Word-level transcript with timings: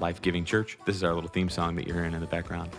life 0.00 0.20
giving 0.22 0.44
church. 0.44 0.78
This 0.86 0.96
is 0.96 1.04
our 1.04 1.14
little 1.14 1.30
theme 1.30 1.48
song 1.48 1.76
that 1.76 1.86
you're 1.86 1.96
hearing 1.96 2.14
in 2.14 2.20
the 2.20 2.26
background. 2.26 2.70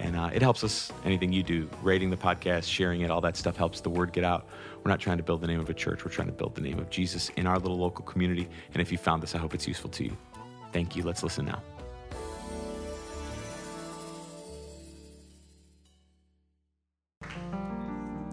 And 0.00 0.14
uh, 0.14 0.30
it 0.32 0.42
helps 0.42 0.62
us, 0.62 0.92
anything 1.04 1.32
you 1.32 1.42
do, 1.42 1.68
rating 1.82 2.10
the 2.10 2.16
podcast, 2.16 2.70
sharing 2.70 3.00
it, 3.00 3.10
all 3.10 3.20
that 3.22 3.36
stuff 3.36 3.56
helps 3.56 3.80
the 3.80 3.90
word 3.90 4.12
get 4.12 4.22
out. 4.22 4.46
We're 4.84 4.90
not 4.90 5.00
trying 5.00 5.16
to 5.16 5.24
build 5.24 5.40
the 5.40 5.48
name 5.48 5.58
of 5.58 5.68
a 5.68 5.74
church, 5.74 6.04
we're 6.04 6.12
trying 6.12 6.28
to 6.28 6.32
build 6.32 6.54
the 6.54 6.60
name 6.60 6.78
of 6.78 6.88
Jesus 6.88 7.30
in 7.30 7.46
our 7.46 7.58
little 7.58 7.78
local 7.78 8.04
community. 8.04 8.48
And 8.72 8.80
if 8.80 8.92
you 8.92 8.98
found 8.98 9.22
this, 9.22 9.34
I 9.34 9.38
hope 9.38 9.54
it's 9.54 9.66
useful 9.66 9.90
to 9.90 10.04
you. 10.04 10.16
Thank 10.72 10.94
you. 10.94 11.02
Let's 11.02 11.22
listen 11.22 11.46
now. 11.46 11.62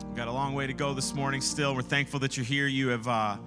We've 0.05 0.15
got 0.15 0.27
a 0.27 0.31
long 0.31 0.53
way 0.53 0.67
to 0.67 0.73
go 0.73 0.93
this 0.93 1.13
morning 1.15 1.41
still. 1.41 1.75
We're 1.75 1.81
thankful 1.81 2.19
that 2.19 2.37
you're 2.37 2.45
here. 2.45 2.67
You 2.67 2.89
have 2.89 3.07
uh, 3.07 3.37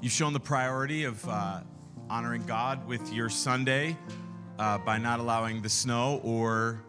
you've 0.00 0.12
shown 0.12 0.32
the 0.32 0.40
priority 0.40 1.04
of 1.04 1.26
uh, 1.28 1.60
honoring 2.08 2.42
God 2.46 2.86
with 2.86 3.12
your 3.12 3.28
Sunday 3.28 3.96
uh, 4.58 4.78
by 4.78 4.98
not 4.98 5.20
allowing 5.20 5.62
the 5.62 5.68
snow 5.68 6.20
or 6.24 6.82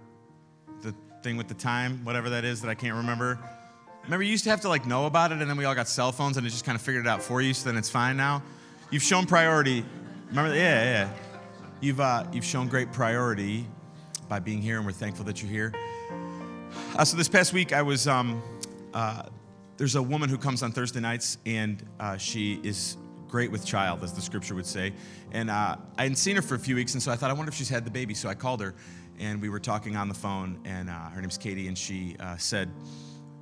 the 0.81 0.95
thing 1.21 1.37
with 1.37 1.47
the 1.47 1.53
time, 1.53 2.03
whatever 2.05 2.29
that 2.29 2.45
is 2.45 2.61
that 2.61 2.69
I 2.69 2.75
can't 2.75 2.95
remember. 2.95 3.39
Remember, 4.03 4.23
you 4.23 4.31
used 4.31 4.45
to 4.45 4.49
have 4.49 4.61
to 4.61 4.69
like 4.69 4.85
know 4.85 5.05
about 5.05 5.31
it, 5.31 5.41
and 5.41 5.49
then 5.49 5.57
we 5.57 5.65
all 5.65 5.75
got 5.75 5.87
cell 5.87 6.11
phones, 6.11 6.37
and 6.37 6.47
it 6.47 6.49
just 6.49 6.65
kind 6.65 6.75
of 6.75 6.81
figured 6.81 7.05
it 7.05 7.09
out 7.09 7.21
for 7.21 7.41
you. 7.41 7.53
So 7.53 7.69
then 7.69 7.77
it's 7.77 7.89
fine 7.89 8.17
now. 8.17 8.41
You've 8.89 9.03
shown 9.03 9.25
priority. 9.25 9.85
Remember, 10.29 10.55
yeah, 10.55 10.83
yeah. 10.83 11.09
You've 11.81 11.99
uh, 11.99 12.25
you've 12.31 12.45
shown 12.45 12.67
great 12.67 12.91
priority 12.91 13.65
by 14.27 14.39
being 14.39 14.61
here, 14.61 14.77
and 14.77 14.85
we're 14.85 14.91
thankful 14.91 15.25
that 15.25 15.41
you're 15.41 15.51
here. 15.51 15.73
Uh, 16.95 17.05
so 17.05 17.17
this 17.17 17.27
past 17.27 17.53
week, 17.53 17.73
I 17.73 17.81
was. 17.81 18.07
Um, 18.07 18.41
uh, 18.93 19.23
there's 19.77 19.95
a 19.95 20.03
woman 20.03 20.29
who 20.29 20.37
comes 20.37 20.61
on 20.61 20.71
Thursday 20.71 20.99
nights, 20.99 21.39
and 21.43 21.83
uh, 21.99 22.15
she 22.15 22.59
is 22.61 22.97
great 23.31 23.49
with 23.49 23.65
child, 23.65 24.03
as 24.03 24.13
the 24.13 24.21
scripture 24.21 24.53
would 24.53 24.65
say. 24.65 24.93
And 25.31 25.49
uh, 25.49 25.77
I 25.97 26.03
hadn't 26.03 26.17
seen 26.17 26.35
her 26.35 26.41
for 26.41 26.55
a 26.55 26.59
few 26.59 26.75
weeks, 26.75 26.93
and 26.93 27.01
so 27.01 27.11
I 27.11 27.15
thought, 27.15 27.31
I 27.31 27.33
wonder 27.33 27.49
if 27.49 27.55
she's 27.55 27.69
had 27.69 27.85
the 27.85 27.91
baby. 27.91 28.13
So 28.13 28.29
I 28.29 28.35
called 28.35 28.61
her, 28.61 28.75
and 29.19 29.41
we 29.41 29.49
were 29.49 29.59
talking 29.59 29.95
on 29.95 30.09
the 30.09 30.13
phone, 30.13 30.59
and 30.65 30.89
uh, 30.89 31.09
her 31.09 31.21
name's 31.21 31.37
Katie, 31.37 31.67
and 31.67 31.77
she 31.77 32.17
uh, 32.19 32.35
said, 32.37 32.69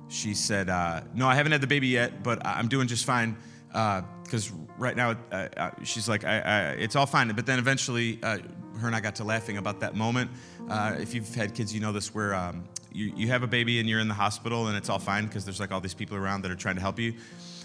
she 0.08 0.32
said, 0.32 0.70
uh, 0.70 1.02
no, 1.14 1.26
I 1.26 1.34
haven't 1.34 1.52
had 1.52 1.60
the 1.60 1.66
baby 1.66 1.88
yet, 1.88 2.22
but 2.22 2.44
I'm 2.46 2.68
doing 2.68 2.86
just 2.86 3.04
fine. 3.04 3.36
Because 3.68 4.50
right 4.78 4.96
now, 4.96 5.16
uh, 5.30 5.48
uh, 5.56 5.70
she's 5.84 6.08
like, 6.08 6.24
I, 6.24 6.40
I, 6.40 6.60
it's 6.72 6.96
all 6.96 7.06
fine. 7.06 7.30
But 7.32 7.46
then 7.46 7.58
eventually, 7.58 8.18
uh, 8.22 8.38
her 8.78 8.86
and 8.86 8.96
I 8.96 9.00
got 9.00 9.16
to 9.16 9.24
laughing 9.24 9.58
about 9.58 9.80
that 9.80 9.94
moment. 9.94 10.30
Uh, 10.68 10.96
if 10.98 11.14
you've 11.14 11.32
had 11.34 11.54
kids, 11.54 11.72
you 11.72 11.80
know 11.80 11.92
this, 11.92 12.14
where 12.14 12.34
um, 12.34 12.64
you, 12.92 13.12
you 13.16 13.28
have 13.28 13.42
a 13.42 13.46
baby 13.46 13.78
and 13.78 13.88
you're 13.88 14.00
in 14.00 14.08
the 14.08 14.14
hospital 14.14 14.68
and 14.68 14.76
it's 14.76 14.88
all 14.88 14.98
fine 14.98 15.26
because 15.26 15.44
there's 15.44 15.60
like 15.60 15.72
all 15.72 15.80
these 15.80 15.94
people 15.94 16.16
around 16.16 16.42
that 16.42 16.50
are 16.50 16.56
trying 16.56 16.76
to 16.76 16.80
help 16.80 16.98
you. 16.98 17.14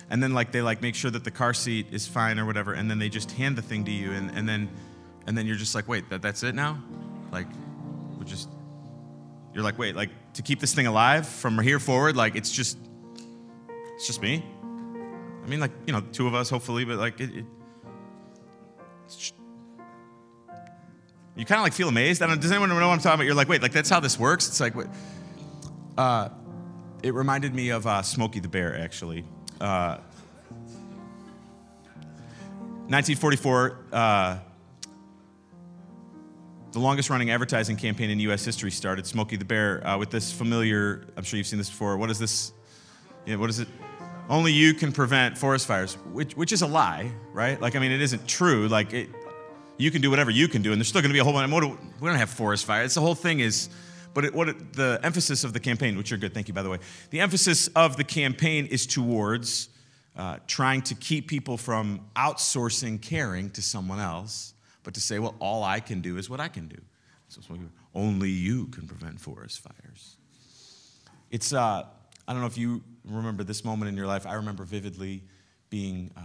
And 0.09 0.21
then 0.21 0.33
like 0.33 0.51
they 0.51 0.61
like 0.61 0.81
make 0.81 0.95
sure 0.95 1.11
that 1.11 1.23
the 1.23 1.31
car 1.31 1.53
seat 1.53 1.87
is 1.91 2.07
fine 2.07 2.39
or 2.39 2.45
whatever, 2.45 2.73
and 2.73 2.89
then 2.89 2.99
they 2.99 3.09
just 3.09 3.31
hand 3.31 3.57
the 3.57 3.61
thing 3.61 3.85
to 3.85 3.91
you, 3.91 4.11
and, 4.11 4.29
and 4.31 4.47
then 4.47 4.69
and 5.27 5.37
then 5.37 5.47
you're 5.47 5.55
just 5.55 5.73
like, 5.73 5.87
wait, 5.87 6.09
that, 6.09 6.21
that's 6.21 6.43
it 6.43 6.53
now? 6.53 6.81
Like, 7.31 7.47
we're 8.17 8.25
just 8.25 8.49
you're 9.53 9.63
like, 9.63 9.79
wait, 9.79 9.95
like 9.95 10.09
to 10.33 10.41
keep 10.41 10.59
this 10.59 10.73
thing 10.73 10.85
alive 10.85 11.27
from 11.27 11.57
here 11.59 11.79
forward, 11.79 12.15
like 12.15 12.35
it's 12.35 12.51
just 12.51 12.77
it's 13.95 14.05
just 14.05 14.21
me. 14.21 14.45
I 15.43 15.47
mean, 15.47 15.59
like 15.59 15.71
you 15.87 15.93
know, 15.93 16.01
two 16.11 16.27
of 16.27 16.35
us 16.35 16.49
hopefully, 16.49 16.85
but 16.85 16.97
like 16.97 17.19
it. 17.19 17.35
it 17.37 17.45
just, 19.07 19.35
you 21.35 21.45
kind 21.45 21.59
of 21.59 21.63
like 21.63 21.73
feel 21.73 21.89
amazed. 21.89 22.21
I 22.21 22.27
don't. 22.27 22.39
Does 22.39 22.51
anyone 22.51 22.69
know 22.69 22.75
what 22.75 22.83
I'm 22.85 22.99
talking 22.99 23.15
about? 23.15 23.25
You're 23.25 23.35
like, 23.35 23.49
wait, 23.49 23.61
like 23.61 23.73
that's 23.73 23.89
how 23.89 23.99
this 23.99 24.17
works. 24.17 24.47
It's 24.47 24.59
like, 24.59 24.75
what? 24.75 24.87
Uh, 25.97 26.29
it 27.03 27.13
reminded 27.13 27.53
me 27.53 27.69
of 27.69 27.85
uh, 27.85 28.01
Smokey 28.01 28.39
the 28.39 28.47
Bear, 28.47 28.79
actually. 28.79 29.25
Uh, 29.65 29.97
1944. 32.87 33.77
Uh, 33.91 34.37
the 36.71 36.77
longest 36.77 37.09
running 37.09 37.31
advertising 37.31 37.75
campaign 37.75 38.11
in 38.11 38.19
US 38.19 38.45
history 38.45 38.69
started, 38.69 39.07
Smokey 39.07 39.37
the 39.37 39.45
Bear, 39.45 39.85
uh, 39.87 39.97
with 39.97 40.11
this 40.11 40.31
familiar, 40.31 41.07
I'm 41.17 41.23
sure 41.23 41.37
you've 41.37 41.47
seen 41.47 41.57
this 41.57 41.71
before. 41.71 41.97
What 41.97 42.11
is 42.11 42.19
this? 42.19 42.53
Yeah, 43.25 43.37
what 43.37 43.49
is 43.49 43.59
it? 43.59 43.67
Only 44.29 44.51
you 44.51 44.75
can 44.75 44.91
prevent 44.91 45.35
forest 45.35 45.65
fires, 45.65 45.95
which, 46.11 46.37
which 46.37 46.51
is 46.51 46.61
a 46.61 46.67
lie, 46.67 47.11
right? 47.33 47.59
Like, 47.59 47.75
I 47.75 47.79
mean, 47.79 47.91
it 47.91 48.01
isn't 48.01 48.27
true. 48.27 48.67
Like, 48.67 48.93
it, 48.93 49.09
you 49.77 49.89
can 49.89 49.99
do 49.99 50.11
whatever 50.11 50.29
you 50.29 50.47
can 50.47 50.61
do, 50.61 50.73
and 50.73 50.79
there's 50.79 50.89
still 50.89 51.01
going 51.01 51.09
to 51.09 51.13
be 51.13 51.19
a 51.19 51.23
whole 51.23 51.33
bunch. 51.33 51.51
Of. 51.51 52.01
We 52.01 52.07
don't 52.07 52.19
have 52.19 52.29
forest 52.29 52.65
fires. 52.65 52.93
The 52.93 53.01
whole 53.01 53.15
thing 53.15 53.39
is, 53.39 53.69
but 54.15 54.23
it, 54.25 54.33
what 54.33 54.49
it, 54.49 54.73
the 54.73 54.99
emphasis 55.03 55.43
of 55.43 55.53
the 55.53 55.59
campaign, 55.59 55.97
which 55.97 56.09
you're 56.09 56.17
good, 56.17 56.33
thank 56.33 56.47
you 56.47 56.53
by 56.53 56.63
the 56.63 56.69
way. 56.69 56.79
The 57.11 57.19
emphasis 57.19 57.67
of 57.75 57.97
the 57.97 58.03
campaign 58.03 58.65
is 58.65 58.87
towards 58.87 59.69
uh, 60.15 60.37
trying 60.47 60.81
to 60.83 60.95
keep 60.95 61.27
people 61.27 61.57
from 61.57 61.99
outsourcing 62.15 63.01
caring 63.01 63.49
to 63.51 63.61
someone 63.61 63.99
else, 63.99 64.53
but 64.83 64.93
to 64.93 65.01
say, 65.01 65.19
well, 65.19 65.35
all 65.39 65.63
I 65.65 65.81
can 65.81 65.99
do 65.99 66.17
is 66.17 66.29
what 66.29 66.39
I 66.39 66.47
can 66.47 66.69
do. 66.69 66.77
So 67.27 67.41
only 67.93 68.29
you 68.29 68.67
can 68.67 68.87
prevent 68.87 69.19
forest 69.19 69.59
fires. 69.59 70.15
It's, 71.29 71.51
uh, 71.51 71.83
I 72.25 72.31
don't 72.31 72.39
know 72.39 72.47
if 72.47 72.57
you 72.57 72.81
remember 73.03 73.43
this 73.43 73.65
moment 73.65 73.89
in 73.89 73.97
your 73.97 74.07
life. 74.07 74.25
I 74.25 74.35
remember 74.35 74.63
vividly 74.63 75.23
being 75.69 76.11
uh, 76.15 76.21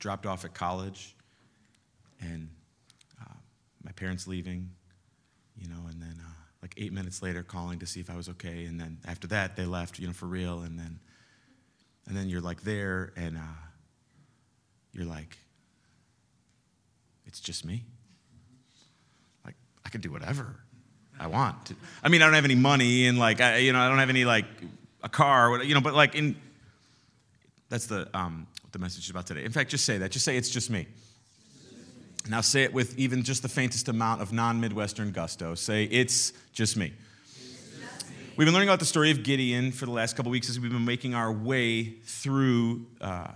dropped 0.00 0.26
off 0.26 0.44
at 0.44 0.52
college 0.52 1.14
and 2.20 2.48
uh, 3.20 3.34
my 3.84 3.92
parents 3.92 4.26
leaving, 4.26 4.70
you 5.56 5.68
know, 5.68 5.86
and 5.88 6.02
then 6.02 6.16
uh, 6.18 6.41
like 6.62 6.74
eight 6.76 6.92
minutes 6.92 7.22
later 7.22 7.42
calling 7.42 7.80
to 7.80 7.86
see 7.86 8.00
if 8.00 8.08
I 8.08 8.16
was 8.16 8.28
okay. 8.28 8.64
And 8.64 8.80
then 8.80 8.98
after 9.04 9.26
that, 9.28 9.56
they 9.56 9.66
left, 9.66 9.98
you 9.98 10.06
know, 10.06 10.12
for 10.12 10.26
real. 10.26 10.60
And 10.60 10.78
then, 10.78 11.00
and 12.06 12.16
then 12.16 12.28
you're 12.28 12.40
like 12.40 12.62
there 12.62 13.12
and 13.16 13.36
uh, 13.36 13.58
you're 14.92 15.04
like, 15.04 15.36
it's 17.26 17.40
just 17.40 17.64
me. 17.64 17.84
Like, 19.44 19.56
I 19.84 19.88
can 19.88 20.00
do 20.00 20.12
whatever 20.12 20.56
I 21.18 21.26
want. 21.26 21.66
To. 21.66 21.74
I 22.02 22.08
mean, 22.08 22.22
I 22.22 22.26
don't 22.26 22.34
have 22.34 22.44
any 22.44 22.54
money 22.54 23.06
and 23.06 23.18
like, 23.18 23.40
I, 23.40 23.58
you 23.58 23.72
know, 23.72 23.80
I 23.80 23.88
don't 23.88 23.98
have 23.98 24.10
any 24.10 24.24
like 24.24 24.46
a 25.02 25.08
car, 25.08 25.62
you 25.64 25.74
know, 25.74 25.80
but 25.80 25.94
like 25.94 26.14
in, 26.14 26.36
that's 27.68 27.86
the, 27.86 28.08
um, 28.14 28.46
the 28.70 28.78
message 28.78 29.04
is 29.04 29.10
about 29.10 29.26
today. 29.26 29.44
In 29.44 29.52
fact, 29.52 29.70
just 29.70 29.84
say 29.84 29.98
that. 29.98 30.10
Just 30.10 30.24
say 30.24 30.36
it's 30.36 30.50
just 30.50 30.70
me. 30.70 30.86
Now 32.28 32.40
say 32.40 32.62
it 32.62 32.72
with 32.72 32.98
even 32.98 33.24
just 33.24 33.42
the 33.42 33.48
faintest 33.48 33.88
amount 33.88 34.22
of 34.22 34.32
non 34.32 34.60
Midwestern 34.60 35.10
gusto. 35.10 35.54
Say, 35.54 35.84
it's 35.84 36.32
just 36.52 36.76
me. 36.76 36.92
We've 38.36 38.46
been 38.46 38.54
learning 38.54 38.68
about 38.68 38.78
the 38.78 38.86
story 38.86 39.10
of 39.10 39.22
Gideon 39.22 39.72
for 39.72 39.84
the 39.84 39.92
last 39.92 40.16
couple 40.16 40.30
weeks 40.32 40.48
as 40.48 40.58
we've 40.58 40.72
been 40.72 40.84
making 40.84 41.14
our 41.14 41.30
way 41.30 41.84
through 42.04 42.86
uh, 43.00 43.28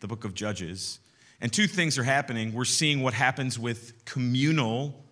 the 0.00 0.06
book 0.06 0.24
of 0.24 0.34
Judges. 0.34 0.98
And 1.40 1.52
two 1.52 1.66
things 1.66 1.96
are 1.96 2.02
happening. 2.02 2.52
We're 2.52 2.64
seeing 2.64 3.02
what 3.02 3.14
happens 3.14 3.58
with 3.58 4.04
communal 4.04 5.04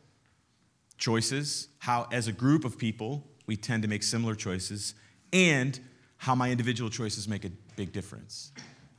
choices, 0.99 1.69
how, 1.79 2.09
as 2.13 2.29
a 2.29 2.33
group 2.33 2.65
of 2.65 2.77
people, 2.77 3.27
we 3.47 3.57
tend 3.57 3.83
to 3.85 3.89
make 3.89 4.03
similar 4.03 4.35
choices, 4.35 4.95
and 5.33 5.79
how 6.19 6.35
my 6.35 6.51
individual 6.51 6.91
choices 6.91 7.27
make 7.27 7.45
a 7.45 7.51
big 7.77 7.93
difference. 7.93 8.53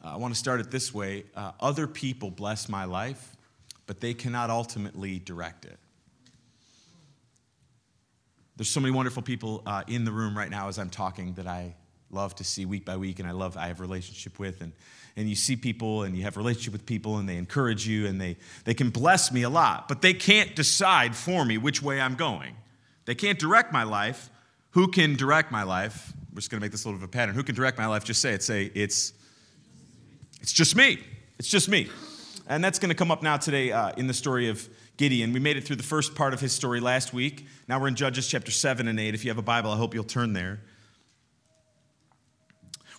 Uh, 0.03 0.13
I 0.13 0.15
want 0.17 0.33
to 0.33 0.39
start 0.39 0.59
it 0.59 0.71
this 0.71 0.93
way 0.93 1.25
uh, 1.35 1.51
Other 1.59 1.87
people 1.87 2.31
bless 2.31 2.67
my 2.67 2.85
life 2.85 3.35
but 3.93 4.01
they 4.01 4.15
cannot 4.15 4.49
ultimately 4.49 5.19
direct 5.19 5.65
it. 5.65 5.77
There's 8.55 8.67
so 8.69 8.79
many 8.79 8.91
wonderful 8.91 9.21
people 9.21 9.61
uh, 9.67 9.83
in 9.87 10.03
the 10.03 10.11
room 10.11 10.35
right 10.35 10.49
now 10.49 10.67
as 10.67 10.79
I'm 10.79 10.89
talking 10.89 11.33
that 11.33 11.45
I 11.45 11.75
love 12.09 12.33
to 12.37 12.43
see 12.43 12.65
week 12.65 12.85
by 12.85 12.97
week 12.97 13.19
and 13.19 13.29
I 13.29 13.33
love 13.33 13.55
I 13.55 13.67
have 13.67 13.79
a 13.79 13.83
relationship 13.83 14.39
with 14.39 14.61
and 14.61 14.71
and 15.15 15.29
you 15.29 15.35
see 15.35 15.55
people 15.55 16.01
and 16.01 16.17
you 16.17 16.23
have 16.23 16.37
a 16.37 16.39
relationship 16.39 16.73
with 16.73 16.87
people 16.87 17.19
and 17.19 17.29
they 17.29 17.37
encourage 17.37 17.87
you 17.87 18.07
and 18.07 18.19
they 18.19 18.35
they 18.63 18.73
can 18.73 18.89
bless 18.89 19.31
me 19.31 19.43
a 19.43 19.49
lot 19.49 19.87
but 19.87 20.01
they 20.01 20.15
can't 20.15 20.55
decide 20.55 21.15
for 21.15 21.45
me 21.45 21.59
which 21.59 21.83
way 21.83 22.01
I'm 22.01 22.15
going. 22.15 22.55
They 23.05 23.13
can't 23.13 23.37
direct 23.37 23.71
my 23.71 23.83
life. 23.83 24.31
Who 24.71 24.87
can 24.87 25.15
direct 25.15 25.51
my 25.51 25.61
life? 25.61 26.13
We're 26.31 26.37
just 26.37 26.49
going 26.49 26.59
to 26.59 26.65
make 26.65 26.71
this 26.71 26.85
a 26.85 26.87
little 26.87 26.99
bit 26.99 27.03
of 27.03 27.09
a 27.09 27.11
pattern. 27.11 27.35
Who 27.35 27.43
can 27.43 27.53
direct 27.53 27.77
my 27.77 27.85
life? 27.85 28.03
Just 28.03 28.21
say 28.21 28.33
it. 28.33 28.41
Say 28.41 28.71
it's 28.73 29.13
it's 30.41 30.51
just 30.51 30.75
me. 30.75 30.97
It's 31.37 31.47
just 31.47 31.69
me. 31.69 31.89
And 32.47 32.63
that's 32.63 32.77
going 32.77 32.89
to 32.89 32.95
come 32.95 33.11
up 33.11 33.23
now 33.23 33.37
today 33.37 33.71
uh, 33.71 33.91
in 33.95 34.07
the 34.07 34.13
story 34.13 34.49
of 34.49 34.67
Gideon. 34.97 35.31
We 35.31 35.39
made 35.39 35.55
it 35.55 35.63
through 35.63 35.77
the 35.77 35.83
first 35.83 36.13
part 36.13 36.33
of 36.33 36.41
his 36.41 36.51
story 36.51 36.79
last 36.79 37.13
week. 37.13 37.47
Now 37.67 37.79
we're 37.79 37.87
in 37.87 37.95
Judges 37.95 38.27
chapter 38.27 38.51
7 38.51 38.87
and 38.87 38.99
8. 38.99 39.13
If 39.13 39.23
you 39.23 39.31
have 39.31 39.37
a 39.37 39.43
Bible, 39.43 39.71
I 39.71 39.77
hope 39.77 39.93
you'll 39.93 40.03
turn 40.03 40.33
there. 40.33 40.61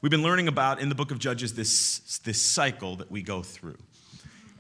We've 0.00 0.11
been 0.11 0.23
learning 0.23 0.49
about 0.49 0.81
in 0.81 0.88
the 0.88 0.94
book 0.94 1.11
of 1.11 1.19
Judges 1.19 1.55
this, 1.55 2.20
this 2.25 2.41
cycle 2.41 2.96
that 2.96 3.11
we 3.11 3.23
go 3.23 3.43
through. 3.43 3.76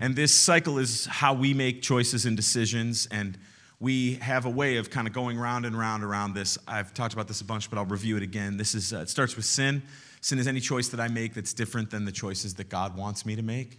And 0.00 0.16
this 0.16 0.34
cycle 0.34 0.78
is 0.78 1.06
how 1.06 1.34
we 1.34 1.54
make 1.54 1.82
choices 1.82 2.26
and 2.26 2.36
decisions. 2.36 3.06
And 3.10 3.38
we 3.80 4.14
have 4.16 4.44
a 4.44 4.50
way 4.50 4.76
of 4.76 4.90
kind 4.90 5.06
of 5.06 5.12
going 5.12 5.38
round 5.38 5.66
and 5.66 5.78
round 5.78 6.04
around 6.04 6.34
this. 6.34 6.58
I've 6.68 6.92
talked 6.94 7.14
about 7.14 7.28
this 7.28 7.40
a 7.40 7.44
bunch, 7.44 7.70
but 7.70 7.78
I'll 7.78 7.84
review 7.84 8.16
it 8.16 8.22
again. 8.22 8.56
This 8.56 8.74
is, 8.74 8.92
uh, 8.92 8.98
it 8.98 9.08
starts 9.08 9.36
with 9.36 9.44
sin. 9.44 9.82
Sin 10.20 10.38
is 10.38 10.46
any 10.46 10.60
choice 10.60 10.88
that 10.88 11.00
I 11.00 11.08
make 11.08 11.34
that's 11.34 11.52
different 11.52 11.90
than 11.90 12.04
the 12.04 12.12
choices 12.12 12.54
that 12.54 12.68
God 12.68 12.96
wants 12.96 13.26
me 13.26 13.36
to 13.36 13.42
make. 13.42 13.78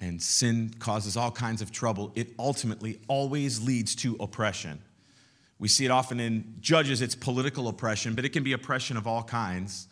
And 0.00 0.20
sin 0.20 0.74
causes 0.78 1.16
all 1.16 1.30
kinds 1.30 1.62
of 1.62 1.70
trouble. 1.70 2.12
It 2.14 2.34
ultimately 2.38 3.00
always 3.08 3.62
leads 3.62 3.94
to 3.96 4.16
oppression. 4.20 4.82
We 5.58 5.68
see 5.68 5.84
it 5.84 5.90
often 5.90 6.20
in 6.20 6.56
judges, 6.60 7.00
it's 7.00 7.14
political 7.14 7.68
oppression, 7.68 8.14
but 8.14 8.24
it 8.24 8.30
can 8.30 8.42
be 8.42 8.52
oppression 8.52 8.96
of 8.96 9.06
all 9.06 9.22
kinds. 9.22 9.86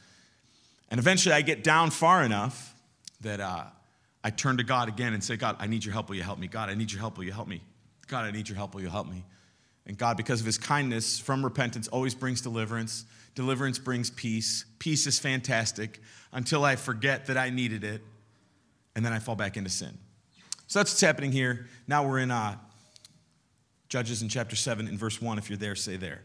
And 0.90 0.98
eventually 0.98 1.34
I 1.34 1.40
get 1.40 1.64
down 1.64 1.90
far 1.90 2.22
enough 2.22 2.74
that 3.20 3.40
uh, 3.40 3.64
I 4.24 4.30
turn 4.30 4.58
to 4.58 4.64
God 4.64 4.88
again 4.88 5.14
and 5.14 5.22
say, 5.22 5.36
God, 5.36 5.56
I 5.58 5.66
need 5.66 5.84
your 5.84 5.92
help. 5.92 6.08
Will 6.08 6.16
you 6.16 6.22
help 6.22 6.38
me? 6.38 6.48
God, 6.48 6.68
I 6.68 6.74
need 6.74 6.92
your 6.92 7.00
help. 7.00 7.16
Will 7.16 7.24
you 7.24 7.32
help 7.32 7.48
me? 7.48 7.62
God, 8.08 8.24
I 8.24 8.30
need 8.30 8.48
your 8.48 8.56
help. 8.56 8.74
Will 8.74 8.82
you 8.82 8.90
help 8.90 9.08
me? 9.08 9.24
And 9.86 9.96
God, 9.96 10.16
because 10.16 10.40
of 10.40 10.46
his 10.46 10.58
kindness 10.58 11.18
from 11.18 11.42
repentance, 11.42 11.88
always 11.88 12.14
brings 12.14 12.40
deliverance. 12.40 13.04
Deliverance 13.34 13.78
brings 13.78 14.10
peace. 14.10 14.64
Peace 14.78 15.06
is 15.06 15.18
fantastic 15.18 16.00
until 16.32 16.64
I 16.64 16.76
forget 16.76 17.26
that 17.26 17.36
I 17.36 17.50
needed 17.50 17.82
it, 17.84 18.02
and 18.94 19.04
then 19.04 19.12
I 19.12 19.18
fall 19.18 19.36
back 19.36 19.56
into 19.56 19.70
sin. 19.70 19.96
So 20.66 20.78
that's 20.78 20.92
what's 20.92 21.00
happening 21.00 21.32
here. 21.32 21.66
Now 21.86 22.06
we're 22.06 22.18
in 22.18 22.30
uh, 22.30 22.56
Judges 23.88 24.22
in 24.22 24.28
chapter 24.28 24.56
7, 24.56 24.88
in 24.88 24.96
verse 24.96 25.20
1. 25.20 25.36
If 25.38 25.50
you're 25.50 25.58
there, 25.58 25.74
say 25.74 25.96
there. 25.96 26.22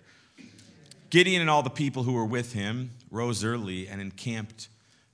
Gideon 1.10 1.42
and 1.42 1.50
all 1.50 1.64
the 1.64 1.70
people 1.70 2.04
who 2.04 2.14
were 2.14 2.26
with 2.26 2.54
him 2.54 2.92
rose 3.12 3.44
early 3.44 3.88
and 3.88 4.02
encamped 4.02 4.70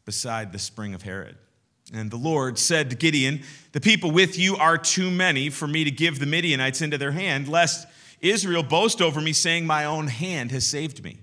beside 0.06 0.52
the 0.52 0.60
spring 0.60 0.94
of 0.94 1.02
Harod. 1.04 1.36
And 1.94 2.10
the 2.10 2.18
Lord 2.18 2.58
said 2.58 2.90
to 2.90 2.96
Gideon, 2.96 3.42
The 3.72 3.82
people 3.82 4.12
with 4.12 4.38
you 4.38 4.56
are 4.56 4.78
too 4.78 5.12
many 5.12 5.50
for 5.50 5.68
me 5.68 5.84
to 5.84 5.92
give 5.92 6.20
the 6.20 6.26
Midianites 6.26 6.82
into 6.82 6.98
their 6.98 7.12
hand, 7.12 7.48
lest 7.48 7.88
Israel 8.22 8.64
boast 8.64 9.02
over 9.02 9.20
me, 9.20 9.34
saying, 9.34 9.66
My 9.66 9.86
own 9.86 10.08
hand 10.08 10.52
has 10.52 10.66
saved 10.66 11.04
me. 11.04 11.18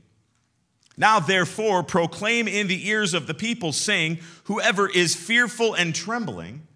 Now, 0.96 1.20
therefore, 1.20 1.82
proclaim 1.82 2.48
in 2.48 2.66
the 2.66 2.88
ears 2.88 3.14
of 3.14 3.26
the 3.26 3.34
people, 3.34 3.72
saying, 3.72 4.19
Whoever 4.44 4.88
is 4.88 5.14
fearful 5.14 5.75
and 5.75 5.94
trembling, 5.94 6.66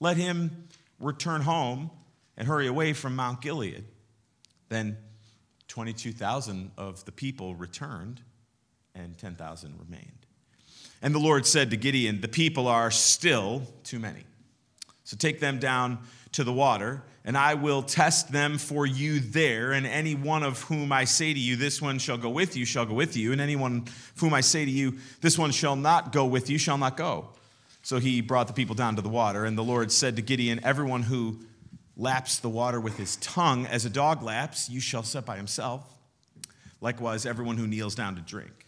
let 0.00 0.16
him 0.16 0.68
return 0.98 1.42
home 1.42 1.90
and 2.36 2.46
hurry 2.46 2.66
away 2.66 2.92
from 2.92 3.16
Mount 3.16 3.40
Gilead. 3.40 3.84
Then 4.68 4.98
22,000 5.68 6.72
of 6.76 7.04
the 7.04 7.12
people 7.12 7.54
returned, 7.54 8.22
and 8.94 9.16
10,000 9.16 9.78
remained. 9.78 10.26
And 11.02 11.14
the 11.14 11.18
Lord 11.18 11.46
said 11.46 11.70
to 11.70 11.76
Gideon, 11.76 12.20
The 12.20 12.28
people 12.28 12.68
are 12.68 12.90
still 12.90 13.62
too 13.84 13.98
many. 13.98 14.24
So 15.10 15.16
take 15.16 15.40
them 15.40 15.58
down 15.58 15.98
to 16.30 16.44
the 16.44 16.52
water, 16.52 17.02
and 17.24 17.36
I 17.36 17.54
will 17.54 17.82
test 17.82 18.30
them 18.30 18.58
for 18.58 18.86
you 18.86 19.18
there. 19.18 19.72
And 19.72 19.84
any 19.84 20.14
one 20.14 20.44
of 20.44 20.62
whom 20.62 20.92
I 20.92 21.02
say 21.02 21.34
to 21.34 21.38
you, 21.40 21.56
This 21.56 21.82
one 21.82 21.98
shall 21.98 22.16
go 22.16 22.30
with 22.30 22.56
you, 22.56 22.64
shall 22.64 22.86
go 22.86 22.94
with 22.94 23.16
you. 23.16 23.32
And 23.32 23.40
anyone 23.40 23.86
whom 24.18 24.32
I 24.32 24.40
say 24.40 24.64
to 24.64 24.70
you, 24.70 24.98
This 25.20 25.36
one 25.36 25.50
shall 25.50 25.74
not 25.74 26.12
go 26.12 26.26
with 26.26 26.48
you, 26.48 26.58
shall 26.58 26.78
not 26.78 26.96
go. 26.96 27.30
So 27.82 27.98
he 27.98 28.20
brought 28.20 28.46
the 28.46 28.52
people 28.52 28.76
down 28.76 28.94
to 28.94 29.02
the 29.02 29.08
water. 29.08 29.44
And 29.46 29.58
the 29.58 29.64
Lord 29.64 29.90
said 29.90 30.14
to 30.14 30.22
Gideon, 30.22 30.60
Everyone 30.62 31.02
who 31.02 31.40
laps 31.96 32.38
the 32.38 32.48
water 32.48 32.78
with 32.78 32.96
his 32.96 33.16
tongue 33.16 33.66
as 33.66 33.84
a 33.84 33.90
dog 33.90 34.22
laps, 34.22 34.70
you 34.70 34.78
shall 34.80 35.02
set 35.02 35.26
by 35.26 35.36
himself. 35.36 35.82
Likewise, 36.80 37.26
everyone 37.26 37.56
who 37.56 37.66
kneels 37.66 37.96
down 37.96 38.14
to 38.14 38.22
drink. 38.22 38.64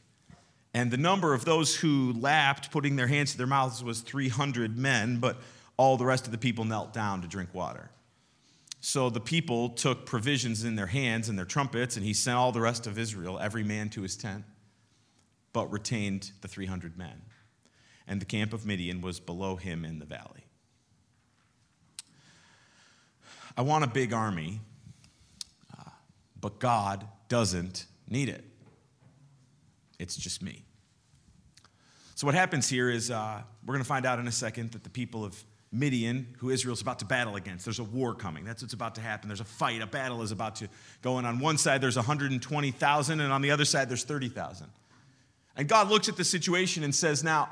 And 0.75 0.91
the 0.91 0.97
number 0.97 1.35
of 1.35 1.45
those 1.45 1.77
who 1.77 2.15
lapped, 2.15 2.73
putting 2.73 2.97
their 2.97 3.07
hands 3.07 3.31
to 3.31 3.39
their 3.39 3.47
mouths, 3.47 3.85
was 3.85 4.01
300 4.01 4.77
men, 4.77 5.19
but 5.19 5.37
all 5.77 5.97
the 5.97 6.05
rest 6.05 6.27
of 6.27 6.33
the 6.33 6.39
people 6.39 6.65
knelt 6.65 6.93
down 6.93 7.23
to 7.23 7.29
drink 7.29 7.55
water. 7.55 7.91
So 8.81 9.11
the 9.11 9.21
people 9.21 9.69
took 9.71 10.07
provisions 10.07 10.65
in 10.65 10.75
their 10.75 10.87
hands 10.87 11.29
and 11.29 11.39
their 11.39 11.45
trumpets, 11.45 11.97
and 11.97 12.05
he 12.05 12.13
sent 12.13 12.37
all 12.37 12.51
the 12.51 12.61
rest 12.61 12.87
of 12.87 12.99
Israel, 12.99 13.39
every 13.39 13.63
man 13.63 13.89
to 13.91 14.03
his 14.03 14.17
tent, 14.17 14.45
but 15.53 15.71
retained 15.71 16.33
the 16.41 16.49
300 16.49 16.99
men. 16.99 17.23
And 18.09 18.21
the 18.21 18.25
camp 18.25 18.53
of 18.53 18.67
Midian 18.67 19.01
was 19.01 19.21
below 19.21 19.55
him 19.55 19.85
in 19.85 20.01
the 20.01 20.05
valley. 20.05 20.47
I 23.57 23.63
want 23.63 23.85
a 23.85 23.87
big 23.87 24.13
army, 24.13 24.61
uh, 25.79 25.91
but 26.41 26.59
God 26.59 27.07
doesn't 27.29 27.87
need 28.09 28.29
it. 28.29 28.45
It's 30.01 30.17
just 30.17 30.43
me. 30.43 30.65
So, 32.17 32.27
what 32.27 32.35
happens 32.35 32.69
here 32.69 32.91
is 32.91 33.11
uh, 33.11 33.43
we're 33.65 33.75
going 33.75 33.85
to 33.85 33.89
find 33.89 34.07
out 34.07 34.19
in 34.19 34.27
a 34.27 34.33
second 34.33 34.73
that 34.73 34.83
the 34.83 34.91
people 34.91 35.25
of 35.25 35.45
Midian, 35.73 36.35
who 36.39 36.51
Israel's 36.51 36.83
about 36.83 36.99
to 36.99 37.07
battle 37.07 37.37
against, 37.37 37.65
there's 37.65 37.79
a 37.79 37.85
war 37.85 38.15
coming. 38.15 38.45
That's 38.45 38.63
what's 38.63 38.75
about 38.75 38.95
to 38.97 39.01
happen. 39.01 39.29
There's 39.29 39.41
a 39.41 39.45
fight, 39.45 39.81
a 39.81 39.87
battle 39.87 40.23
is 40.23 40.31
about 40.31 40.57
to 40.57 40.69
go. 41.01 41.17
And 41.17 41.27
on 41.27 41.39
one 41.39 41.57
side, 41.57 41.81
there's 41.81 41.97
120,000, 41.97 43.21
and 43.21 43.33
on 43.33 43.41
the 43.41 43.51
other 43.51 43.65
side, 43.65 43.89
there's 43.89 44.05
30,000. 44.05 44.67
And 45.57 45.69
God 45.69 45.89
looks 45.89 46.09
at 46.09 46.17
the 46.17 46.25
situation 46.25 46.85
and 46.85 46.95
says, 46.95 47.25
Now, 47.25 47.51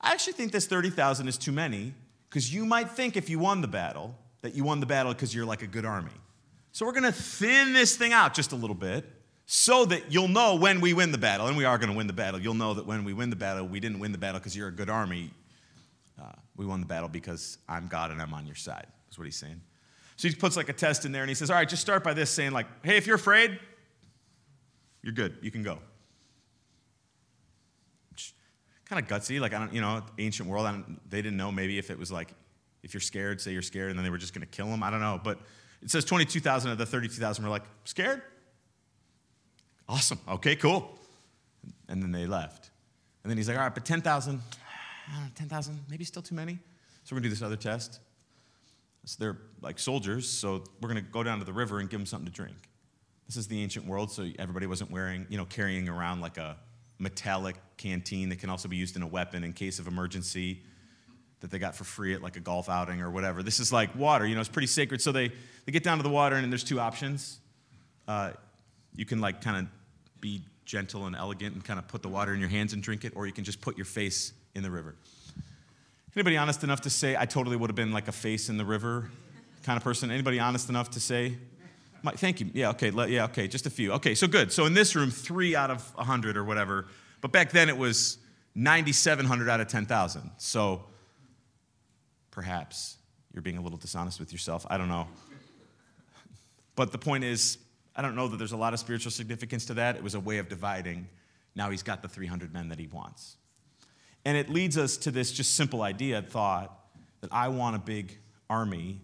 I 0.00 0.12
actually 0.12 0.34
think 0.34 0.52
this 0.52 0.66
30,000 0.66 1.28
is 1.28 1.36
too 1.36 1.52
many 1.52 1.94
because 2.28 2.52
you 2.52 2.64
might 2.64 2.90
think 2.90 3.16
if 3.16 3.28
you 3.28 3.38
won 3.38 3.60
the 3.60 3.68
battle 3.68 4.14
that 4.42 4.54
you 4.54 4.64
won 4.64 4.80
the 4.80 4.86
battle 4.86 5.12
because 5.12 5.34
you're 5.34 5.46
like 5.46 5.62
a 5.62 5.66
good 5.66 5.86
army. 5.86 6.12
So 6.72 6.84
we're 6.84 6.92
going 6.92 7.04
to 7.04 7.12
thin 7.12 7.72
this 7.72 7.96
thing 7.96 8.12
out 8.12 8.34
just 8.34 8.52
a 8.52 8.56
little 8.56 8.74
bit 8.74 9.04
so 9.46 9.86
that 9.86 10.12
you'll 10.12 10.28
know 10.28 10.56
when 10.56 10.80
we 10.80 10.92
win 10.92 11.12
the 11.12 11.18
battle, 11.18 11.46
and 11.46 11.56
we 11.56 11.64
are 11.64 11.78
going 11.78 11.90
to 11.90 11.96
win 11.96 12.06
the 12.06 12.12
battle. 12.12 12.40
You'll 12.40 12.54
know 12.54 12.74
that 12.74 12.86
when 12.86 13.04
we 13.04 13.12
win 13.12 13.30
the 13.30 13.36
battle, 13.36 13.66
we 13.66 13.80
didn't 13.80 14.00
win 14.00 14.12
the 14.12 14.18
battle 14.18 14.40
because 14.40 14.56
you're 14.56 14.68
a 14.68 14.72
good 14.72 14.90
army. 14.90 15.30
Uh, 16.20 16.32
we 16.56 16.64
won 16.64 16.80
the 16.80 16.86
battle 16.86 17.08
because 17.08 17.58
I'm 17.68 17.88
God 17.88 18.10
and 18.10 18.22
I'm 18.22 18.32
on 18.34 18.46
your 18.46 18.54
side, 18.54 18.86
is 19.10 19.18
what 19.18 19.24
he's 19.24 19.36
saying. 19.36 19.60
So 20.16 20.28
he 20.28 20.34
puts 20.34 20.56
like 20.56 20.68
a 20.68 20.72
test 20.72 21.04
in 21.04 21.12
there 21.12 21.22
and 21.22 21.28
he 21.28 21.34
says, 21.34 21.50
All 21.50 21.56
right, 21.56 21.68
just 21.68 21.82
start 21.82 22.04
by 22.04 22.14
this 22.14 22.30
saying, 22.30 22.52
like, 22.52 22.66
hey, 22.84 22.96
if 22.96 23.06
you're 23.06 23.16
afraid, 23.16 23.58
you're 25.02 25.12
good. 25.12 25.36
You 25.42 25.50
can 25.50 25.62
go. 25.62 25.78
Kind 28.86 29.02
of 29.02 29.08
gutsy, 29.08 29.40
like, 29.40 29.54
I 29.54 29.58
don't, 29.58 29.72
you 29.72 29.80
know, 29.80 30.02
ancient 30.18 30.48
world, 30.48 30.68
they 31.08 31.22
didn't 31.22 31.38
know 31.38 31.50
maybe 31.50 31.78
if 31.78 31.90
it 31.90 31.98
was 31.98 32.12
like, 32.12 32.34
if 32.82 32.92
you're 32.92 33.00
scared, 33.00 33.40
say 33.40 33.50
you're 33.50 33.62
scared, 33.62 33.90
and 33.90 33.98
then 33.98 34.04
they 34.04 34.10
were 34.10 34.18
just 34.18 34.34
going 34.34 34.46
to 34.46 34.46
kill 34.46 34.66
him. 34.66 34.82
I 34.82 34.90
don't 34.90 35.00
know. 35.00 35.18
But 35.22 35.38
it 35.82 35.90
says 35.90 36.04
22,000 36.04 36.70
of 36.70 36.78
the 36.78 36.84
32,000 36.84 37.42
were 37.42 37.50
like, 37.50 37.64
scared? 37.84 38.20
Awesome. 39.88 40.20
Okay, 40.28 40.54
cool. 40.54 40.98
And 41.88 42.02
then 42.02 42.12
they 42.12 42.26
left. 42.26 42.70
And 43.22 43.30
then 43.30 43.38
he's 43.38 43.48
like, 43.48 43.56
all 43.56 43.62
right, 43.64 43.74
but 43.74 43.86
10,000, 43.86 44.40
10,000, 45.34 45.80
maybe 45.88 46.04
still 46.04 46.22
too 46.22 46.34
many. 46.34 46.58
So 47.04 47.14
we're 47.14 47.20
to 47.20 47.24
do 47.24 47.30
this 47.30 47.42
other 47.42 47.56
test. 47.56 48.00
So 49.04 49.16
they're 49.18 49.38
like 49.60 49.78
soldiers, 49.78 50.28
so 50.28 50.64
we're 50.80 50.94
to 50.94 51.02
go 51.02 51.22
down 51.22 51.38
to 51.38 51.44
the 51.44 51.52
river 51.52 51.80
and 51.80 51.90
give 51.90 52.00
them 52.00 52.06
something 52.06 52.26
to 52.26 52.32
drink. 52.32 52.56
This 53.26 53.36
is 53.36 53.46
the 53.46 53.62
ancient 53.62 53.86
world, 53.86 54.10
so 54.10 54.26
everybody 54.38 54.66
wasn't 54.66 54.90
wearing, 54.90 55.26
you 55.28 55.36
know, 55.36 55.44
carrying 55.44 55.88
around 55.88 56.20
like 56.20 56.38
a 56.38 56.56
metallic 56.98 57.56
canteen 57.76 58.28
that 58.30 58.38
can 58.38 58.48
also 58.48 58.68
be 58.68 58.76
used 58.76 58.96
in 58.96 59.02
a 59.02 59.06
weapon 59.06 59.44
in 59.44 59.52
case 59.52 59.78
of 59.78 59.86
emergency 59.86 60.62
that 61.40 61.50
they 61.50 61.58
got 61.58 61.74
for 61.74 61.84
free 61.84 62.14
at 62.14 62.22
like 62.22 62.36
a 62.36 62.40
golf 62.40 62.70
outing 62.70 63.02
or 63.02 63.10
whatever. 63.10 63.42
This 63.42 63.60
is 63.60 63.72
like 63.72 63.94
water, 63.94 64.26
you 64.26 64.34
know, 64.34 64.40
it's 64.40 64.48
pretty 64.48 64.68
sacred. 64.68 65.02
So 65.02 65.12
they, 65.12 65.30
they 65.66 65.72
get 65.72 65.82
down 65.82 65.98
to 65.98 66.02
the 66.02 66.10
water, 66.10 66.36
and 66.36 66.50
there's 66.50 66.64
two 66.64 66.80
options. 66.80 67.40
Uh, 68.08 68.32
you 68.94 69.04
can 69.04 69.20
like 69.20 69.42
kind 69.42 69.58
of 69.58 70.20
be 70.20 70.42
gentle 70.64 71.04
and 71.04 71.14
elegant 71.14 71.54
and 71.54 71.62
kind 71.62 71.78
of 71.78 71.86
put 71.88 72.00
the 72.02 72.08
water 72.08 72.32
in 72.32 72.40
your 72.40 72.48
hands 72.48 72.72
and 72.72 72.82
drink 72.82 73.04
it, 73.04 73.12
or 73.14 73.26
you 73.26 73.32
can 73.32 73.44
just 73.44 73.60
put 73.60 73.76
your 73.76 73.84
face 73.84 74.32
in 74.54 74.62
the 74.62 74.70
river. 74.70 74.94
Anybody 76.16 76.36
honest 76.36 76.62
enough 76.62 76.82
to 76.82 76.90
say 76.90 77.16
I 77.16 77.26
totally 77.26 77.56
would 77.56 77.70
have 77.70 77.76
been 77.76 77.92
like 77.92 78.08
a 78.08 78.12
face 78.12 78.48
in 78.48 78.56
the 78.56 78.64
river 78.64 79.10
kind 79.64 79.76
of 79.76 79.82
person? 79.82 80.10
Anybody 80.10 80.38
honest 80.38 80.68
enough 80.68 80.90
to 80.90 81.00
say? 81.00 81.36
Thank 82.16 82.40
you. 82.40 82.50
Yeah, 82.52 82.70
okay. 82.70 82.90
Yeah, 83.08 83.24
okay. 83.24 83.48
Just 83.48 83.66
a 83.66 83.70
few. 83.70 83.92
Okay, 83.94 84.14
so 84.14 84.26
good. 84.26 84.52
So 84.52 84.66
in 84.66 84.74
this 84.74 84.94
room, 84.94 85.10
three 85.10 85.56
out 85.56 85.70
of 85.70 85.94
100 85.96 86.36
or 86.36 86.44
whatever. 86.44 86.86
But 87.20 87.32
back 87.32 87.50
then 87.50 87.68
it 87.68 87.76
was 87.76 88.18
9,700 88.54 89.48
out 89.48 89.60
of 89.60 89.68
10,000. 89.68 90.30
So 90.36 90.84
perhaps 92.30 92.98
you're 93.32 93.42
being 93.42 93.56
a 93.56 93.62
little 93.62 93.78
dishonest 93.78 94.20
with 94.20 94.32
yourself. 94.32 94.66
I 94.68 94.76
don't 94.76 94.88
know. 94.88 95.08
But 96.76 96.92
the 96.92 96.98
point 96.98 97.24
is, 97.24 97.58
I 97.96 98.02
don't 98.02 98.16
know 98.16 98.28
that 98.28 98.36
there's 98.36 98.52
a 98.52 98.56
lot 98.56 98.74
of 98.74 98.80
spiritual 98.80 99.10
significance 99.10 99.66
to 99.66 99.74
that. 99.74 99.96
It 99.96 100.02
was 100.02 100.14
a 100.14 100.20
way 100.20 100.38
of 100.38 100.48
dividing. 100.48 101.08
Now 101.54 101.70
he's 101.70 101.82
got 101.82 102.02
the 102.02 102.08
300 102.08 102.52
men 102.52 102.68
that 102.68 102.78
he 102.78 102.86
wants. 102.86 103.36
And 104.24 104.36
it 104.36 104.48
leads 104.48 104.78
us 104.78 104.96
to 104.98 105.10
this 105.10 105.32
just 105.32 105.54
simple 105.54 105.82
idea, 105.82 106.22
thought, 106.22 106.78
that 107.20 107.32
I 107.32 107.48
want 107.48 107.76
a 107.76 107.78
big 107.78 108.18
army, 108.48 109.00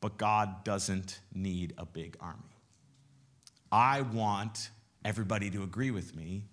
but 0.00 0.16
God 0.16 0.64
doesn't 0.64 1.20
need 1.34 1.74
a 1.78 1.86
big 1.86 2.16
army. 2.20 2.38
I 3.70 4.02
want 4.02 4.70
everybody 5.04 5.50
to 5.50 5.62
agree 5.62 5.90
with 5.90 6.14
me, 6.14 6.44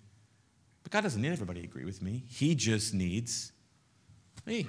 but 0.83 0.91
God 0.91 1.01
doesn't 1.01 1.21
need 1.21 1.31
everybody 1.31 1.61
to 1.61 1.67
agree 1.67 1.85
with 1.85 2.01
me. 2.01 2.23
He 2.27 2.55
just 2.55 2.93
needs 2.93 3.51
me. 4.45 4.65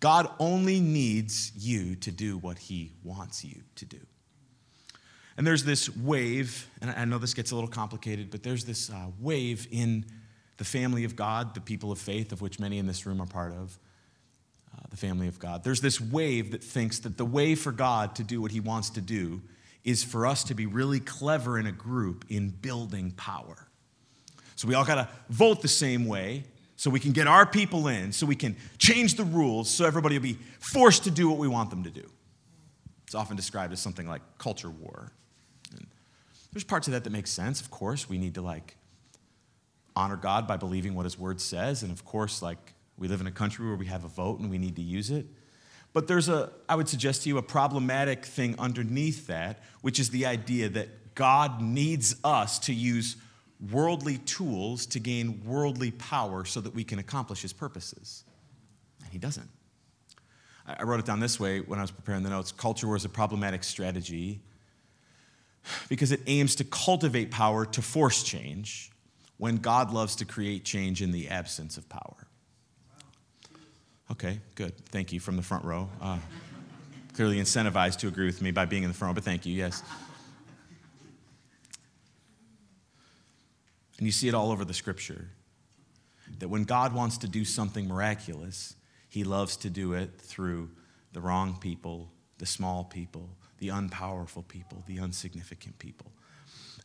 God 0.00 0.28
only 0.38 0.80
needs 0.80 1.52
you 1.56 1.96
to 1.96 2.10
do 2.10 2.36
what 2.36 2.58
He 2.58 2.92
wants 3.02 3.44
you 3.44 3.62
to 3.76 3.86
do. 3.86 4.00
And 5.36 5.46
there's 5.46 5.64
this 5.64 5.94
wave, 5.96 6.68
and 6.80 6.90
I 6.90 7.04
know 7.04 7.18
this 7.18 7.34
gets 7.34 7.50
a 7.50 7.54
little 7.54 7.70
complicated, 7.70 8.30
but 8.30 8.42
there's 8.42 8.64
this 8.64 8.90
uh, 8.90 9.06
wave 9.18 9.66
in 9.70 10.04
the 10.56 10.64
family 10.64 11.04
of 11.04 11.16
God, 11.16 11.54
the 11.54 11.60
people 11.60 11.90
of 11.90 11.98
faith, 11.98 12.32
of 12.32 12.40
which 12.40 12.60
many 12.60 12.78
in 12.78 12.86
this 12.86 13.06
room 13.06 13.20
are 13.20 13.26
part 13.26 13.52
of, 13.52 13.78
uh, 14.74 14.82
the 14.90 14.96
family 14.96 15.28
of 15.28 15.38
God. 15.38 15.64
There's 15.64 15.80
this 15.80 16.00
wave 16.00 16.52
that 16.52 16.62
thinks 16.62 17.00
that 17.00 17.16
the 17.16 17.24
way 17.24 17.54
for 17.54 17.72
God 17.72 18.14
to 18.16 18.24
do 18.24 18.40
what 18.40 18.52
he 18.52 18.60
wants 18.60 18.90
to 18.90 19.00
do 19.00 19.42
is 19.84 20.02
for 20.02 20.26
us 20.26 20.44
to 20.44 20.54
be 20.54 20.66
really 20.66 21.00
clever 21.00 21.58
in 21.58 21.66
a 21.66 21.72
group 21.72 22.24
in 22.28 22.48
building 22.48 23.10
power. 23.12 23.68
So 24.56 24.68
we 24.68 24.74
all 24.74 24.84
got 24.84 24.94
to 24.94 25.08
vote 25.28 25.60
the 25.62 25.68
same 25.68 26.06
way 26.06 26.44
so 26.76 26.90
we 26.90 27.00
can 27.00 27.12
get 27.12 27.26
our 27.26 27.46
people 27.46 27.88
in, 27.88 28.12
so 28.12 28.26
we 28.26 28.36
can 28.36 28.56
change 28.78 29.14
the 29.14 29.24
rules 29.24 29.70
so 29.70 29.84
everybody 29.84 30.16
will 30.16 30.22
be 30.22 30.38
forced 30.58 31.04
to 31.04 31.10
do 31.10 31.28
what 31.28 31.38
we 31.38 31.48
want 31.48 31.70
them 31.70 31.84
to 31.84 31.90
do. 31.90 32.08
It's 33.04 33.14
often 33.14 33.36
described 33.36 33.72
as 33.72 33.80
something 33.80 34.08
like 34.08 34.22
culture 34.38 34.70
war. 34.70 35.12
And 35.72 35.86
there's 36.52 36.64
parts 36.64 36.88
of 36.88 36.92
that 36.94 37.04
that 37.04 37.10
make 37.10 37.26
sense, 37.26 37.60
of 37.60 37.70
course. 37.70 38.08
We 38.08 38.18
need 38.18 38.34
to 38.34 38.42
like 38.42 38.76
honor 39.96 40.16
God 40.16 40.46
by 40.46 40.56
believing 40.56 40.94
what 40.94 41.04
his 41.04 41.18
word 41.18 41.40
says, 41.40 41.82
and 41.82 41.92
of 41.92 42.04
course, 42.04 42.42
like 42.42 42.74
we 42.96 43.08
live 43.08 43.20
in 43.20 43.26
a 43.26 43.32
country 43.32 43.66
where 43.66 43.76
we 43.76 43.86
have 43.86 44.04
a 44.04 44.08
vote 44.08 44.40
and 44.40 44.50
we 44.50 44.58
need 44.58 44.76
to 44.76 44.82
use 44.82 45.10
it. 45.10 45.26
But 45.92 46.08
there's 46.08 46.28
a, 46.28 46.50
I 46.68 46.74
would 46.74 46.88
suggest 46.88 47.22
to 47.22 47.28
you, 47.28 47.38
a 47.38 47.42
problematic 47.42 48.24
thing 48.24 48.56
underneath 48.58 49.28
that, 49.28 49.60
which 49.80 50.00
is 50.00 50.10
the 50.10 50.26
idea 50.26 50.68
that 50.70 51.14
God 51.14 51.62
needs 51.62 52.16
us 52.24 52.58
to 52.60 52.74
use 52.74 53.16
worldly 53.70 54.18
tools 54.18 54.86
to 54.86 54.98
gain 54.98 55.42
worldly 55.44 55.92
power 55.92 56.44
so 56.44 56.60
that 56.60 56.74
we 56.74 56.82
can 56.82 56.98
accomplish 56.98 57.42
his 57.42 57.52
purposes. 57.52 58.24
And 59.02 59.12
he 59.12 59.18
doesn't. 59.18 59.48
I 60.66 60.82
wrote 60.82 60.98
it 60.98 61.06
down 61.06 61.20
this 61.20 61.38
way 61.38 61.60
when 61.60 61.78
I 61.78 61.82
was 61.82 61.90
preparing 61.90 62.22
the 62.22 62.30
notes 62.30 62.50
culture 62.50 62.86
war 62.86 62.96
is 62.96 63.04
a 63.04 63.08
problematic 63.08 63.62
strategy 63.62 64.40
because 65.88 66.10
it 66.10 66.20
aims 66.26 66.56
to 66.56 66.64
cultivate 66.64 67.30
power 67.30 67.66
to 67.66 67.82
force 67.82 68.22
change 68.22 68.90
when 69.38 69.56
God 69.56 69.92
loves 69.92 70.16
to 70.16 70.24
create 70.24 70.64
change 70.64 71.02
in 71.02 71.10
the 71.10 71.28
absence 71.28 71.76
of 71.76 71.88
power. 71.88 72.26
Okay, 74.10 74.40
good. 74.54 74.76
Thank 74.88 75.12
you 75.12 75.20
from 75.20 75.36
the 75.36 75.42
front 75.42 75.64
row. 75.64 75.88
Uh, 76.00 76.18
clearly 77.14 77.38
incentivized 77.38 77.98
to 77.98 78.08
agree 78.08 78.26
with 78.26 78.42
me 78.42 78.50
by 78.50 78.64
being 78.64 78.82
in 78.82 78.90
the 78.90 78.94
front 78.94 79.10
row, 79.10 79.14
but 79.14 79.24
thank 79.24 79.46
you, 79.46 79.54
yes. 79.54 79.82
And 83.98 84.06
you 84.06 84.12
see 84.12 84.28
it 84.28 84.34
all 84.34 84.50
over 84.50 84.64
the 84.64 84.74
scripture 84.74 85.28
that 86.38 86.48
when 86.48 86.64
God 86.64 86.92
wants 86.92 87.18
to 87.18 87.28
do 87.28 87.44
something 87.44 87.86
miraculous, 87.86 88.74
he 89.08 89.24
loves 89.24 89.56
to 89.58 89.70
do 89.70 89.92
it 89.92 90.20
through 90.20 90.70
the 91.12 91.20
wrong 91.20 91.56
people, 91.60 92.10
the 92.38 92.46
small 92.46 92.84
people, 92.84 93.30
the 93.58 93.68
unpowerful 93.68 94.46
people, 94.46 94.82
the 94.86 94.98
insignificant 94.98 95.78
people. 95.78 96.10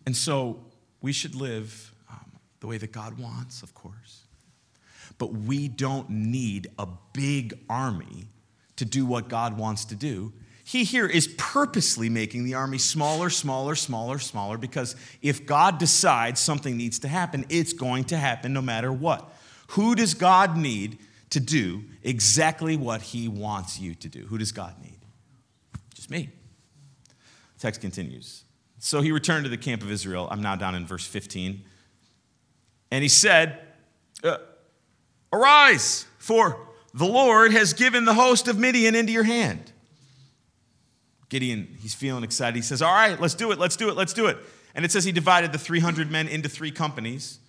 And 0.06 0.16
so 0.16 0.64
we 1.02 1.12
should 1.12 1.36
live 1.36 1.94
the 2.60 2.68
way 2.68 2.78
that 2.78 2.92
God 2.92 3.18
wants, 3.18 3.64
of 3.64 3.74
course. 3.74 4.24
But 5.18 5.34
we 5.34 5.68
don't 5.68 6.10
need 6.10 6.68
a 6.78 6.88
big 7.14 7.60
army 7.70 8.28
to 8.78 8.86
do 8.86 9.06
what 9.06 9.28
God 9.28 9.58
wants 9.58 9.86
to 9.86 9.96
do. 9.96 10.34
He 10.64 10.84
here 10.84 11.08
is 11.08 11.28
purposely 11.38 12.10
making 12.10 12.44
the 12.44 12.54
army 12.54 12.78
smaller, 12.78 13.30
smaller, 13.30 13.76
smaller, 13.76 14.20
smaller, 14.20 14.58
because 14.58 14.96
if 15.22 15.46
God 15.46 15.80
decides 15.80 16.40
something 16.40 16.78
needs 16.78 17.00
to 17.00 17.08
happen, 17.08 17.46
it's 17.50 17.74
going 17.74 18.04
to 18.06 18.18
happen 18.18 18.54
no 18.54 18.62
matter 18.62 18.94
what. 18.94 19.34
Who 19.70 19.96
does 19.96 20.14
God 20.14 20.56
need 20.56 21.00
to 21.32 21.40
do 21.40 21.84
exactly 22.04 22.78
what 22.78 23.02
he 23.02 23.28
wants 23.28 23.80
you 23.80 23.96
to 23.96 24.08
do? 24.08 24.26
Who 24.28 24.38
does 24.38 24.52
God 24.52 24.76
need? 24.82 25.00
Just 25.96 26.10
me. 26.10 26.30
Text 27.60 27.82
continues. 27.82 28.44
So 28.78 29.02
he 29.02 29.12
returned 29.12 29.44
to 29.44 29.50
the 29.50 29.58
camp 29.58 29.82
of 29.82 29.92
Israel. 29.92 30.28
I'm 30.32 30.42
now 30.42 30.56
down 30.56 30.76
in 30.76 30.86
verse 30.86 31.06
15. 31.06 31.64
And 32.92 33.04
he 33.04 33.10
said, 33.10 33.60
uh, 34.24 34.38
Arise, 35.32 36.06
for 36.18 36.68
the 36.94 37.06
Lord 37.06 37.52
has 37.52 37.74
given 37.74 38.06
the 38.06 38.14
host 38.14 38.48
of 38.48 38.58
Midian 38.58 38.96
into 38.96 39.12
your 39.12 39.24
hand. 39.24 39.72
Gideon, 41.30 41.76
he's 41.80 41.94
feeling 41.94 42.24
excited. 42.24 42.56
He 42.56 42.62
says, 42.64 42.82
All 42.82 42.94
right, 42.94 43.20
let's 43.20 43.36
do 43.36 43.52
it, 43.52 43.60
let's 43.60 43.76
do 43.76 43.90
it, 43.90 43.96
let's 43.96 44.14
do 44.14 44.26
it. 44.26 44.38
And 44.74 44.84
it 44.86 44.92
says 44.92 45.04
he 45.04 45.12
divided 45.12 45.52
the 45.52 45.58
300 45.58 46.10
men 46.12 46.28
into 46.28 46.50
three 46.50 46.72
companies 46.72 47.40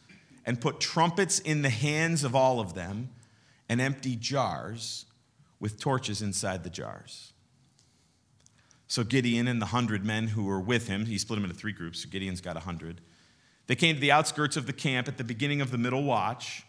and 0.44 0.60
put 0.60 0.80
trumpets 0.80 1.38
in 1.38 1.62
the 1.62 1.70
hands 1.70 2.24
of 2.24 2.34
all 2.34 2.60
of 2.60 2.74
them 2.74 3.10
and 3.68 3.80
empty 3.80 4.16
jars 4.16 5.06
with 5.58 5.78
torches 5.78 6.22
inside 6.22 6.64
the 6.64 6.70
jars. 6.70 7.32
So 8.88 9.04
Gideon 9.04 9.46
and 9.46 9.62
the 9.62 9.66
hundred 9.66 10.04
men 10.04 10.28
who 10.28 10.44
were 10.44 10.60
with 10.60 10.88
him, 10.88 11.06
he 11.06 11.18
split 11.18 11.36
them 11.36 11.44
into 11.44 11.56
three 11.56 11.72
groups. 11.72 12.02
So 12.02 12.08
Gideon's 12.08 12.40
got 12.40 12.56
a 12.56 12.60
hundred. 12.60 13.00
They 13.70 13.76
came 13.76 13.94
to 13.94 14.00
the 14.00 14.10
outskirts 14.10 14.56
of 14.56 14.66
the 14.66 14.72
camp 14.72 15.06
at 15.06 15.16
the 15.16 15.22
beginning 15.22 15.60
of 15.60 15.70
the 15.70 15.78
middle 15.78 16.02
watch 16.02 16.64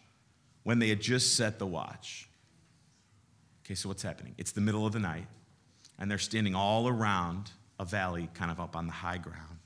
when 0.62 0.78
they 0.78 0.88
had 0.88 1.00
just 1.00 1.36
set 1.36 1.58
the 1.58 1.66
watch. 1.66 2.28
Okay, 3.64 3.74
so 3.74 3.88
what's 3.88 4.04
happening? 4.04 4.36
It's 4.38 4.52
the 4.52 4.60
middle 4.60 4.86
of 4.86 4.92
the 4.92 5.00
night 5.00 5.26
and 5.98 6.08
they're 6.08 6.16
standing 6.16 6.54
all 6.54 6.86
around 6.86 7.50
a 7.80 7.84
valley, 7.84 8.28
kind 8.34 8.52
of 8.52 8.60
up 8.60 8.76
on 8.76 8.86
the 8.86 8.92
high 8.92 9.18
ground. 9.18 9.58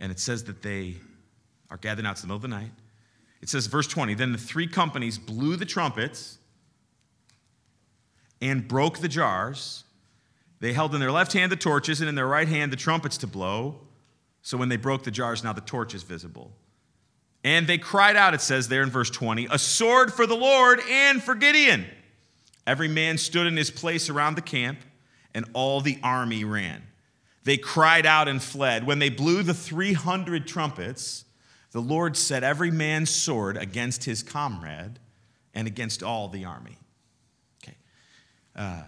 And 0.00 0.10
it 0.10 0.18
says 0.18 0.44
that 0.44 0.62
they 0.62 0.94
are 1.68 1.76
gathered 1.76 2.06
out. 2.06 2.12
It's 2.12 2.22
the 2.22 2.28
middle 2.28 2.36
of 2.36 2.42
the 2.42 2.48
night. 2.48 2.72
It 3.42 3.50
says, 3.50 3.66
verse 3.66 3.86
20, 3.86 4.14
then 4.14 4.32
the 4.32 4.38
three 4.38 4.66
companies 4.66 5.18
blew 5.18 5.56
the 5.56 5.66
trumpets 5.66 6.38
and 8.40 8.66
broke 8.66 9.00
the 9.00 9.08
jars. 9.08 9.84
They 10.60 10.72
held 10.72 10.94
in 10.94 11.00
their 11.00 11.12
left 11.12 11.34
hand 11.34 11.52
the 11.52 11.56
torches 11.56 12.00
and 12.00 12.08
in 12.08 12.14
their 12.14 12.26
right 12.26 12.48
hand 12.48 12.72
the 12.72 12.76
trumpets 12.76 13.18
to 13.18 13.26
blow. 13.26 13.85
So 14.46 14.56
when 14.56 14.68
they 14.68 14.76
broke 14.76 15.02
the 15.02 15.10
jars, 15.10 15.42
now 15.42 15.52
the 15.52 15.60
torch 15.60 15.92
is 15.92 16.04
visible. 16.04 16.52
And 17.42 17.66
they 17.66 17.78
cried 17.78 18.14
out, 18.14 18.32
it 18.32 18.40
says 18.40 18.68
there 18.68 18.84
in 18.84 18.90
verse 18.90 19.10
20, 19.10 19.48
a 19.50 19.58
sword 19.58 20.12
for 20.12 20.24
the 20.24 20.36
Lord 20.36 20.80
and 20.88 21.20
for 21.20 21.34
Gideon. 21.34 21.84
Every 22.64 22.86
man 22.86 23.18
stood 23.18 23.48
in 23.48 23.56
his 23.56 23.72
place 23.72 24.08
around 24.08 24.36
the 24.36 24.42
camp 24.42 24.78
and 25.34 25.46
all 25.52 25.80
the 25.80 25.98
army 26.00 26.44
ran. 26.44 26.84
They 27.42 27.56
cried 27.56 28.06
out 28.06 28.28
and 28.28 28.40
fled. 28.40 28.86
When 28.86 29.00
they 29.00 29.08
blew 29.08 29.42
the 29.42 29.52
300 29.52 30.46
trumpets, 30.46 31.24
the 31.72 31.82
Lord 31.82 32.16
set 32.16 32.44
every 32.44 32.70
man's 32.70 33.10
sword 33.10 33.56
against 33.56 34.04
his 34.04 34.22
comrade 34.22 35.00
and 35.54 35.66
against 35.66 36.04
all 36.04 36.28
the 36.28 36.44
army. 36.44 36.78
Okay. 37.64 37.76
Uh, 38.54 38.84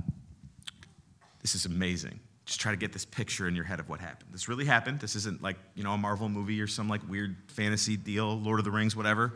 this 1.43 1.57
is 1.57 1.67
amazing. 1.67 2.21
Just 2.49 2.63
try 2.63 2.73
to 2.73 2.79
get 2.79 2.95
this 2.95 3.05
picture 3.05 3.47
in 3.47 3.55
your 3.55 3.67
head 3.67 3.79
of 3.79 3.91
what 3.91 4.01
happened. 4.01 4.31
This 4.33 4.49
really 4.49 4.65
happened. 4.65 5.01
This 5.01 5.17
isn't 5.17 5.43
like, 5.43 5.59
you 5.75 5.85
know, 5.85 5.93
a 5.93 5.99
Marvel 5.99 6.31
movie 6.31 6.63
or 6.63 6.67
some 6.67 6.89
like 6.89 7.07
weird 7.07 7.37
fantasy 7.49 7.99
deal, 7.99 8.41
Lord 8.41 8.59
of 8.59 8.65
the 8.65 8.71
Rings, 8.71 8.97
whatever. 8.97 9.35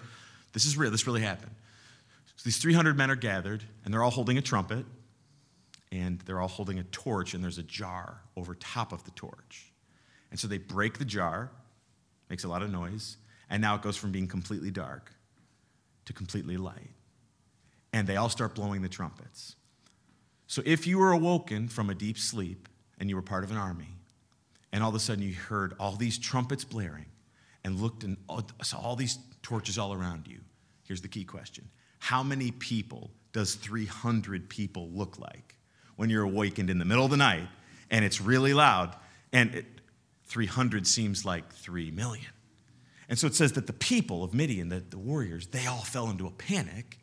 This 0.55 0.65
is 0.65 0.79
real. 0.79 0.91
This 0.91 1.07
really 1.07 1.21
happened. 1.21 1.55
So 2.37 2.45
these 2.47 2.57
300 2.57 2.97
men 2.97 3.11
are 3.11 3.17
gathered, 3.17 3.63
and 3.85 3.93
they're 3.93 4.03
all 4.03 4.11
holding 4.11 4.39
a 4.39 4.41
trumpet 4.41 4.87
and 5.93 6.21
they're 6.21 6.41
all 6.41 6.49
holding 6.49 6.79
a 6.79 6.85
torch, 6.85 7.35
and 7.35 7.45
there's 7.45 7.59
a 7.59 7.63
jar 7.63 8.23
over 8.35 8.55
top 8.55 8.93
of 8.95 9.05
the 9.05 9.11
torch. 9.11 9.71
And 10.31 10.41
so 10.41 10.49
they 10.49 10.57
break 10.57 10.97
the 10.97 11.05
jar, 11.05 11.51
makes 12.31 12.45
a 12.45 12.49
lot 12.49 12.63
of 12.63 12.71
noise, 12.71 13.19
and 13.51 13.61
now 13.61 13.75
it 13.75 13.83
goes 13.83 13.99
from 13.99 14.11
being 14.11 14.27
completely 14.27 14.71
dark 14.71 15.13
to 16.07 16.15
completely 16.15 16.57
light. 16.57 16.95
And 17.93 18.07
they 18.07 18.17
all 18.17 18.31
start 18.31 18.55
blowing 18.55 18.81
the 18.81 18.89
trumpets. 18.89 19.55
So 20.47 20.63
if 20.65 20.87
you 20.87 20.97
were 20.97 21.13
awoken 21.13 21.69
from 21.69 21.91
a 21.91 21.95
deep 21.95 22.17
sleep 22.17 22.71
and 23.03 23.11
you 23.11 23.17
were 23.17 23.23
part 23.23 23.45
of 23.45 23.51
an 23.51 23.59
army, 23.59 23.99
and 24.73 24.83
all 24.83 24.89
of 24.89 24.95
a 24.95 24.99
sudden 24.99 25.23
you 25.23 25.35
heard 25.35 25.75
all 25.79 25.97
these 25.97 26.17
trumpets 26.17 26.65
blaring 26.65 27.05
and 27.65 27.79
looked 27.79 28.05
and 28.05 28.17
saw 28.63 28.79
all 28.79 28.97
these 28.97 29.19
torches 29.43 29.77
all 29.77 29.93
around 29.93 30.27
you, 30.27 30.39
here's 30.85 31.03
the 31.03 31.09
key 31.09 31.25
question 31.25 31.69
How 31.99 32.23
many 32.23 32.51
people 32.51 33.11
does 33.33 33.57
300 33.57 34.49
people 34.49 34.89
look 34.89 35.19
like? 35.19 35.57
when 35.97 36.11
you're 36.11 36.25
awakened 36.25 36.71
in 36.71 36.79
the 36.79 36.85
middle 36.85 37.05
of 37.05 37.11
the 37.11 37.17
night 37.17 37.49
and 37.91 38.05
it's 38.05 38.21
really 38.21 38.55
loud. 38.55 38.97
And 39.33 39.55
it, 39.55 39.67
300 40.27 40.87
seems 40.87 41.25
like 41.25 41.53
3 41.53 41.91
million. 41.91 42.27
And 43.09 43.19
so 43.19 43.27
it 43.27 43.35
says 43.35 43.53
that 43.53 43.67
the 43.67 43.73
people 43.73 44.25
of 44.25 44.33
Midian, 44.33 44.69
the, 44.69 44.81
the 44.81 44.99
warriors, 44.99 45.47
they 45.49 45.67
all 45.67 45.83
fell 45.83 46.09
into 46.09 46.27
a 46.27 46.31
panic. 46.31 46.99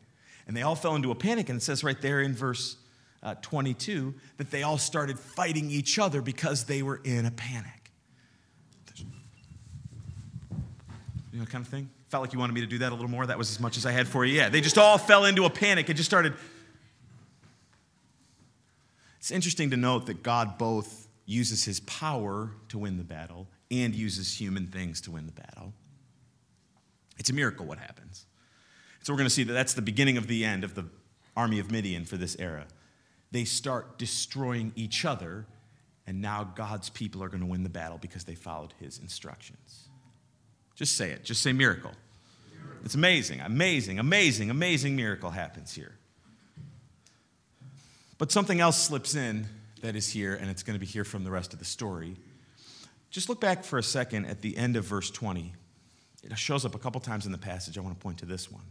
And 0.46 0.56
they 0.56 0.62
all 0.62 0.74
fell 0.74 0.96
into 0.96 1.10
a 1.10 1.14
panic. 1.14 1.48
And 1.48 1.58
it 1.58 1.62
says 1.62 1.84
right 1.84 2.00
there 2.00 2.20
in 2.20 2.34
verse 2.34 2.76
uh, 3.22 3.34
22 3.42 4.14
that 4.38 4.50
they 4.50 4.62
all 4.62 4.78
started 4.78 5.18
fighting 5.18 5.70
each 5.70 5.98
other 5.98 6.22
because 6.22 6.64
they 6.64 6.82
were 6.82 7.00
in 7.04 7.26
a 7.26 7.30
panic. 7.30 7.92
You 11.32 11.38
know, 11.38 11.44
kind 11.44 11.64
of 11.64 11.70
thing? 11.70 11.88
Felt 12.08 12.22
like 12.22 12.32
you 12.32 12.38
wanted 12.38 12.54
me 12.54 12.60
to 12.60 12.66
do 12.66 12.78
that 12.78 12.90
a 12.90 12.94
little 12.94 13.10
more. 13.10 13.24
That 13.24 13.38
was 13.38 13.50
as 13.50 13.60
much 13.60 13.76
as 13.76 13.86
I 13.86 13.92
had 13.92 14.08
for 14.08 14.24
you. 14.24 14.36
Yeah, 14.36 14.48
they 14.48 14.60
just 14.60 14.78
all 14.78 14.98
fell 14.98 15.24
into 15.24 15.44
a 15.44 15.50
panic 15.50 15.88
and 15.88 15.96
just 15.96 16.08
started 16.08 16.34
it's 19.20 19.30
interesting 19.30 19.70
to 19.70 19.76
note 19.76 20.06
that 20.06 20.22
God 20.22 20.56
both 20.56 21.06
uses 21.26 21.62
his 21.62 21.80
power 21.80 22.52
to 22.70 22.78
win 22.78 22.96
the 22.96 23.04
battle 23.04 23.46
and 23.70 23.94
uses 23.94 24.40
human 24.40 24.66
things 24.66 25.02
to 25.02 25.10
win 25.10 25.26
the 25.26 25.32
battle. 25.32 25.74
It's 27.18 27.28
a 27.28 27.34
miracle 27.34 27.66
what 27.66 27.78
happens. 27.78 28.24
So 29.02 29.12
we're 29.12 29.18
going 29.18 29.28
to 29.28 29.34
see 29.34 29.44
that 29.44 29.52
that's 29.52 29.74
the 29.74 29.82
beginning 29.82 30.16
of 30.16 30.26
the 30.26 30.44
end 30.44 30.64
of 30.64 30.74
the 30.74 30.86
army 31.36 31.58
of 31.58 31.70
Midian 31.70 32.06
for 32.06 32.16
this 32.16 32.34
era. 32.38 32.66
They 33.32 33.44
start 33.44 33.98
destroying 33.98 34.72
each 34.76 35.04
other, 35.04 35.46
and 36.06 36.20
now 36.20 36.44
God's 36.44 36.90
people 36.90 37.22
are 37.22 37.28
going 37.28 37.40
to 37.40 37.46
win 37.46 37.62
the 37.62 37.68
battle 37.68 37.98
because 37.98 38.24
they 38.24 38.34
followed 38.34 38.74
his 38.80 38.98
instructions. 38.98 39.88
Just 40.74 40.96
say 40.96 41.10
it. 41.10 41.24
Just 41.24 41.42
say 41.42 41.52
miracle. 41.52 41.92
It's 42.84 42.94
amazing, 42.94 43.40
amazing, 43.40 43.98
amazing, 43.98 44.50
amazing 44.50 44.96
miracle 44.96 45.30
happens 45.30 45.74
here. 45.74 45.94
But 48.18 48.32
something 48.32 48.60
else 48.60 48.82
slips 48.82 49.14
in 49.14 49.46
that 49.82 49.96
is 49.96 50.08
here, 50.08 50.34
and 50.34 50.50
it's 50.50 50.62
going 50.62 50.74
to 50.74 50.80
be 50.80 50.86
here 50.86 51.04
from 51.04 51.24
the 51.24 51.30
rest 51.30 51.52
of 51.52 51.58
the 51.58 51.64
story. 51.64 52.16
Just 53.10 53.28
look 53.28 53.40
back 53.40 53.64
for 53.64 53.78
a 53.78 53.82
second 53.82 54.26
at 54.26 54.40
the 54.40 54.56
end 54.56 54.76
of 54.76 54.84
verse 54.84 55.10
20. 55.10 55.52
It 56.22 56.38
shows 56.38 56.64
up 56.64 56.74
a 56.74 56.78
couple 56.78 57.00
times 57.00 57.26
in 57.26 57.32
the 57.32 57.38
passage. 57.38 57.78
I 57.78 57.80
want 57.80 57.98
to 57.98 58.02
point 58.02 58.18
to 58.18 58.26
this 58.26 58.50
one. 58.50 58.64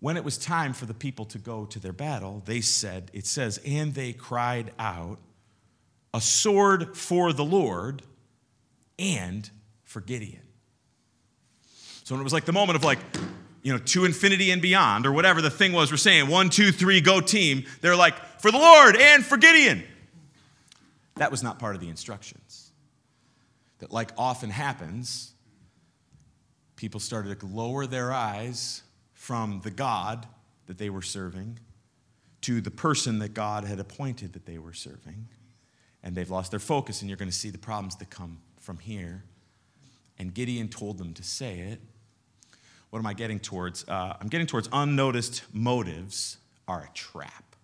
When 0.00 0.16
it 0.16 0.24
was 0.24 0.38
time 0.38 0.72
for 0.72 0.86
the 0.86 0.94
people 0.94 1.24
to 1.26 1.38
go 1.38 1.64
to 1.66 1.80
their 1.80 1.92
battle, 1.92 2.42
they 2.44 2.60
said, 2.60 3.10
it 3.12 3.26
says, 3.26 3.60
and 3.66 3.94
they 3.94 4.12
cried 4.12 4.72
out, 4.78 5.18
a 6.14 6.20
sword 6.20 6.96
for 6.96 7.32
the 7.32 7.44
Lord 7.44 8.02
and 8.98 9.48
for 9.84 10.00
Gideon. 10.00 10.42
So 12.04 12.14
when 12.14 12.20
it 12.20 12.24
was 12.24 12.32
like 12.32 12.44
the 12.44 12.52
moment 12.52 12.76
of 12.76 12.84
like, 12.84 12.98
you 13.62 13.72
know, 13.72 13.78
to 13.78 14.04
infinity 14.04 14.50
and 14.50 14.62
beyond, 14.62 15.04
or 15.04 15.12
whatever 15.12 15.42
the 15.42 15.50
thing 15.50 15.72
was 15.72 15.90
we're 15.90 15.98
saying, 15.98 16.28
one, 16.28 16.48
two, 16.48 16.72
three, 16.72 17.00
go 17.00 17.20
team, 17.20 17.64
they're 17.80 17.96
like, 17.96 18.40
for 18.40 18.50
the 18.50 18.58
Lord 18.58 18.96
and 18.96 19.24
for 19.24 19.36
Gideon. 19.36 19.82
That 21.16 21.30
was 21.30 21.42
not 21.42 21.58
part 21.58 21.74
of 21.74 21.80
the 21.80 21.88
instructions. 21.88 22.70
That, 23.80 23.92
like 23.92 24.12
often 24.16 24.50
happens, 24.50 25.32
people 26.76 27.00
started 27.00 27.38
to 27.38 27.46
lower 27.46 27.86
their 27.86 28.12
eyes 28.12 28.82
from 29.28 29.60
the 29.62 29.70
God 29.70 30.26
that 30.68 30.78
they 30.78 30.88
were 30.88 31.02
serving 31.02 31.58
to 32.40 32.62
the 32.62 32.70
person 32.70 33.18
that 33.18 33.34
God 33.34 33.62
had 33.62 33.78
appointed 33.78 34.32
that 34.32 34.46
they 34.46 34.56
were 34.56 34.72
serving. 34.72 35.28
And 36.02 36.14
they've 36.14 36.30
lost 36.30 36.50
their 36.50 36.58
focus, 36.58 37.02
and 37.02 37.10
you're 37.10 37.18
going 37.18 37.28
to 37.28 37.36
see 37.36 37.50
the 37.50 37.58
problems 37.58 37.96
that 37.96 38.08
come 38.08 38.38
from 38.58 38.78
here. 38.78 39.24
And 40.18 40.32
Gideon 40.32 40.68
told 40.68 40.96
them 40.96 41.12
to 41.12 41.22
say 41.22 41.58
it. 41.58 41.78
What 42.88 43.00
am 43.00 43.06
I 43.06 43.12
getting 43.12 43.38
towards? 43.38 43.86
Uh, 43.86 44.16
I'm 44.18 44.28
getting 44.28 44.46
towards 44.46 44.66
unnoticed 44.72 45.42
motives 45.52 46.38
are 46.66 46.88
a 46.90 46.94
trap. 46.94 47.54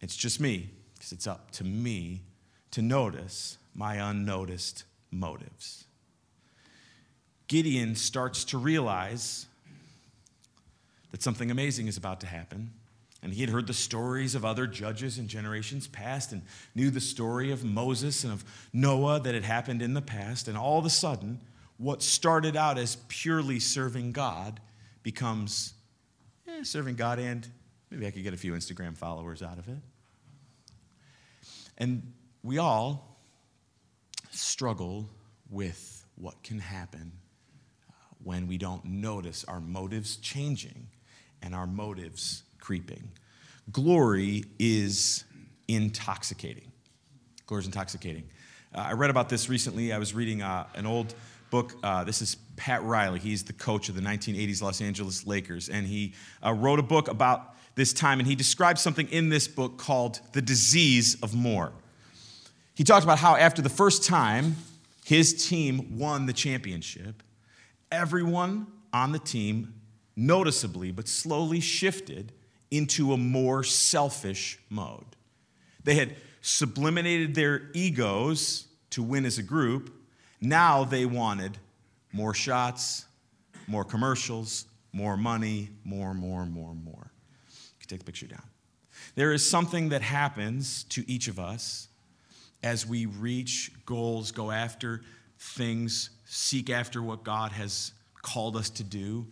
It's 0.00 0.14
just 0.14 0.38
me, 0.38 0.70
because 0.94 1.10
it's 1.10 1.26
up 1.26 1.50
to 1.52 1.64
me 1.64 2.22
to 2.70 2.80
notice 2.80 3.58
my 3.74 3.96
unnoticed 3.96 4.84
motives. 5.10 5.86
Gideon 7.50 7.96
starts 7.96 8.44
to 8.44 8.58
realize 8.58 9.46
that 11.10 11.20
something 11.20 11.50
amazing 11.50 11.88
is 11.88 11.96
about 11.96 12.20
to 12.20 12.28
happen. 12.28 12.70
And 13.24 13.32
he 13.32 13.40
had 13.40 13.50
heard 13.50 13.66
the 13.66 13.74
stories 13.74 14.36
of 14.36 14.44
other 14.44 14.68
judges 14.68 15.18
in 15.18 15.26
generations 15.26 15.88
past 15.88 16.30
and 16.30 16.42
knew 16.76 16.90
the 16.90 17.00
story 17.00 17.50
of 17.50 17.64
Moses 17.64 18.22
and 18.22 18.32
of 18.32 18.44
Noah 18.72 19.18
that 19.18 19.34
had 19.34 19.42
happened 19.42 19.82
in 19.82 19.94
the 19.94 20.00
past. 20.00 20.46
And 20.46 20.56
all 20.56 20.78
of 20.78 20.84
a 20.84 20.90
sudden, 20.90 21.40
what 21.76 22.04
started 22.04 22.54
out 22.54 22.78
as 22.78 22.98
purely 23.08 23.58
serving 23.58 24.12
God 24.12 24.60
becomes 25.02 25.74
eh, 26.46 26.62
serving 26.62 26.94
God 26.94 27.18
and 27.18 27.48
maybe 27.90 28.06
I 28.06 28.12
could 28.12 28.22
get 28.22 28.32
a 28.32 28.36
few 28.36 28.52
Instagram 28.52 28.96
followers 28.96 29.42
out 29.42 29.58
of 29.58 29.66
it. 29.66 29.78
And 31.78 32.12
we 32.44 32.58
all 32.58 33.18
struggle 34.30 35.10
with 35.50 36.06
what 36.14 36.40
can 36.44 36.60
happen 36.60 37.10
when 38.22 38.46
we 38.46 38.58
don't 38.58 38.84
notice 38.84 39.44
our 39.44 39.60
motives 39.60 40.16
changing 40.16 40.88
and 41.42 41.54
our 41.54 41.66
motives 41.66 42.42
creeping. 42.58 43.10
Glory 43.72 44.44
is 44.58 45.24
intoxicating. 45.68 46.70
Glory 47.46 47.60
is 47.60 47.66
intoxicating. 47.66 48.24
Uh, 48.74 48.80
I 48.88 48.92
read 48.92 49.10
about 49.10 49.28
this 49.28 49.48
recently. 49.48 49.92
I 49.92 49.98
was 49.98 50.14
reading 50.14 50.42
uh, 50.42 50.66
an 50.74 50.86
old 50.86 51.14
book. 51.50 51.74
Uh, 51.82 52.04
this 52.04 52.22
is 52.22 52.36
Pat 52.56 52.82
Riley. 52.82 53.18
He's 53.18 53.42
the 53.42 53.52
coach 53.52 53.88
of 53.88 53.94
the 53.94 54.00
1980s 54.00 54.62
Los 54.62 54.80
Angeles 54.80 55.26
Lakers. 55.26 55.68
And 55.68 55.86
he 55.86 56.14
uh, 56.44 56.52
wrote 56.52 56.78
a 56.78 56.82
book 56.82 57.08
about 57.08 57.56
this 57.74 57.92
time, 57.92 58.18
and 58.18 58.28
he 58.28 58.34
describes 58.34 58.80
something 58.80 59.08
in 59.08 59.28
this 59.28 59.48
book 59.48 59.78
called 59.78 60.20
The 60.32 60.42
Disease 60.42 61.16
of 61.22 61.34
More. 61.34 61.72
He 62.74 62.84
talked 62.84 63.04
about 63.04 63.18
how 63.18 63.36
after 63.36 63.62
the 63.62 63.68
first 63.68 64.04
time 64.04 64.56
his 65.04 65.48
team 65.48 65.98
won 65.98 66.26
the 66.26 66.32
championship, 66.32 67.22
everyone 67.90 68.66
on 68.92 69.12
the 69.12 69.18
team 69.18 69.74
noticeably 70.16 70.92
but 70.92 71.08
slowly 71.08 71.60
shifted 71.60 72.32
into 72.70 73.12
a 73.12 73.16
more 73.16 73.64
selfish 73.64 74.58
mode. 74.68 75.16
They 75.84 75.94
had 75.94 76.16
sublimated 76.40 77.34
their 77.34 77.70
egos 77.74 78.66
to 78.90 79.02
win 79.02 79.24
as 79.24 79.38
a 79.38 79.42
group. 79.42 79.92
Now 80.40 80.84
they 80.84 81.04
wanted 81.04 81.58
more 82.12 82.34
shots, 82.34 83.06
more 83.66 83.84
commercials, 83.84 84.66
more 84.92 85.16
money, 85.16 85.70
more, 85.84 86.14
more, 86.14 86.46
more, 86.46 86.74
more. 86.74 87.12
You 87.48 87.80
can 87.80 87.88
take 87.88 88.00
the 88.00 88.04
picture 88.04 88.26
down. 88.26 88.42
There 89.14 89.32
is 89.32 89.48
something 89.48 89.90
that 89.90 90.02
happens 90.02 90.84
to 90.84 91.08
each 91.10 91.28
of 91.28 91.38
us 91.38 91.88
as 92.62 92.86
we 92.86 93.06
reach 93.06 93.72
goals, 93.86 94.32
go 94.32 94.50
after 94.50 95.02
things, 95.38 96.10
seek 96.32 96.70
after 96.70 97.02
what 97.02 97.24
God 97.24 97.50
has 97.50 97.92
called 98.22 98.56
us 98.56 98.70
to 98.70 98.84
do, 98.84 99.26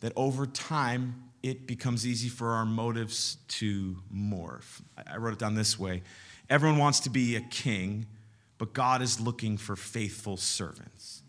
that 0.00 0.12
over 0.16 0.46
time 0.46 1.22
it 1.42 1.66
becomes 1.66 2.06
easy 2.06 2.30
for 2.30 2.52
our 2.52 2.64
motives 2.64 3.36
to 3.48 3.96
morph. 4.12 4.80
I 5.06 5.18
wrote 5.18 5.34
it 5.34 5.38
down 5.38 5.54
this 5.54 5.78
way 5.78 6.02
Everyone 6.48 6.78
wants 6.78 7.00
to 7.00 7.10
be 7.10 7.36
a 7.36 7.42
king, 7.42 8.06
but 8.56 8.72
God 8.72 9.02
is 9.02 9.20
looking 9.20 9.58
for 9.58 9.76
faithful 9.76 10.38
servants. 10.38 11.22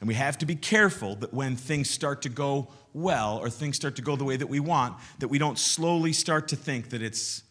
And 0.00 0.08
we 0.08 0.14
have 0.14 0.36
to 0.38 0.46
be 0.46 0.56
careful 0.56 1.14
that 1.16 1.32
when 1.32 1.54
things 1.54 1.88
start 1.88 2.22
to 2.22 2.28
go 2.28 2.68
well 2.92 3.38
or 3.38 3.48
things 3.48 3.76
start 3.76 3.94
to 3.96 4.02
go 4.02 4.16
the 4.16 4.24
way 4.24 4.36
that 4.36 4.48
we 4.48 4.58
want, 4.58 4.96
that 5.20 5.28
we 5.28 5.38
don't 5.38 5.58
slowly 5.58 6.12
start 6.12 6.48
to 6.48 6.56
think 6.56 6.90
that 6.90 7.02
it's. 7.02 7.44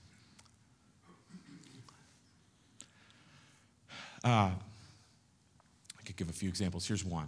Uh, 4.22 4.52
give 6.18 6.30
a 6.30 6.34
few 6.34 6.50
examples. 6.50 6.88
Here's 6.88 7.06
one. 7.06 7.28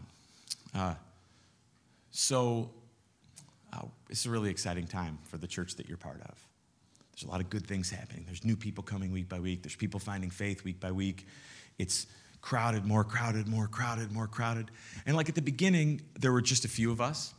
Uh, 0.73 0.95
so, 2.11 2.71
uh, 3.71 3.83
it's 4.09 4.25
a 4.25 4.29
really 4.29 4.49
exciting 4.49 4.87
time 4.87 5.19
for 5.23 5.37
the 5.37 5.47
church 5.47 5.75
that 5.75 5.87
you're 5.87 5.97
part 5.97 6.21
of. 6.21 6.47
There's 7.13 7.23
a 7.23 7.31
lot 7.31 7.41
of 7.41 7.49
good 7.49 7.67
things 7.67 7.89
happening. 7.89 8.23
There's 8.25 8.43
new 8.43 8.55
people 8.55 8.83
coming 8.83 9.11
week 9.11 9.29
by 9.29 9.39
week, 9.39 9.63
there's 9.63 9.75
people 9.75 9.99
finding 9.99 10.29
faith 10.29 10.63
week 10.63 10.79
by 10.79 10.91
week. 10.91 11.27
It's 11.77 12.07
crowded, 12.41 12.85
more 12.85 13.03
crowded, 13.03 13.47
more 13.47 13.67
crowded, 13.67 14.11
more 14.11 14.27
crowded. 14.27 14.71
And 15.05 15.15
like 15.15 15.29
at 15.29 15.35
the 15.35 15.41
beginning, 15.41 16.01
there 16.19 16.31
were 16.31 16.41
just 16.41 16.65
a 16.65 16.67
few 16.67 16.91
of 16.91 17.01
us. 17.01 17.33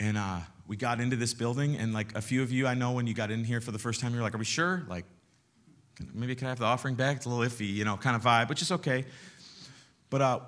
And 0.00 0.16
uh, 0.16 0.40
we 0.66 0.76
got 0.76 1.00
into 1.00 1.16
this 1.16 1.34
building, 1.34 1.76
and 1.76 1.92
like 1.92 2.14
a 2.14 2.20
few 2.20 2.42
of 2.42 2.52
you 2.52 2.66
I 2.66 2.74
know 2.74 2.92
when 2.92 3.06
you 3.06 3.14
got 3.14 3.30
in 3.30 3.42
here 3.42 3.60
for 3.60 3.72
the 3.72 3.78
first 3.78 4.00
time, 4.00 4.14
you're 4.14 4.22
like, 4.22 4.34
Are 4.34 4.38
we 4.38 4.44
sure? 4.44 4.84
Like, 4.88 5.04
maybe 6.14 6.36
can 6.36 6.46
I 6.46 6.50
have 6.50 6.58
the 6.58 6.66
offering 6.66 6.94
back? 6.94 7.16
It's 7.16 7.26
a 7.26 7.28
little 7.28 7.44
iffy, 7.44 7.72
you 7.72 7.84
know, 7.84 7.96
kind 7.96 8.14
of 8.14 8.22
vibe, 8.22 8.48
which 8.48 8.62
is 8.62 8.70
okay. 8.70 9.04
But 10.10 10.22
uh, 10.22 10.40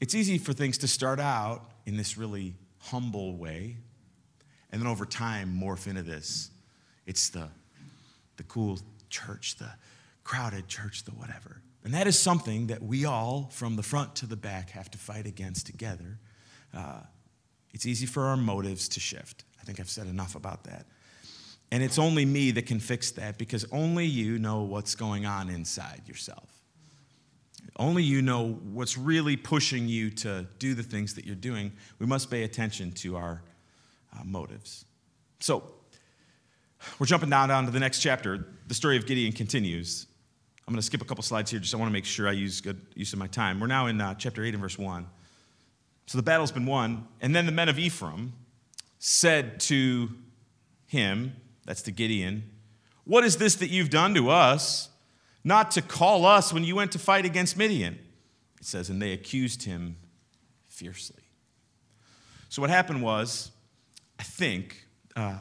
it's 0.00 0.14
easy 0.14 0.38
for 0.38 0.52
things 0.52 0.78
to 0.78 0.88
start 0.88 1.20
out 1.20 1.70
in 1.86 1.96
this 1.96 2.16
really 2.16 2.54
humble 2.78 3.36
way, 3.36 3.76
and 4.70 4.80
then 4.80 4.88
over 4.88 5.06
time 5.06 5.58
morph 5.58 5.86
into 5.86 6.02
this. 6.02 6.50
It's 7.06 7.28
the, 7.30 7.48
the 8.36 8.42
cool 8.44 8.78
church, 9.10 9.56
the 9.56 9.70
crowded 10.24 10.68
church, 10.68 11.04
the 11.04 11.12
whatever. 11.12 11.60
And 11.84 11.92
that 11.92 12.06
is 12.06 12.18
something 12.18 12.68
that 12.68 12.82
we 12.82 13.04
all, 13.04 13.50
from 13.52 13.76
the 13.76 13.82
front 13.82 14.16
to 14.16 14.26
the 14.26 14.36
back, 14.36 14.70
have 14.70 14.90
to 14.92 14.98
fight 14.98 15.26
against 15.26 15.66
together. 15.66 16.18
Uh, 16.74 17.00
it's 17.72 17.84
easy 17.84 18.06
for 18.06 18.24
our 18.24 18.36
motives 18.36 18.88
to 18.90 19.00
shift. 19.00 19.44
I 19.60 19.64
think 19.64 19.80
I've 19.80 19.90
said 19.90 20.06
enough 20.06 20.34
about 20.34 20.64
that. 20.64 20.86
And 21.70 21.82
it's 21.82 21.98
only 21.98 22.24
me 22.24 22.52
that 22.52 22.66
can 22.66 22.80
fix 22.80 23.10
that 23.12 23.36
because 23.36 23.66
only 23.72 24.06
you 24.06 24.38
know 24.38 24.62
what's 24.62 24.94
going 24.94 25.26
on 25.26 25.50
inside 25.50 26.02
yourself. 26.06 26.63
Only 27.76 28.02
you 28.02 28.22
know 28.22 28.52
what's 28.72 28.96
really 28.96 29.36
pushing 29.36 29.88
you 29.88 30.10
to 30.10 30.46
do 30.58 30.74
the 30.74 30.82
things 30.82 31.14
that 31.14 31.24
you're 31.24 31.34
doing. 31.34 31.72
We 31.98 32.06
must 32.06 32.30
pay 32.30 32.44
attention 32.44 32.92
to 32.92 33.16
our 33.16 33.42
uh, 34.12 34.22
motives. 34.24 34.84
So, 35.40 35.64
we're 36.98 37.06
jumping 37.06 37.30
down, 37.30 37.48
down 37.48 37.64
to 37.64 37.70
the 37.70 37.80
next 37.80 38.00
chapter. 38.00 38.46
The 38.68 38.74
story 38.74 38.96
of 38.96 39.06
Gideon 39.06 39.32
continues. 39.32 40.06
I'm 40.66 40.72
going 40.72 40.80
to 40.80 40.86
skip 40.86 41.02
a 41.02 41.04
couple 41.04 41.22
slides 41.22 41.50
here, 41.50 41.60
just 41.60 41.74
I 41.74 41.78
want 41.78 41.88
to 41.88 41.92
make 41.92 42.04
sure 42.04 42.28
I 42.28 42.32
use 42.32 42.60
good 42.60 42.80
use 42.94 43.12
of 43.12 43.18
my 43.18 43.26
time. 43.26 43.60
We're 43.60 43.66
now 43.66 43.86
in 43.86 44.00
uh, 44.00 44.14
chapter 44.14 44.44
8 44.44 44.54
and 44.54 44.62
verse 44.62 44.78
1. 44.78 45.06
So 46.06 46.18
the 46.18 46.22
battle's 46.22 46.52
been 46.52 46.66
won. 46.66 47.08
And 47.20 47.34
then 47.34 47.46
the 47.46 47.52
men 47.52 47.68
of 47.68 47.78
Ephraim 47.78 48.34
said 48.98 49.60
to 49.60 50.10
him, 50.86 51.36
that's 51.64 51.82
to 51.82 51.90
Gideon, 51.90 52.50
What 53.04 53.24
is 53.24 53.36
this 53.36 53.56
that 53.56 53.70
you've 53.70 53.90
done 53.90 54.14
to 54.14 54.30
us? 54.30 54.88
Not 55.44 55.70
to 55.72 55.82
call 55.82 56.24
us 56.24 56.52
when 56.52 56.64
you 56.64 56.74
went 56.74 56.92
to 56.92 56.98
fight 56.98 57.26
against 57.26 57.56
Midian. 57.56 57.98
It 58.58 58.66
says, 58.66 58.88
and 58.88 59.00
they 59.00 59.12
accused 59.12 59.64
him 59.64 59.96
fiercely. 60.68 61.22
So 62.48 62.62
what 62.62 62.70
happened 62.70 63.02
was, 63.02 63.50
I 64.18 64.22
think, 64.22 64.86
uh, 65.14 65.38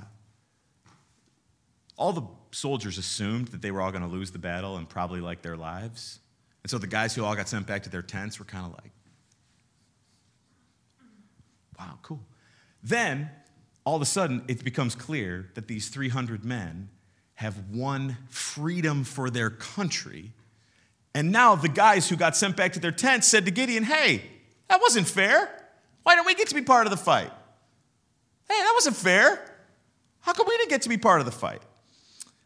all 1.96 2.12
the 2.12 2.24
soldiers 2.52 2.98
assumed 2.98 3.50
that 3.50 3.62
they 3.62 3.72
were 3.72 3.82
all 3.82 3.92
going 3.92 4.04
to 4.04 4.10
lose 4.10 4.32
the 4.32 4.40
battle 4.40 4.78
and 4.78 4.90
probably 4.90 5.22
like 5.22 5.42
their 5.42 5.56
lives. 5.56 6.20
And 6.64 6.70
so 6.70 6.78
the 6.78 6.88
guys 6.88 7.16
who 7.16 7.24
all 7.24 7.36
got 7.36 7.48
sent 7.48 7.66
back 7.66 7.84
to 7.84 7.90
their 7.90 8.02
tents 8.02 8.40
were 8.40 8.46
kind 8.46 8.66
of 8.66 8.72
like, 8.74 8.92
wow, 11.80 11.98
cool. 12.02 12.26
Then 12.82 13.30
all 13.86 13.96
of 13.96 14.02
a 14.02 14.06
sudden 14.06 14.44
it 14.48 14.64
becomes 14.64 14.96
clear 14.96 15.50
that 15.56 15.68
these 15.68 15.90
300 15.90 16.44
men 16.44 16.90
have 17.36 17.70
won 17.70 18.18
freedom 18.30 19.04
for 19.04 19.30
their 19.30 19.50
country. 19.50 20.32
And 21.16 21.32
now 21.32 21.56
the 21.56 21.70
guys 21.70 22.10
who 22.10 22.16
got 22.16 22.36
sent 22.36 22.56
back 22.56 22.74
to 22.74 22.80
their 22.80 22.92
tents 22.92 23.28
said 23.28 23.46
to 23.46 23.52
Gideon, 23.52 23.84
Hey, 23.84 24.24
that 24.70 24.82
wasn't 24.82 25.08
fair. 25.08 25.50
Why 26.04 26.16
don't 26.16 26.26
we 26.26 26.36
get 26.36 26.50
to 26.50 26.56
be 26.56 26.62
part 26.62 26.86
of 26.86 26.92
the 26.92 26.98
fight? 26.98 27.32
Hey, 28.50 28.56
that 28.56 28.72
wasn't 28.76 28.96
fair. 28.96 29.44
How 30.22 30.34
come 30.34 30.48
we 30.48 30.58
didn't 30.58 30.70
get 30.70 30.82
to 30.84 30.90
be 30.90 30.98
part 30.98 31.20
of 31.20 31.26
the 31.26 31.32
fight? 31.32 31.62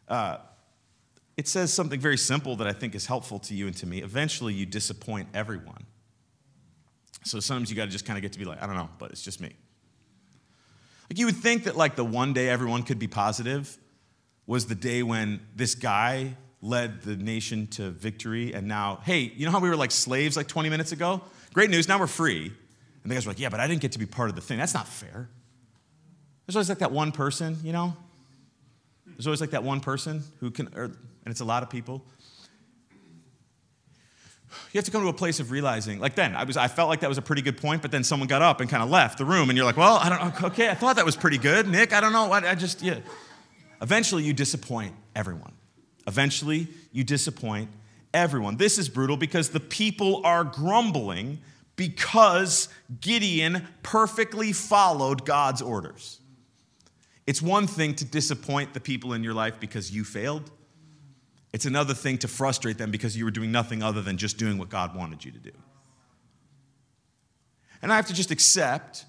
Uh, 0.07 0.37
it 1.35 1.47
says 1.47 1.71
something 1.71 1.99
very 1.99 2.17
simple 2.17 2.55
that 2.55 2.67
I 2.67 2.73
think 2.73 2.95
is 2.95 3.05
helpful 3.05 3.39
to 3.39 3.53
you 3.53 3.67
and 3.67 3.75
to 3.77 3.85
me. 3.85 4.01
Eventually, 4.01 4.53
you 4.53 4.65
disappoint 4.65 5.29
everyone. 5.33 5.85
So 7.23 7.39
sometimes 7.39 7.69
you 7.69 7.75
got 7.75 7.85
to 7.85 7.91
just 7.91 8.05
kind 8.05 8.17
of 8.17 8.21
get 8.21 8.33
to 8.33 8.39
be 8.39 8.45
like, 8.45 8.61
I 8.61 8.65
don't 8.65 8.75
know, 8.75 8.89
but 8.97 9.11
it's 9.11 9.21
just 9.21 9.41
me. 9.41 9.51
Like 11.09 11.19
you 11.19 11.25
would 11.25 11.35
think 11.35 11.65
that 11.65 11.75
like 11.77 11.95
the 11.95 12.05
one 12.05 12.33
day 12.33 12.49
everyone 12.49 12.83
could 12.83 12.99
be 12.99 13.07
positive 13.07 13.77
was 14.47 14.65
the 14.65 14.75
day 14.75 15.03
when 15.03 15.41
this 15.55 15.75
guy 15.75 16.35
led 16.61 17.01
the 17.03 17.15
nation 17.15 17.67
to 17.67 17.91
victory 17.91 18.53
and 18.53 18.67
now, 18.67 18.99
hey, 19.03 19.31
you 19.35 19.45
know 19.45 19.51
how 19.51 19.59
we 19.59 19.69
were 19.69 19.75
like 19.75 19.91
slaves 19.91 20.35
like 20.35 20.47
20 20.47 20.69
minutes 20.69 20.91
ago? 20.91 21.21
Great 21.53 21.69
news, 21.69 21.87
now 21.87 21.99
we're 21.99 22.07
free. 22.07 22.45
And 23.03 23.11
the 23.11 23.15
guys 23.15 23.25
were 23.25 23.31
like, 23.31 23.39
yeah, 23.39 23.49
but 23.49 23.59
I 23.59 23.67
didn't 23.67 23.81
get 23.81 23.91
to 23.91 23.99
be 23.99 24.05
part 24.05 24.29
of 24.29 24.35
the 24.35 24.41
thing. 24.41 24.57
That's 24.57 24.73
not 24.73 24.87
fair. 24.87 25.29
There's 26.45 26.55
always 26.55 26.69
like 26.69 26.79
that 26.79 26.91
one 26.91 27.11
person, 27.11 27.57
you 27.63 27.73
know? 27.73 27.95
There's 29.05 29.27
always 29.27 29.41
like 29.41 29.51
that 29.51 29.63
one 29.63 29.81
person 29.81 30.23
who 30.39 30.49
can, 30.49 30.69
or, 30.75 30.85
and 30.85 30.95
it's 31.25 31.41
a 31.41 31.45
lot 31.45 31.61
of 31.61 31.69
people. 31.69 32.05
You 34.71 34.77
have 34.77 34.85
to 34.85 34.91
come 34.91 35.01
to 35.01 35.09
a 35.09 35.13
place 35.13 35.39
of 35.39 35.51
realizing, 35.51 35.99
like 35.99 36.15
then, 36.15 36.35
I, 36.35 36.43
was, 36.45 36.55
I 36.55 36.67
felt 36.67 36.89
like 36.89 37.01
that 37.01 37.09
was 37.09 37.17
a 37.17 37.21
pretty 37.21 37.41
good 37.41 37.57
point, 37.57 37.81
but 37.81 37.91
then 37.91 38.03
someone 38.03 38.27
got 38.27 38.41
up 38.41 38.61
and 38.61 38.69
kind 38.69 38.81
of 38.81 38.89
left 38.89 39.17
the 39.17 39.25
room, 39.25 39.49
and 39.49 39.57
you're 39.57 39.65
like, 39.65 39.77
well, 39.77 39.97
I 39.97 40.09
don't 40.09 40.43
okay, 40.45 40.69
I 40.69 40.73
thought 40.73 40.95
that 40.95 41.05
was 41.05 41.15
pretty 41.15 41.37
good. 41.37 41.67
Nick, 41.67 41.93
I 41.93 41.99
don't 41.99 42.13
know, 42.13 42.31
I, 42.31 42.51
I 42.51 42.55
just, 42.55 42.81
yeah. 42.81 42.99
Eventually, 43.81 44.23
you 44.23 44.33
disappoint 44.33 44.93
everyone. 45.15 45.53
Eventually, 46.07 46.67
you 46.91 47.03
disappoint 47.03 47.69
everyone. 48.13 48.57
This 48.57 48.77
is 48.77 48.89
brutal 48.89 49.17
because 49.17 49.49
the 49.49 49.59
people 49.59 50.21
are 50.25 50.43
grumbling 50.43 51.39
because 51.75 52.69
Gideon 53.01 53.67
perfectly 53.83 54.51
followed 54.51 55.25
God's 55.25 55.61
orders. 55.61 56.19
It's 57.27 57.41
one 57.41 57.67
thing 57.67 57.93
to 57.95 58.05
disappoint 58.05 58.73
the 58.73 58.79
people 58.79 59.13
in 59.13 59.23
your 59.23 59.33
life 59.33 59.59
because 59.59 59.91
you 59.91 60.03
failed. 60.03 60.49
It's 61.53 61.65
another 61.65 61.93
thing 61.93 62.17
to 62.19 62.27
frustrate 62.27 62.77
them 62.77 62.89
because 62.89 63.17
you 63.17 63.25
were 63.25 63.31
doing 63.31 63.51
nothing 63.51 63.83
other 63.83 64.01
than 64.01 64.17
just 64.17 64.37
doing 64.37 64.57
what 64.57 64.69
God 64.69 64.95
wanted 64.95 65.23
you 65.25 65.31
to 65.31 65.39
do. 65.39 65.51
And 67.81 67.91
I 67.91 67.95
have 67.95 68.07
to 68.07 68.13
just 68.13 68.31
accept 68.31 69.05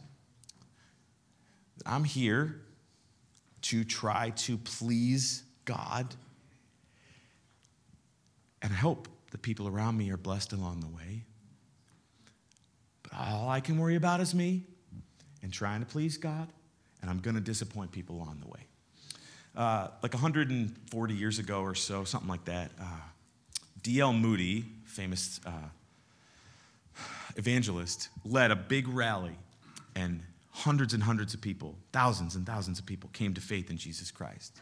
that 1.78 1.88
I'm 1.90 2.04
here 2.04 2.60
to 3.62 3.84
try 3.84 4.30
to 4.30 4.56
please 4.58 5.42
God. 5.64 6.14
And 8.62 8.72
I 8.72 8.76
hope 8.76 9.08
the 9.30 9.38
people 9.38 9.68
around 9.68 9.96
me 9.96 10.10
are 10.10 10.16
blessed 10.16 10.52
along 10.52 10.80
the 10.80 10.88
way. 10.88 11.22
But 13.02 13.12
all 13.18 13.48
I 13.48 13.60
can 13.60 13.78
worry 13.78 13.96
about 13.96 14.20
is 14.20 14.34
me 14.34 14.64
and 15.42 15.52
trying 15.52 15.80
to 15.80 15.86
please 15.86 16.16
God 16.16 16.48
and 17.00 17.10
I'm 17.10 17.18
going 17.18 17.34
to 17.34 17.40
disappoint 17.40 17.92
people 17.92 18.16
along 18.16 18.40
the 18.40 18.48
way. 18.48 18.60
Uh, 19.56 19.88
like 20.02 20.12
140 20.12 21.14
years 21.14 21.38
ago 21.38 21.62
or 21.62 21.74
so, 21.74 22.04
something 22.04 22.28
like 22.28 22.44
that, 22.44 22.70
uh, 22.80 22.84
D.L. 23.82 24.12
Moody, 24.12 24.64
famous 24.84 25.40
uh, 25.46 25.50
evangelist, 27.36 28.08
led 28.24 28.50
a 28.50 28.56
big 28.56 28.88
rally, 28.88 29.36
and 29.94 30.22
hundreds 30.58 30.94
and 30.94 31.02
hundreds 31.02 31.34
of 31.34 31.40
people, 31.40 31.76
thousands 31.92 32.34
and 32.34 32.44
thousands 32.46 32.78
of 32.78 32.86
people, 32.86 33.08
came 33.12 33.34
to 33.34 33.40
faith 33.40 33.70
in 33.70 33.76
Jesus 33.76 34.10
Christ. 34.10 34.60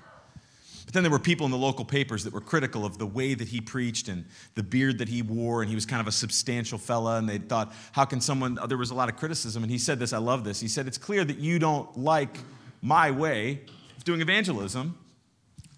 But 0.85 0.95
then 0.95 1.03
there 1.03 1.11
were 1.11 1.19
people 1.19 1.47
in 1.47 1.53
the 1.53 1.59
local 1.59 1.85
papers 1.85 2.23
that 2.25 2.33
were 2.33 2.41
critical 2.41 2.85
of 2.85 2.99
the 2.99 3.07
way 3.07 3.35
that 3.35 3.49
he 3.49 3.61
preached 3.61 4.07
and 4.09 4.25
the 4.55 4.63
beard 4.63 4.99
that 4.99 5.09
he 5.09 5.23
wore, 5.23 5.63
and 5.63 5.69
he 5.69 5.75
was 5.75 5.87
kind 5.87 6.01
of 6.01 6.07
a 6.07 6.13
substantial 6.13 6.79
fella, 6.79 7.17
and 7.17 7.29
they 7.29 7.39
thought, 7.39 7.75
how 7.93 8.05
can 8.05 8.21
someone, 8.21 8.59
there 8.69 8.79
was 8.79 8.91
a 8.91 8.95
lot 8.95 9.09
of 9.09 9.17
criticism, 9.17 9.65
and 9.65 9.73
he 9.73 9.79
said 9.79 9.99
this, 9.99 10.13
I 10.13 10.19
love 10.19 10.45
this. 10.45 10.61
He 10.61 10.69
said, 10.69 10.87
It's 10.87 10.99
clear 10.99 11.25
that 11.25 11.39
you 11.39 11.59
don't 11.59 11.97
like 11.97 12.39
my 12.83 13.11
way 13.11 13.63
of 13.97 14.05
doing 14.05 14.21
evangelism. 14.21 14.97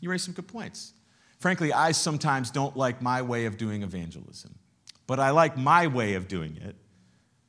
You 0.00 0.10
raised 0.10 0.24
some 0.24 0.34
good 0.34 0.48
points. 0.48 0.92
Frankly, 1.38 1.72
I 1.72 1.92
sometimes 1.92 2.50
don't 2.50 2.76
like 2.76 3.00
my 3.00 3.22
way 3.22 3.46
of 3.46 3.56
doing 3.56 3.82
evangelism, 3.82 4.56
but 5.06 5.20
I 5.20 5.30
like 5.30 5.56
my 5.56 5.86
way 5.86 6.14
of 6.14 6.28
doing 6.28 6.56
it 6.56 6.76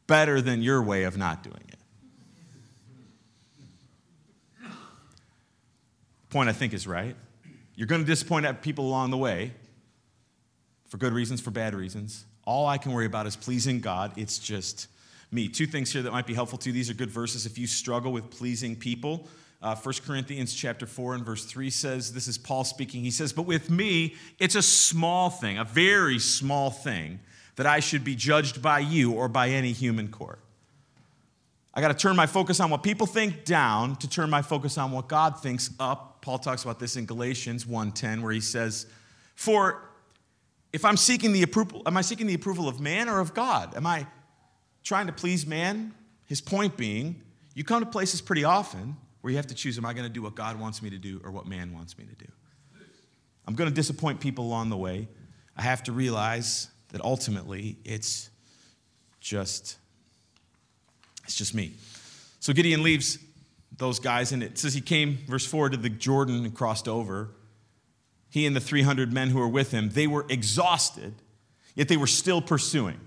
better 0.07 0.39
than 0.41 0.61
your 0.61 0.81
way 0.81 1.03
of 1.03 1.17
not 1.17 1.43
doing 1.43 1.63
it. 1.67 1.78
Point 6.29 6.49
I 6.49 6.53
think 6.53 6.73
is 6.73 6.85
right. 6.85 7.15
You're 7.75 7.87
going 7.87 8.01
to 8.01 8.07
disappoint 8.07 8.61
people 8.61 8.85
along 8.85 9.11
the 9.11 9.17
way 9.17 9.53
for 10.87 10.97
good 10.97 11.13
reasons, 11.13 11.41
for 11.41 11.51
bad 11.51 11.73
reasons. 11.73 12.25
All 12.45 12.67
I 12.67 12.77
can 12.77 12.91
worry 12.91 13.05
about 13.05 13.25
is 13.27 13.35
pleasing 13.35 13.79
God. 13.79 14.11
It's 14.15 14.39
just 14.39 14.87
me. 15.31 15.47
Two 15.47 15.65
things 15.65 15.91
here 15.91 16.01
that 16.01 16.11
might 16.11 16.27
be 16.27 16.33
helpful 16.33 16.57
to 16.59 16.69
you. 16.69 16.73
These 16.73 16.89
are 16.89 16.93
good 16.93 17.11
verses 17.11 17.45
if 17.45 17.57
you 17.57 17.67
struggle 17.67 18.11
with 18.11 18.29
pleasing 18.31 18.75
people. 18.75 19.27
Uh, 19.61 19.75
1 19.75 19.95
Corinthians 20.05 20.53
chapter 20.53 20.85
4 20.85 21.15
and 21.15 21.25
verse 21.25 21.45
3 21.45 21.69
says, 21.69 22.13
this 22.13 22.27
is 22.27 22.37
Paul 22.37 22.63
speaking. 22.63 23.03
He 23.03 23.11
says, 23.11 23.33
But 23.33 23.43
with 23.43 23.69
me, 23.69 24.15
it's 24.39 24.55
a 24.55 24.61
small 24.61 25.29
thing, 25.29 25.57
a 25.57 25.65
very 25.65 26.17
small 26.17 26.71
thing, 26.71 27.19
that 27.57 27.65
I 27.65 27.81
should 27.81 28.03
be 28.03 28.15
judged 28.15 28.61
by 28.61 28.79
you 28.79 29.11
or 29.11 29.27
by 29.27 29.49
any 29.49 29.73
human 29.73 30.07
court. 30.07 30.39
I 31.79 31.81
got 31.81 31.87
to 31.87 31.93
turn 31.93 32.17
my 32.17 32.25
focus 32.25 32.59
on 32.59 32.69
what 32.69 32.83
people 32.83 33.07
think 33.07 33.45
down 33.45 33.95
to 33.99 34.09
turn 34.09 34.29
my 34.29 34.41
focus 34.41 34.77
on 34.77 34.91
what 34.91 35.07
God 35.07 35.41
thinks 35.41 35.69
up. 35.79 36.21
Paul 36.21 36.37
talks 36.37 36.63
about 36.63 36.77
this 36.77 36.97
in 36.97 37.05
Galatians 37.05 37.65
1:10 37.65 38.21
where 38.21 38.33
he 38.33 38.41
says, 38.41 38.85
"For 39.33 39.89
if 40.73 40.83
I'm 40.83 40.97
seeking 40.97 41.31
the 41.31 41.41
approval, 41.41 41.81
am 41.85 41.95
I 41.95 42.01
seeking 42.01 42.27
the 42.27 42.33
approval 42.33 42.67
of 42.67 42.81
man 42.81 43.07
or 43.07 43.21
of 43.21 43.33
God? 43.33 43.77
Am 43.77 43.87
I 43.87 44.07
trying 44.83 45.07
to 45.07 45.13
please 45.13 45.45
man?" 45.45 45.93
His 46.25 46.41
point 46.41 46.75
being, 46.75 47.23
you 47.53 47.63
come 47.63 47.79
to 47.81 47.89
places 47.89 48.19
pretty 48.19 48.43
often 48.43 48.97
where 49.21 49.31
you 49.31 49.37
have 49.37 49.47
to 49.47 49.55
choose 49.55 49.77
am 49.77 49.85
I 49.85 49.93
going 49.93 50.05
to 50.05 50.13
do 50.13 50.21
what 50.21 50.35
God 50.35 50.59
wants 50.59 50.81
me 50.81 50.89
to 50.89 50.97
do 50.97 51.21
or 51.23 51.31
what 51.31 51.47
man 51.47 51.71
wants 51.71 51.97
me 51.97 52.03
to 52.03 52.15
do? 52.15 52.29
I'm 53.47 53.55
going 53.55 53.69
to 53.69 53.73
disappoint 53.73 54.19
people 54.19 54.43
along 54.43 54.67
the 54.67 54.75
way. 54.75 55.07
I 55.55 55.61
have 55.61 55.83
to 55.83 55.93
realize 55.93 56.67
that 56.89 56.99
ultimately 56.99 57.77
it's 57.85 58.31
just 59.21 59.77
it's 61.29 61.37
just 61.37 61.53
me. 61.53 61.73
So 62.39 62.53
Gideon 62.53 62.81
leaves 62.81 63.19
those 63.77 63.99
guys, 63.99 64.31
and 64.31 64.41
it 64.41 64.57
says 64.57 64.73
he 64.73 64.81
came, 64.81 65.19
verse 65.27 65.45
4, 65.45 65.69
to 65.69 65.77
the 65.77 65.87
Jordan 65.87 66.43
and 66.43 66.55
crossed 66.55 66.87
over. 66.87 67.29
He 68.31 68.47
and 68.47 68.55
the 68.55 68.59
300 68.59 69.13
men 69.13 69.29
who 69.29 69.37
were 69.37 69.47
with 69.47 69.69
him, 69.69 69.91
they 69.91 70.07
were 70.07 70.25
exhausted, 70.27 71.13
yet 71.75 71.87
they 71.87 71.97
were 71.97 72.07
still 72.07 72.41
pursuing. 72.41 72.99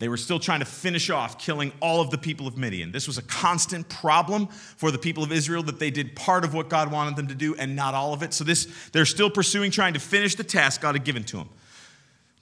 They 0.00 0.08
were 0.08 0.16
still 0.16 0.40
trying 0.40 0.58
to 0.58 0.66
finish 0.66 1.08
off 1.08 1.38
killing 1.38 1.70
all 1.80 2.00
of 2.00 2.10
the 2.10 2.18
people 2.18 2.48
of 2.48 2.58
Midian. 2.58 2.90
This 2.90 3.06
was 3.06 3.16
a 3.16 3.22
constant 3.22 3.88
problem 3.88 4.48
for 4.48 4.90
the 4.90 4.98
people 4.98 5.22
of 5.22 5.30
Israel 5.30 5.62
that 5.62 5.78
they 5.78 5.92
did 5.92 6.16
part 6.16 6.44
of 6.44 6.52
what 6.52 6.68
God 6.68 6.90
wanted 6.90 7.14
them 7.14 7.28
to 7.28 7.34
do 7.36 7.54
and 7.54 7.76
not 7.76 7.94
all 7.94 8.12
of 8.12 8.24
it. 8.24 8.34
So 8.34 8.42
this 8.42 8.66
they're 8.90 9.06
still 9.06 9.30
pursuing 9.30 9.70
trying 9.70 9.94
to 9.94 10.00
finish 10.00 10.34
the 10.34 10.44
task 10.44 10.80
God 10.80 10.96
had 10.96 11.04
given 11.04 11.22
to 11.24 11.36
them. 11.36 11.48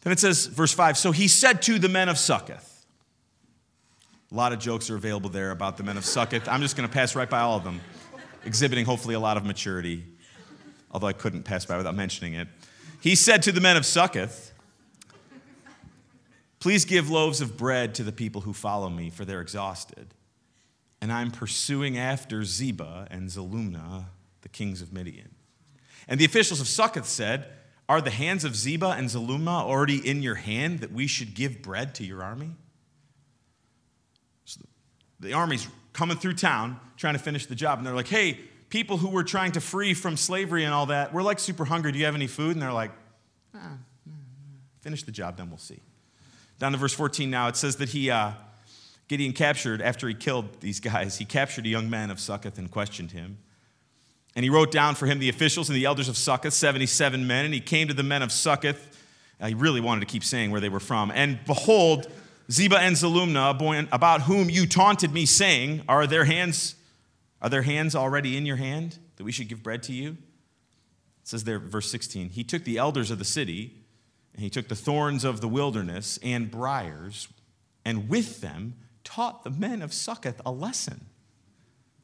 Then 0.01 0.15
it 0.15 0.19
says 0.19 0.47
verse 0.47 0.73
5, 0.73 0.97
so 0.97 1.13
he 1.13 1.29
said 1.29 1.61
to 1.63 1.79
the 1.79 1.91
men 1.91 2.09
of 2.09 2.17
Succoth, 2.19 2.74
a 4.35 4.37
lot 4.37 4.53
of 4.53 4.59
jokes 4.59 4.91
are 4.91 4.97
available 4.97 5.31
there 5.31 5.53
about 5.53 5.77
the 5.77 5.85
men 5.85 5.97
of 5.97 6.05
Succoth. 6.05 6.49
I'm 6.49 6.61
just 6.61 6.77
going 6.77 6.89
to 6.89 6.93
pass 6.93 7.15
right 7.15 7.31
by 7.31 7.39
all 7.39 7.57
of 7.57 7.63
them, 7.63 7.81
exhibiting 8.45 8.85
hopefully 8.85 9.15
a 9.15 9.21
lot 9.21 9.37
of 9.37 9.45
maturity, 9.45 10.05
although 10.91 11.07
I 11.07 11.13
couldn't 11.13 11.45
pass 11.45 11.65
by 11.65 11.77
without 11.77 11.95
mentioning 11.95 12.35
it. 12.35 12.49
He 13.01 13.15
said 13.15 13.45
to 13.45 13.53
the 13.53 13.61
men 13.61 13.77
of 13.77 13.87
Succoth, 13.87 14.53
Please 16.59 16.85
give 16.85 17.09
loaves 17.09 17.41
of 17.41 17.57
bread 17.57 17.95
to 17.95 18.03
the 18.03 18.11
people 18.11 18.41
who 18.41 18.53
follow 18.53 18.89
me, 18.89 19.09
for 19.09 19.25
they're 19.25 19.41
exhausted. 19.41 20.15
And 21.01 21.13
I'm 21.13 21.31
pursuing 21.31 21.97
after 21.97 22.41
Zebah 22.41 23.07
and 23.13 23.29
Zalmunna, 23.29 24.07
the 24.41 24.49
kings 24.49 24.83
of 24.83 24.93
Midian. 24.93 25.33
And 26.09 26.19
the 26.19 26.25
officials 26.25 26.61
of 26.61 26.67
Succoth 26.67 27.07
said, 27.07 27.51
Are 27.89 28.01
the 28.01 28.11
hands 28.11 28.45
of 28.45 28.55
Zebah 28.55 28.99
and 28.99 29.09
Zalmunna 29.09 29.63
already 29.63 29.99
in 29.99 30.23
your 30.23 30.37
hand 30.37 30.81
that 30.81 30.91
we 30.91 31.07
should 31.07 31.35
give 31.35 31.63
bread 31.63 31.95
to 31.97 32.05
your 32.05 32.21
army? 32.21 32.57
The 35.25 35.33
army's 35.33 35.67
coming 35.93 36.17
through 36.17 36.35
town 36.35 36.79
trying 36.97 37.15
to 37.15 37.19
finish 37.19 37.47
the 37.47 37.55
job. 37.55 37.79
And 37.79 37.87
they're 37.87 37.95
like, 37.95 38.09
hey, 38.09 38.39
people 38.69 38.97
who 38.97 39.09
were 39.09 39.25
trying 39.25 39.53
to 39.53 39.61
free 39.61 39.95
from 39.95 40.17
slavery 40.17 40.65
and 40.65 40.75
all 40.75 40.87
that, 40.87 41.13
we're 41.13 41.23
like 41.23 41.39
super 41.39 41.65
hungry. 41.65 41.93
Do 41.93 41.99
you 41.99 42.05
have 42.05 42.15
any 42.15 42.27
food? 42.27 42.53
And 42.53 42.63
they're 42.63 42.73
like, 42.73 42.91
ah, 43.55 43.79
finish 44.81 45.03
the 45.03 45.13
job, 45.13 45.37
then 45.37 45.49
we'll 45.49 45.59
see. 45.59 45.81
Down 46.59 46.73
to 46.73 46.79
verse 46.79 46.95
14 46.95 47.31
now, 47.31 47.49
it 47.49 47.57
says 47.57 47.77
that 47.77 47.89
he, 47.89 48.11
uh, 48.11 48.33
Gideon 49.09 49.33
captured, 49.33 49.83
after 49.83 50.09
he 50.09 50.15
killed 50.15 50.61
these 50.61 50.81
guys, 50.81 51.19
he 51.19 51.25
captured 51.25 51.67
a 51.67 51.69
young 51.69 51.91
man 51.91 52.11
of 52.11 52.21
Succoth 52.21 52.59
and 52.59 52.71
questioned 52.71 53.11
him. 53.11 53.39
And 54.37 54.45
he 54.45 54.51
wrote 54.51 54.73
down 54.73 54.95
for 54.95 55.07
him 55.07 55.19
the 55.19 55.29
officials 55.29 55.69
and 55.69 55.77
the 55.77 55.85
elders 55.85 56.09
of 56.09 56.17
Succoth, 56.17 56.55
77 56.55 57.27
men. 57.27 57.45
And 57.45 57.55
he 57.55 57.61
came 57.61 57.89
to 57.89 57.95
the 57.95 58.03
men 58.03 58.23
of 58.23 58.33
Succoth. 58.33 58.91
He 59.45 59.55
really 59.55 59.81
wanted 59.81 60.01
to 60.01 60.07
keep 60.07 60.25
saying 60.25 60.51
where 60.51 60.61
they 60.61 60.69
were 60.69 60.81
from. 60.81 61.13
And 61.13 61.39
behold, 61.45 62.11
Zebah 62.51 62.79
and 62.79 62.97
Zalmunna, 62.97 63.89
about 63.91 64.23
whom 64.23 64.51
you 64.51 64.67
taunted 64.67 65.13
me, 65.13 65.27
saying, 65.27 65.83
Are 65.89 66.07
their 66.07 66.25
hands 66.25 66.77
Are 67.41 67.49
there 67.49 67.63
hands 67.63 67.95
already 67.95 68.37
in 68.37 68.47
your 68.47 68.57
hand 68.57 68.99
that 69.17 69.25
we 69.25 69.33
should 69.33 69.49
give 69.49 69.63
bread 69.63 69.83
to 69.85 69.93
you? 69.93 70.11
It 71.23 71.29
says 71.29 71.45
there, 71.45 71.59
verse 71.59 71.91
16, 71.91 72.31
he 72.31 72.45
took 72.45 72.65
the 72.65 72.77
elders 72.79 73.11
of 73.11 73.19
the 73.19 73.25
city, 73.25 73.73
and 74.35 74.43
he 74.43 74.51
took 74.51 74.69
the 74.69 74.77
thorns 74.77 75.25
of 75.25 75.41
the 75.41 75.49
wilderness 75.49 76.19
and 76.23 76.51
briars, 76.51 77.29
and 77.85 78.09
with 78.09 78.41
them 78.41 78.75
taught 79.05 79.45
the 79.45 79.51
men 79.51 79.81
of 79.81 79.95
Succoth 79.95 80.41
a 80.45 80.51
lesson. 80.51 81.07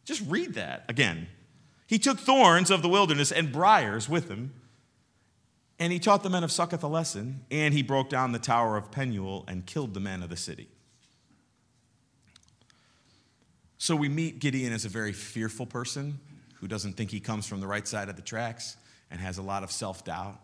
Just 0.04 0.22
read 0.26 0.54
that 0.54 0.84
again. 0.88 1.28
He 1.86 1.98
took 1.98 2.18
thorns 2.18 2.70
of 2.70 2.82
the 2.82 2.88
wilderness 2.88 3.32
and 3.32 3.52
briars 3.52 4.08
with 4.08 4.28
him, 4.28 4.52
and 5.80 5.90
he 5.90 5.98
taught 5.98 6.22
the 6.22 6.28
men 6.28 6.44
of 6.44 6.52
Succoth 6.52 6.84
a 6.84 6.86
lesson, 6.86 7.40
and 7.50 7.72
he 7.72 7.82
broke 7.82 8.10
down 8.10 8.32
the 8.32 8.38
tower 8.38 8.76
of 8.76 8.92
Penuel 8.92 9.46
and 9.48 9.64
killed 9.64 9.94
the 9.94 10.00
men 10.00 10.22
of 10.22 10.28
the 10.28 10.36
city. 10.36 10.68
So 13.78 13.96
we 13.96 14.10
meet 14.10 14.40
Gideon 14.40 14.74
as 14.74 14.84
a 14.84 14.90
very 14.90 15.14
fearful 15.14 15.64
person 15.64 16.20
who 16.56 16.68
doesn't 16.68 16.98
think 16.98 17.10
he 17.10 17.18
comes 17.18 17.46
from 17.46 17.60
the 17.60 17.66
right 17.66 17.88
side 17.88 18.10
of 18.10 18.16
the 18.16 18.22
tracks 18.22 18.76
and 19.10 19.18
has 19.22 19.38
a 19.38 19.42
lot 19.42 19.62
of 19.62 19.72
self 19.72 20.04
doubt. 20.04 20.38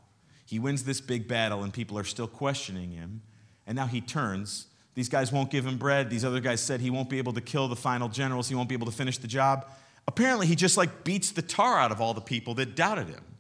He 0.47 0.59
wins 0.59 0.85
this 0.85 1.03
big 1.03 1.29
battle, 1.29 1.63
and 1.63 1.73
people 1.73 1.99
are 1.99 2.05
still 2.05 2.29
questioning 2.29 2.93
him. 2.93 3.21
And 3.67 3.77
now 3.77 3.87
he 3.87 4.01
turns. 4.01 4.69
These 4.95 5.11
guys 5.11 5.31
won't 5.31 5.51
give 5.51 5.67
him 5.67 5.77
bread. 5.77 6.09
These 6.09 6.25
other 6.25 6.41
guys 6.41 6.63
said 6.63 6.81
he 6.81 6.89
won't 6.89 7.11
be 7.11 7.19
able 7.19 7.35
to 7.35 7.43
kill 7.43 7.69
the 7.69 7.77
final 7.77 8.09
generals, 8.09 8.49
he 8.49 8.55
won't 8.55 8.71
be 8.71 8.75
able 8.75 8.87
to 8.87 8.93
finish 8.93 9.19
the 9.19 9.29
job. 9.29 9.67
Apparently, 10.09 10.47
he 10.47 10.57
just 10.57 10.79
like 10.79 11.05
beats 11.05 11.33
the 11.33 11.43
tar 11.43 11.79
out 11.79 11.93
of 11.93 12.01
all 12.01 12.15
the 12.15 12.23
people 12.23 12.55
that 12.55 12.75
doubted 12.75 13.09
him. 13.09 13.36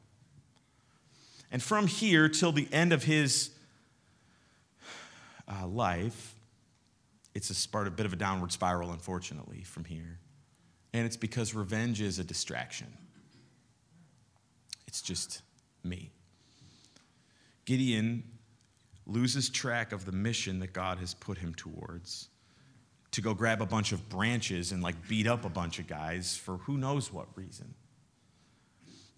And 1.51 1.63
from 1.63 1.87
here 1.87 2.29
till 2.29 2.53
the 2.53 2.69
end 2.73 2.93
of 2.93 3.05
his 3.05 3.51
uh, 5.49 5.67
life, 5.67 6.35
it's 7.35 7.51
a, 7.51 7.79
a 7.79 7.91
bit 7.91 8.07
of 8.07 8.13
a 8.13 8.17
downward 8.17 8.53
spiral, 8.53 8.91
unfortunately, 8.91 9.63
from 9.63 9.85
here. 9.85 10.19
And 10.93 11.05
it's 11.05 11.17
because 11.17 11.55
revenge 11.55 12.01
is 12.01 12.19
a 12.19 12.25
distraction. 12.25 12.89
It's 14.87 15.03
just 15.03 15.43
me. 15.85 16.11
Gideon 17.65 18.25
loses 19.07 19.49
track 19.49 19.93
of 19.93 20.05
the 20.05 20.13
mission 20.13 20.59
that 20.61 20.73
God 20.73 20.99
has 20.99 21.15
put 21.15 21.39
him 21.39 21.55
towards 21.55 22.29
to 23.13 23.21
go 23.21 23.35
grab 23.35 23.63
a 23.63 23.67
bunch 23.67 23.93
of 23.93 24.09
branches 24.09 24.73
and 24.73 24.83
like 24.83 25.09
beat 25.09 25.27
up 25.27 25.45
a 25.45 25.49
bunch 25.49 25.79
of 25.79 25.87
guys 25.87 26.37
for 26.37 26.59
who 26.59 26.77
knows 26.77 27.13
what 27.13 27.29
reason. 27.37 27.75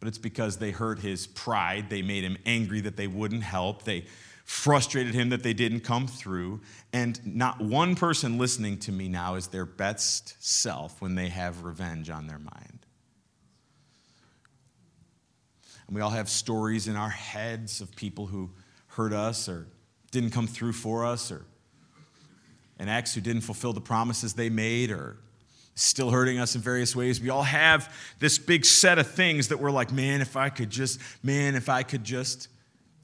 But 0.01 0.09
it's 0.09 0.19
because 0.19 0.59
they 0.59 0.71
hurt 0.71 1.01
his 1.01 1.27
pride. 1.27 1.91
They 1.91 2.03
made 2.03 2.25
him 2.25 2.39
angry 2.47 2.81
that 2.83 2.97
they 2.97 3.07
wouldn't 3.07 3.43
help. 3.43 3.83
They 3.83 4.05
frustrated 4.45 5.15
him 5.15 5.29
that 5.29 5.43
they 5.43 5.53
didn't 5.53 5.81
come 5.81 6.07
through. 6.07 6.61
And 6.93 7.21
not 7.27 7.61
one 7.61 7.97
person 7.97 8.39
listening 8.39 8.79
to 8.81 8.93
me 8.93 9.09
now 9.09 9.35
is 9.35 9.49
their 9.49 9.67
best 9.67 10.37
self 10.39 11.01
when 11.03 11.17
they 11.17 11.29
have 11.29 11.65
revenge 11.65 12.11
on 12.11 12.27
their 12.27 12.39
mind. 12.39 12.87
And 15.87 15.97
we 15.97 16.01
all 16.01 16.11
have 16.11 16.29
stories 16.29 16.87
in 16.87 16.97
our 16.97 17.09
heads 17.09 17.81
of 17.81 17.95
people 17.97 18.27
who 18.27 18.51
hurt 18.89 19.13
us 19.13 19.49
or 19.49 19.67
didn't 20.11 20.31
come 20.31 20.47
through 20.47 20.73
for 20.73 21.05
us 21.05 21.31
or 21.33 21.45
an 22.79 22.89
ex 22.89 23.15
who 23.15 23.21
didn't 23.21 23.43
fulfill 23.43 23.73
the 23.73 23.81
promises 23.81 24.35
they 24.35 24.49
made 24.49 24.91
or 24.91 25.17
still 25.79 26.11
hurting 26.11 26.39
us 26.39 26.55
in 26.55 26.61
various 26.61 26.95
ways. 26.97 27.21
We 27.21 27.31
all 27.31 27.43
have 27.43 27.95
this 28.19 28.39
big 28.39 28.65
set 28.65 28.99
of 28.99 29.11
things 29.11 29.49
that 29.49 29.59
we're 29.59 29.71
like, 29.71 29.93
man, 29.93 30.21
if 30.21 30.37
I 30.37 30.49
could 30.49 30.71
just, 30.71 31.01
man, 31.23 31.55
if 31.55 31.69
I 31.69 31.83
could 31.83 32.05
just. 32.05 32.49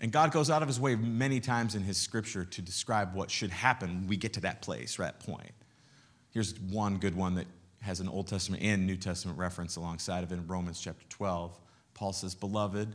And 0.00 0.10
God 0.10 0.32
goes 0.32 0.50
out 0.50 0.60
of 0.60 0.68
his 0.68 0.80
way 0.80 0.96
many 0.96 1.40
times 1.40 1.74
in 1.74 1.82
his 1.82 1.96
scripture 1.96 2.44
to 2.44 2.62
describe 2.62 3.14
what 3.14 3.30
should 3.30 3.50
happen 3.50 4.00
when 4.00 4.08
we 4.08 4.16
get 4.16 4.32
to 4.34 4.40
that 4.40 4.60
place 4.60 4.96
that 4.96 5.20
point. 5.20 5.52
Here's 6.30 6.58
one 6.58 6.98
good 6.98 7.14
one 7.14 7.36
that 7.36 7.46
has 7.80 8.00
an 8.00 8.08
Old 8.08 8.26
Testament 8.26 8.62
and 8.62 8.86
New 8.86 8.96
Testament 8.96 9.38
reference 9.38 9.76
alongside 9.76 10.24
of 10.24 10.32
it 10.32 10.34
in 10.34 10.46
Romans 10.46 10.80
chapter 10.80 11.04
12. 11.10 11.56
Paul 11.94 12.12
says, 12.12 12.34
Beloved, 12.34 12.94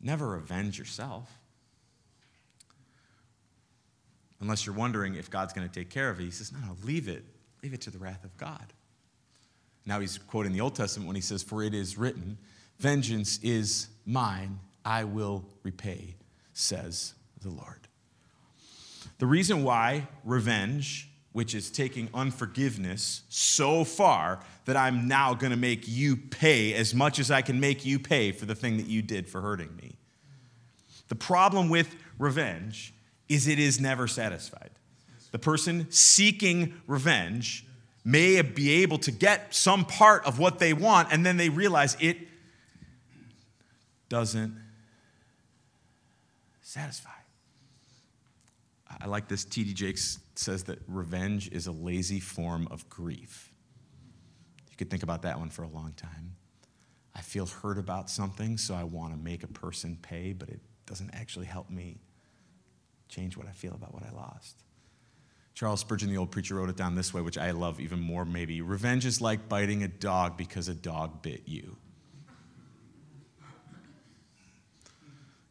never 0.00 0.36
avenge 0.36 0.78
yourself. 0.78 1.30
Unless 4.40 4.66
you're 4.66 4.74
wondering 4.74 5.14
if 5.14 5.30
God's 5.30 5.54
going 5.54 5.66
to 5.66 5.72
take 5.72 5.88
care 5.88 6.10
of 6.10 6.20
it. 6.20 6.24
He 6.24 6.30
says, 6.30 6.52
No, 6.52 6.58
no, 6.58 6.76
leave 6.84 7.08
it. 7.08 7.24
Leave 7.64 7.72
it 7.72 7.80
to 7.80 7.90
the 7.90 7.96
wrath 7.96 8.24
of 8.24 8.36
God. 8.36 8.74
Now 9.86 9.98
he's 9.98 10.18
quoting 10.18 10.52
the 10.52 10.60
Old 10.60 10.74
Testament 10.74 11.06
when 11.06 11.16
he 11.16 11.22
says, 11.22 11.42
For 11.42 11.62
it 11.62 11.72
is 11.72 11.96
written, 11.96 12.36
Vengeance 12.78 13.38
is 13.42 13.88
mine, 14.04 14.60
I 14.84 15.04
will 15.04 15.46
repay, 15.62 16.14
says 16.52 17.14
the 17.40 17.48
Lord. 17.48 17.88
The 19.18 19.24
reason 19.24 19.62
why 19.62 20.08
revenge, 20.24 21.08
which 21.32 21.54
is 21.54 21.70
taking 21.70 22.10
unforgiveness 22.12 23.22
so 23.30 23.82
far 23.82 24.40
that 24.66 24.76
I'm 24.76 25.08
now 25.08 25.32
going 25.32 25.50
to 25.52 25.56
make 25.56 25.88
you 25.88 26.16
pay 26.16 26.74
as 26.74 26.94
much 26.94 27.18
as 27.18 27.30
I 27.30 27.40
can 27.40 27.60
make 27.60 27.86
you 27.86 27.98
pay 27.98 28.30
for 28.30 28.44
the 28.44 28.54
thing 28.54 28.76
that 28.76 28.88
you 28.88 29.00
did 29.00 29.26
for 29.26 29.40
hurting 29.40 29.74
me. 29.76 29.96
The 31.08 31.14
problem 31.14 31.70
with 31.70 31.96
revenge 32.18 32.92
is 33.30 33.48
it 33.48 33.58
is 33.58 33.80
never 33.80 34.06
satisfied. 34.06 34.72
The 35.34 35.40
person 35.40 35.90
seeking 35.90 36.80
revenge 36.86 37.66
may 38.04 38.40
be 38.40 38.84
able 38.84 38.98
to 38.98 39.10
get 39.10 39.52
some 39.52 39.84
part 39.84 40.24
of 40.26 40.38
what 40.38 40.60
they 40.60 40.72
want, 40.72 41.08
and 41.10 41.26
then 41.26 41.36
they 41.36 41.48
realize 41.48 41.96
it 41.98 42.18
doesn't 44.08 44.56
satisfy. 46.62 47.10
I 49.00 49.06
like 49.08 49.26
this. 49.26 49.44
T.D. 49.44 49.74
Jakes 49.74 50.20
says 50.36 50.62
that 50.64 50.78
revenge 50.86 51.50
is 51.50 51.66
a 51.66 51.72
lazy 51.72 52.20
form 52.20 52.68
of 52.70 52.88
grief. 52.88 53.50
You 54.70 54.76
could 54.76 54.88
think 54.88 55.02
about 55.02 55.22
that 55.22 55.40
one 55.40 55.50
for 55.50 55.64
a 55.64 55.68
long 55.68 55.94
time. 55.96 56.36
I 57.12 57.22
feel 57.22 57.46
hurt 57.46 57.78
about 57.78 58.08
something, 58.08 58.56
so 58.56 58.76
I 58.76 58.84
want 58.84 59.12
to 59.12 59.18
make 59.18 59.42
a 59.42 59.48
person 59.48 59.98
pay, 60.00 60.32
but 60.32 60.48
it 60.48 60.60
doesn't 60.86 61.10
actually 61.12 61.46
help 61.46 61.70
me 61.70 61.98
change 63.08 63.36
what 63.36 63.48
I 63.48 63.52
feel 63.52 63.74
about 63.74 63.92
what 63.92 64.04
I 64.04 64.12
lost. 64.14 64.60
Charles 65.54 65.80
Spurgeon, 65.80 66.10
the 66.10 66.16
old 66.16 66.32
preacher, 66.32 66.56
wrote 66.56 66.68
it 66.68 66.76
down 66.76 66.96
this 66.96 67.14
way, 67.14 67.22
which 67.22 67.38
I 67.38 67.52
love 67.52 67.78
even 67.78 68.00
more, 68.00 68.24
maybe. 68.24 68.60
Revenge 68.60 69.06
is 69.06 69.20
like 69.20 69.48
biting 69.48 69.84
a 69.84 69.88
dog 69.88 70.36
because 70.36 70.68
a 70.68 70.74
dog 70.74 71.22
bit 71.22 71.42
you. 71.46 71.76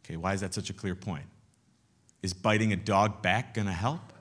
Okay, 0.04 0.16
why 0.16 0.34
is 0.34 0.42
that 0.42 0.52
such 0.52 0.68
a 0.68 0.74
clear 0.74 0.94
point? 0.94 1.24
Is 2.22 2.34
biting 2.34 2.74
a 2.74 2.76
dog 2.76 3.22
back 3.22 3.54
going 3.54 3.66
to 3.66 3.72
help? 3.72 4.12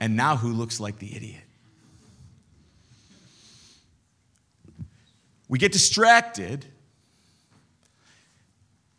And 0.00 0.16
now 0.16 0.36
who 0.36 0.52
looks 0.52 0.78
like 0.78 0.98
the 0.98 1.16
idiot? 1.16 1.42
We 5.48 5.58
get 5.58 5.72
distracted. 5.72 6.66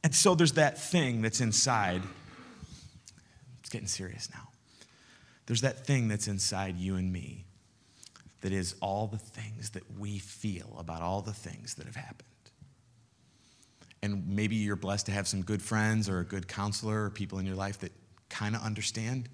And 0.04 0.14
so 0.14 0.36
there's 0.36 0.54
that 0.54 0.78
thing 0.78 1.22
that's 1.22 1.42
inside. 1.42 2.02
Getting 3.76 3.88
serious 3.90 4.30
now. 4.34 4.48
There's 5.48 5.60
that 5.60 5.86
thing 5.86 6.08
that's 6.08 6.30
inside 6.30 6.78
you 6.78 6.96
and 6.96 7.12
me 7.12 7.44
that 8.40 8.54
is 8.54 8.74
all 8.80 9.06
the 9.06 9.18
things 9.18 9.72
that 9.72 9.84
we 10.00 10.18
feel 10.18 10.78
about 10.80 11.02
all 11.02 11.22
the 11.22 11.34
things 11.34 11.74
that 11.74 11.86
have 11.86 11.98
happened. 11.98 12.24
And 14.02 14.30
maybe 14.30 14.56
you're 14.56 14.78
blessed 14.78 15.08
to 15.08 15.12
have 15.12 15.28
some 15.28 15.42
good 15.42 15.62
friends 15.62 16.08
or 16.08 16.20
a 16.20 16.24
good 16.24 16.48
counselor 16.48 17.04
or 17.04 17.10
people 17.10 17.38
in 17.38 17.46
your 17.46 17.58
life 17.58 17.80
that 17.80 17.92
kind 18.30 18.56
of 18.56 18.62
understand, 18.62 19.28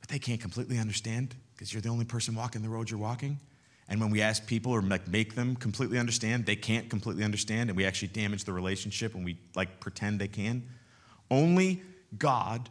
but 0.00 0.08
they 0.08 0.18
can't 0.18 0.40
completely 0.40 0.78
understand 0.78 1.36
because 1.52 1.74
you're 1.74 1.82
the 1.82 1.90
only 1.90 2.06
person 2.06 2.34
walking 2.34 2.62
the 2.62 2.70
road 2.70 2.88
you're 2.88 2.98
walking. 2.98 3.38
And 3.86 4.00
when 4.00 4.08
we 4.08 4.22
ask 4.22 4.46
people 4.46 4.72
or 4.72 4.80
like 4.80 5.06
make 5.08 5.34
them 5.34 5.56
completely 5.56 5.98
understand, 5.98 6.46
they 6.46 6.56
can't 6.56 6.88
completely 6.88 7.22
understand, 7.22 7.68
and 7.68 7.76
we 7.76 7.84
actually 7.84 8.08
damage 8.08 8.44
the 8.44 8.54
relationship 8.54 9.12
when 9.12 9.24
we 9.24 9.36
like 9.54 9.78
pretend 9.78 10.20
they 10.20 10.28
can. 10.28 10.66
Only 11.30 11.82
God 12.16 12.70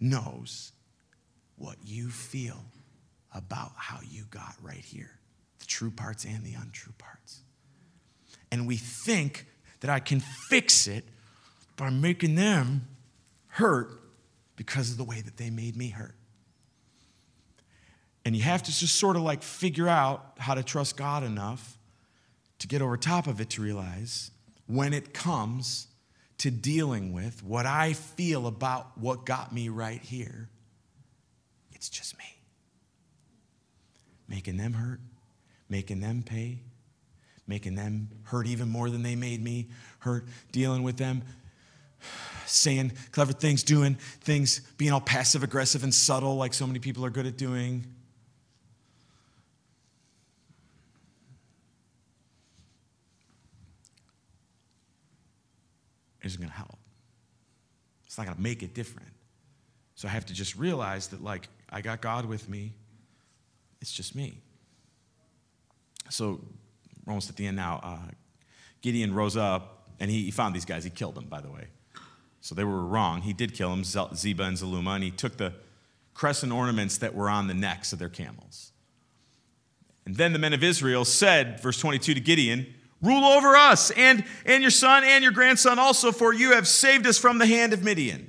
knows 0.00 0.72
what 1.56 1.76
you 1.84 2.08
feel 2.08 2.64
about 3.34 3.72
how 3.76 3.98
you 4.08 4.24
got 4.30 4.54
right 4.62 4.84
here 4.84 5.18
the 5.58 5.66
true 5.66 5.90
parts 5.90 6.24
and 6.24 6.44
the 6.44 6.54
untrue 6.54 6.92
parts. 6.98 7.40
And 8.52 8.66
we 8.66 8.76
think 8.76 9.46
that 9.80 9.90
I 9.90 9.98
can 9.98 10.20
fix 10.20 10.86
it 10.86 11.04
by 11.76 11.90
making 11.90 12.36
them 12.36 12.86
hurt 13.48 14.00
because 14.54 14.92
of 14.92 14.98
the 14.98 15.04
way 15.04 15.20
that 15.20 15.36
they 15.36 15.50
made 15.50 15.76
me 15.76 15.88
hurt. 15.88 16.14
And 18.24 18.36
you 18.36 18.42
have 18.42 18.62
to 18.62 18.70
just 18.70 18.94
sort 18.94 19.16
of 19.16 19.22
like 19.22 19.42
figure 19.42 19.88
out 19.88 20.34
how 20.38 20.54
to 20.54 20.62
trust 20.62 20.96
God 20.96 21.24
enough 21.24 21.76
to 22.60 22.68
get 22.68 22.82
over 22.82 22.96
top 22.96 23.26
of 23.26 23.40
it 23.40 23.50
to 23.50 23.62
realize 23.62 24.30
when 24.66 24.92
it 24.92 25.14
comes 25.14 25.87
to 26.38 26.50
dealing 26.50 27.12
with 27.12 27.42
what 27.42 27.66
I 27.66 27.92
feel 27.92 28.46
about 28.46 28.96
what 28.96 29.26
got 29.26 29.52
me 29.52 29.68
right 29.68 30.00
here, 30.00 30.48
it's 31.72 31.88
just 31.88 32.16
me. 32.18 32.24
Making 34.28 34.56
them 34.56 34.74
hurt, 34.74 35.00
making 35.68 36.00
them 36.00 36.22
pay, 36.22 36.60
making 37.46 37.74
them 37.74 38.08
hurt 38.24 38.46
even 38.46 38.68
more 38.68 38.90
than 38.90 39.02
they 39.02 39.16
made 39.16 39.42
me 39.42 39.68
hurt, 40.00 40.26
dealing 40.52 40.82
with 40.82 40.96
them, 40.96 41.22
saying 42.46 42.92
clever 43.10 43.32
things, 43.32 43.62
doing 43.62 43.94
things, 44.20 44.60
being 44.76 44.92
all 44.92 45.00
passive 45.00 45.42
aggressive 45.42 45.82
and 45.82 45.94
subtle 45.94 46.36
like 46.36 46.54
so 46.54 46.66
many 46.66 46.78
people 46.78 47.04
are 47.04 47.10
good 47.10 47.26
at 47.26 47.36
doing. 47.36 47.86
Isn't 56.22 56.40
going 56.40 56.50
to 56.50 56.56
help. 56.56 56.78
It's 58.06 58.18
not 58.18 58.24
going 58.24 58.36
to 58.36 58.42
make 58.42 58.62
it 58.62 58.74
different. 58.74 59.12
So 59.94 60.08
I 60.08 60.10
have 60.10 60.26
to 60.26 60.34
just 60.34 60.56
realize 60.56 61.08
that, 61.08 61.22
like, 61.22 61.48
I 61.70 61.80
got 61.80 62.00
God 62.00 62.24
with 62.24 62.48
me. 62.48 62.72
It's 63.80 63.92
just 63.92 64.14
me. 64.14 64.38
So 66.10 66.40
we're 67.04 67.12
almost 67.12 67.28
at 67.28 67.36
the 67.36 67.46
end 67.46 67.56
now. 67.56 67.80
Uh, 67.82 68.10
Gideon 68.80 69.14
rose 69.14 69.36
up 69.36 69.88
and 70.00 70.10
he, 70.10 70.24
he 70.24 70.30
found 70.30 70.54
these 70.54 70.64
guys. 70.64 70.84
He 70.84 70.90
killed 70.90 71.14
them, 71.14 71.26
by 71.26 71.40
the 71.40 71.50
way. 71.50 71.66
So 72.40 72.54
they 72.54 72.64
were 72.64 72.84
wrong. 72.84 73.22
He 73.22 73.32
did 73.32 73.54
kill 73.54 73.70
them, 73.70 73.82
Zebah 73.82 74.40
and 74.40 74.56
Zalmunna, 74.56 74.94
and 74.94 75.04
he 75.04 75.10
took 75.10 75.36
the 75.36 75.52
crescent 76.14 76.52
ornaments 76.52 76.98
that 76.98 77.14
were 77.14 77.28
on 77.28 77.46
the 77.46 77.54
necks 77.54 77.92
of 77.92 77.98
their 77.98 78.08
camels. 78.08 78.72
And 80.06 80.16
then 80.16 80.32
the 80.32 80.38
men 80.38 80.52
of 80.52 80.62
Israel 80.62 81.04
said, 81.04 81.60
verse 81.60 81.78
22 81.78 82.14
to 82.14 82.20
Gideon, 82.20 82.74
Rule 83.00 83.24
over 83.24 83.54
us 83.54 83.90
and, 83.92 84.24
and 84.44 84.60
your 84.62 84.72
son 84.72 85.04
and 85.04 85.22
your 85.22 85.32
grandson 85.32 85.78
also, 85.78 86.10
for 86.10 86.32
you 86.32 86.54
have 86.54 86.66
saved 86.66 87.06
us 87.06 87.16
from 87.16 87.38
the 87.38 87.46
hand 87.46 87.72
of 87.72 87.84
Midian. 87.84 88.28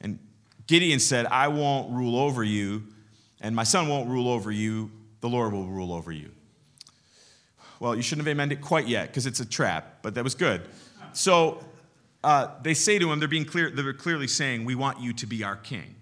And 0.00 0.18
Gideon 0.66 0.98
said, 0.98 1.26
I 1.26 1.48
won't 1.48 1.92
rule 1.92 2.18
over 2.18 2.42
you, 2.42 2.84
and 3.40 3.54
my 3.54 3.64
son 3.64 3.88
won't 3.88 4.08
rule 4.08 4.28
over 4.28 4.50
you. 4.50 4.90
The 5.20 5.28
Lord 5.28 5.52
will 5.52 5.66
rule 5.66 5.92
over 5.92 6.10
you. 6.10 6.30
Well, 7.80 7.94
you 7.94 8.02
shouldn't 8.02 8.26
have 8.26 8.32
amended 8.32 8.58
it 8.58 8.62
quite 8.62 8.88
yet 8.88 9.08
because 9.08 9.26
it's 9.26 9.40
a 9.40 9.46
trap, 9.46 9.98
but 10.02 10.14
that 10.14 10.24
was 10.24 10.34
good. 10.34 10.62
So 11.12 11.62
uh, 12.24 12.48
they 12.62 12.74
say 12.74 12.98
to 12.98 13.12
him, 13.12 13.18
they're 13.18 13.28
being 13.28 13.44
clear, 13.44 13.70
they're 13.70 13.92
clearly 13.92 14.26
saying, 14.26 14.64
We 14.64 14.74
want 14.74 15.00
you 15.00 15.12
to 15.12 15.26
be 15.26 15.44
our 15.44 15.56
king. 15.56 15.96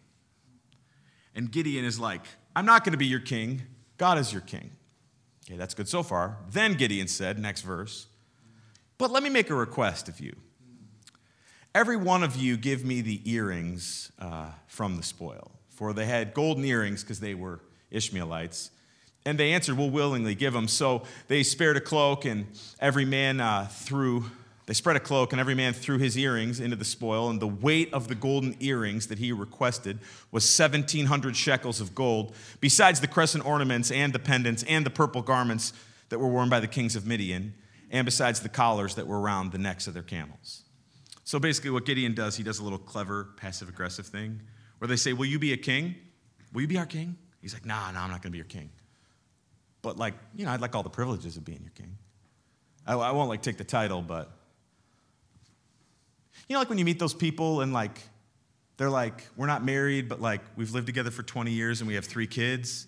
And 1.35 1.51
Gideon 1.51 1.85
is 1.85 1.99
like, 2.01 2.23
I'm 2.55 2.65
not 2.65 2.85
going 2.85 2.93
to 2.93 2.99
be 2.99 3.07
your 3.07 3.21
king. 3.21 3.63
God 3.99 4.17
is 4.19 4.33
your 4.33 4.43
king. 4.43 4.71
Okay, 5.47 5.57
that's 5.57 5.75
good 5.75 5.89
so 5.89 6.03
far. 6.03 6.39
Then 6.51 6.75
Gideon 6.75 7.07
said, 7.09 7.39
next 7.39 7.63
verse, 7.63 8.07
But 8.99 9.11
let 9.11 9.23
me 9.23 9.31
make 9.31 9.51
a 9.51 9.55
request 9.55 10.09
of 10.09 10.21
you. 10.21 10.35
Every 11.75 11.97
one 11.97 12.23
of 12.23 12.37
you 12.37 12.57
give 12.57 12.85
me 12.85 13.01
the 13.01 13.21
earrings 13.31 14.11
uh, 14.19 14.51
from 14.67 14.97
the 14.97 15.03
spoil. 15.03 15.53
For 15.69 15.93
they 15.93 16.07
had 16.07 16.33
golden 16.33 16.65
earrings 16.65 17.03
because 17.03 17.21
they 17.21 17.35
were 17.35 17.61
Ishmaelites. 17.91 18.71
And 19.27 19.39
they 19.39 19.53
answered, 19.53 19.77
We'll 19.77 19.91
willingly 19.91 20.35
give 20.35 20.53
them. 20.53 20.69
So 20.69 21.03
they 21.29 21.43
spared 21.43 21.77
a 21.77 21.81
cloak, 21.81 22.25
and 22.25 22.47
every 22.81 23.05
man 23.05 23.41
uh, 23.41 23.67
threw 23.71 24.25
they 24.67 24.75
spread 24.75 24.97
a 24.97 25.01
cloak, 25.01 25.33
and 25.33 25.41
every 25.41 25.55
man 25.55 25.73
threw 25.73 25.99
his 25.99 26.19
earrings 26.19 26.59
into 26.59 26.75
the 26.75 26.85
spoil, 26.85 27.31
and 27.31 27.41
the 27.41 27.47
weight 27.47 27.93
of 27.95 28.09
the 28.09 28.17
golden 28.17 28.57
earrings 28.59 29.07
that 29.07 29.19
he 29.19 29.31
requested 29.31 30.01
was 30.33 30.45
1,700 30.59 31.37
shekels 31.37 31.81
of 31.81 31.95
gold, 31.95 32.35
besides 32.61 33.01
the 33.01 33.07
crescent 33.07 33.47
ornaments 33.47 33.93
and 33.93 34.13
the 34.13 34.19
pendants 34.19 34.65
and 34.65 34.85
the 34.85 34.91
purple 34.91 35.23
garments 35.23 35.73
that 36.09 36.19
were 36.19 36.29
worn 36.29 36.49
by 36.49 36.59
the 36.59 36.67
kings 36.67 36.97
of 36.97 37.07
Midian, 37.07 37.55
and 37.93 38.05
besides 38.05 38.41
the 38.41 38.49
collars 38.49 38.97
that 38.97 39.07
were 39.07 39.21
around 39.21 39.53
the 39.53 39.59
necks 39.59 39.87
of 39.87 39.95
their 39.95 40.03
camels. 40.03 40.63
So 41.23 41.39
basically, 41.39 41.71
what 41.71 41.85
Gideon 41.85 42.15
does, 42.15 42.37
he 42.37 42.43
does 42.43 42.59
a 42.59 42.65
little 42.65 42.79
clever 42.79 43.29
passive 43.37 43.69
aggressive 43.69 44.07
thing 44.07 44.41
where 44.79 44.89
they 44.89 44.97
say, 44.97 45.13
Will 45.13 45.27
you 45.27 45.39
be 45.39 45.53
a 45.53 45.57
king? 45.57 45.95
Will 46.53 46.63
you 46.63 46.69
be 46.69 46.79
our 46.79 46.87
king? 46.87 47.17
He's 47.41 47.53
like, 47.53 47.67
Nah, 47.67 47.91
nah, 47.93 48.05
I'm 48.05 48.11
not 48.11 48.23
going 48.23 48.31
to 48.31 48.31
be 48.31 48.39
your 48.39 48.47
king. 48.47 48.71
But, 49.83 49.97
like, 49.97 50.15
you 50.35 50.45
know, 50.45 50.53
I'd 50.53 50.61
like 50.61 50.75
all 50.75 50.83
the 50.83 50.89
privileges 50.89 51.37
of 51.37 51.45
being 51.45 51.63
your 51.63 51.73
king. 51.73 51.97
I, 52.87 52.95
I 52.95 53.11
won't, 53.13 53.29
like, 53.29 53.43
take 53.43 53.57
the 53.57 53.65
title, 53.65 54.03
but 54.03 54.31
you 56.49 56.55
know, 56.55 56.61
like 56.61 56.69
when 56.69 56.79
you 56.79 56.85
meet 56.85 56.99
those 56.99 57.15
people 57.15 57.61
and 57.61 57.73
like, 57.73 58.01
they're 58.77 58.91
like, 58.91 59.27
we're 59.37 59.47
not 59.47 59.65
married, 59.65 60.09
but 60.09 60.21
like, 60.21 60.43
we've 60.57 60.73
lived 60.73 60.87
together 60.87 61.11
for 61.11 61.23
20 61.23 61.51
years 61.51 61.81
and 61.81 61.89
we 61.89 61.95
have 61.95 62.05
three 62.05 62.27
kids. 62.27 62.87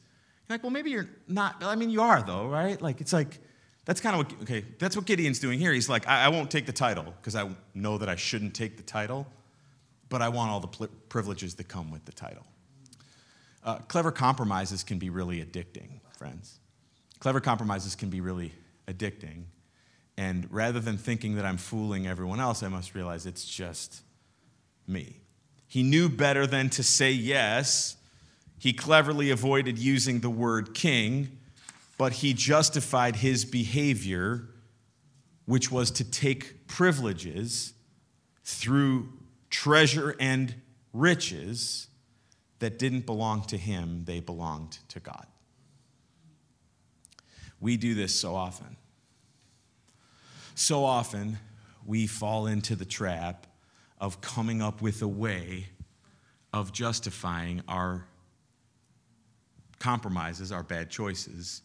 You're 0.49 0.55
like, 0.55 0.63
well, 0.63 0.71
maybe 0.71 0.91
you're 0.91 1.09
not. 1.27 1.57
I 1.63 1.75
mean, 1.77 1.91
you 1.91 2.03
are 2.03 2.23
though, 2.23 2.47
right? 2.49 2.81
Like, 2.81 3.01
it's 3.01 3.13
like, 3.13 3.39
that's 3.85 4.01
kind 4.01 4.15
of 4.15 4.27
what, 4.27 4.43
okay, 4.43 4.65
that's 4.79 4.97
what 4.97 5.07
Gideon's 5.07 5.39
doing 5.39 5.59
here. 5.59 5.73
He's 5.73 5.89
like, 5.89 6.07
I, 6.07 6.27
I 6.27 6.29
won't 6.29 6.51
take 6.51 6.67
the 6.67 6.73
title 6.73 7.15
because 7.21 7.35
I 7.35 7.51
know 7.75 7.97
that 7.99 8.09
I 8.09 8.17
shouldn't 8.17 8.55
take 8.55 8.77
the 8.77 8.83
title, 8.83 9.27
but 10.11 10.21
I 10.21 10.29
want 10.29 10.51
all 10.51 10.61
the 10.61 10.69
pl- 10.69 10.89
privileges 11.09 11.55
that 11.55 11.69
come 11.69 11.91
with 11.91 12.05
the 12.05 12.13
title. 12.13 12.45
Uh, 13.65 13.79
clever 13.79 14.11
compromises 14.11 14.85
can 14.85 14.99
be 14.99 15.11
really 15.11 15.43
addicting, 15.43 16.01
friends. 16.19 16.59
Clever 17.19 17.41
compromises 17.41 17.95
can 17.95 18.11
be 18.11 18.21
really 18.21 18.53
addicting. 18.87 19.45
And 20.19 20.49
rather 20.51 20.81
than 20.81 20.99
thinking 20.99 21.37
that 21.37 21.47
I'm 21.47 21.59
fooling 21.59 22.09
everyone 22.09 22.41
else, 22.41 22.65
I 22.65 22.69
must 22.69 22.93
realize 22.93 23.25
it's 23.25 23.45
just 23.45 24.03
me. 24.85 25.21
He 25.69 25.85
knew 25.85 26.09
better 26.09 26.45
than 26.45 26.71
to 26.71 26.83
say 26.83 27.13
yes. 27.13 27.97
He 28.59 28.73
cleverly 28.73 29.31
avoided 29.31 29.79
using 29.79 30.19
the 30.19 30.29
word 30.29 30.75
king, 30.75 31.39
but 31.97 32.15
he 32.15 32.33
justified 32.33 33.15
his 33.15 33.45
behavior, 33.45 34.49
which 35.47 35.71
was 35.71 35.93
to 35.93 36.05
take 36.05 36.67
privileges 36.67 37.75
through 38.43 39.13
treasure 39.51 40.17
and 40.19 40.53
riches 40.93 41.87
that 42.59 42.77
didn't 42.77 43.07
belong 43.07 43.43
to 43.43 43.57
him, 43.57 44.03
they 44.05 44.19
belonged 44.19 44.79
to 44.89 44.99
God. 44.99 45.29
We 47.61 47.77
do 47.77 47.95
this 47.95 48.13
so 48.13 48.35
often. 48.35 48.77
So 50.59 50.85
often, 50.85 51.39
we 51.87 52.09
fall 52.09 52.49
into 52.49 52.75
the 52.75 52.85
trap 52.85 53.47
of 54.01 54.21
coming 54.21 54.61
up 54.61 54.83
with 54.83 55.03
a 55.03 55.07
way 55.07 55.69
of 56.53 56.73
justifying 56.73 57.63
our 57.69 58.09
compromises, 59.79 60.51
our 60.51 60.65
bad 60.65 60.91
choices, 60.91 61.63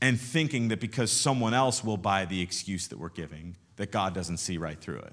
and 0.00 0.18
thinking 0.18 0.68
that 0.68 0.80
because 0.80 1.12
someone 1.12 1.52
else 1.52 1.84
will 1.84 1.98
buy 1.98 2.24
the 2.24 2.40
excuse 2.40 2.88
that 2.88 2.98
we're 2.98 3.10
giving, 3.10 3.54
that 3.76 3.92
God 3.92 4.14
doesn't 4.14 4.38
see 4.38 4.56
right 4.56 4.80
through 4.80 5.00
it. 5.00 5.12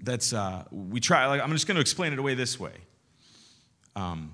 That's, 0.00 0.32
uh, 0.32 0.62
we 0.70 1.00
try, 1.00 1.26
like, 1.26 1.42
I'm 1.42 1.50
just 1.50 1.66
going 1.66 1.74
to 1.74 1.80
explain 1.80 2.12
it 2.12 2.20
away 2.20 2.34
this 2.34 2.60
way. 2.60 2.74
Um, 3.96 4.32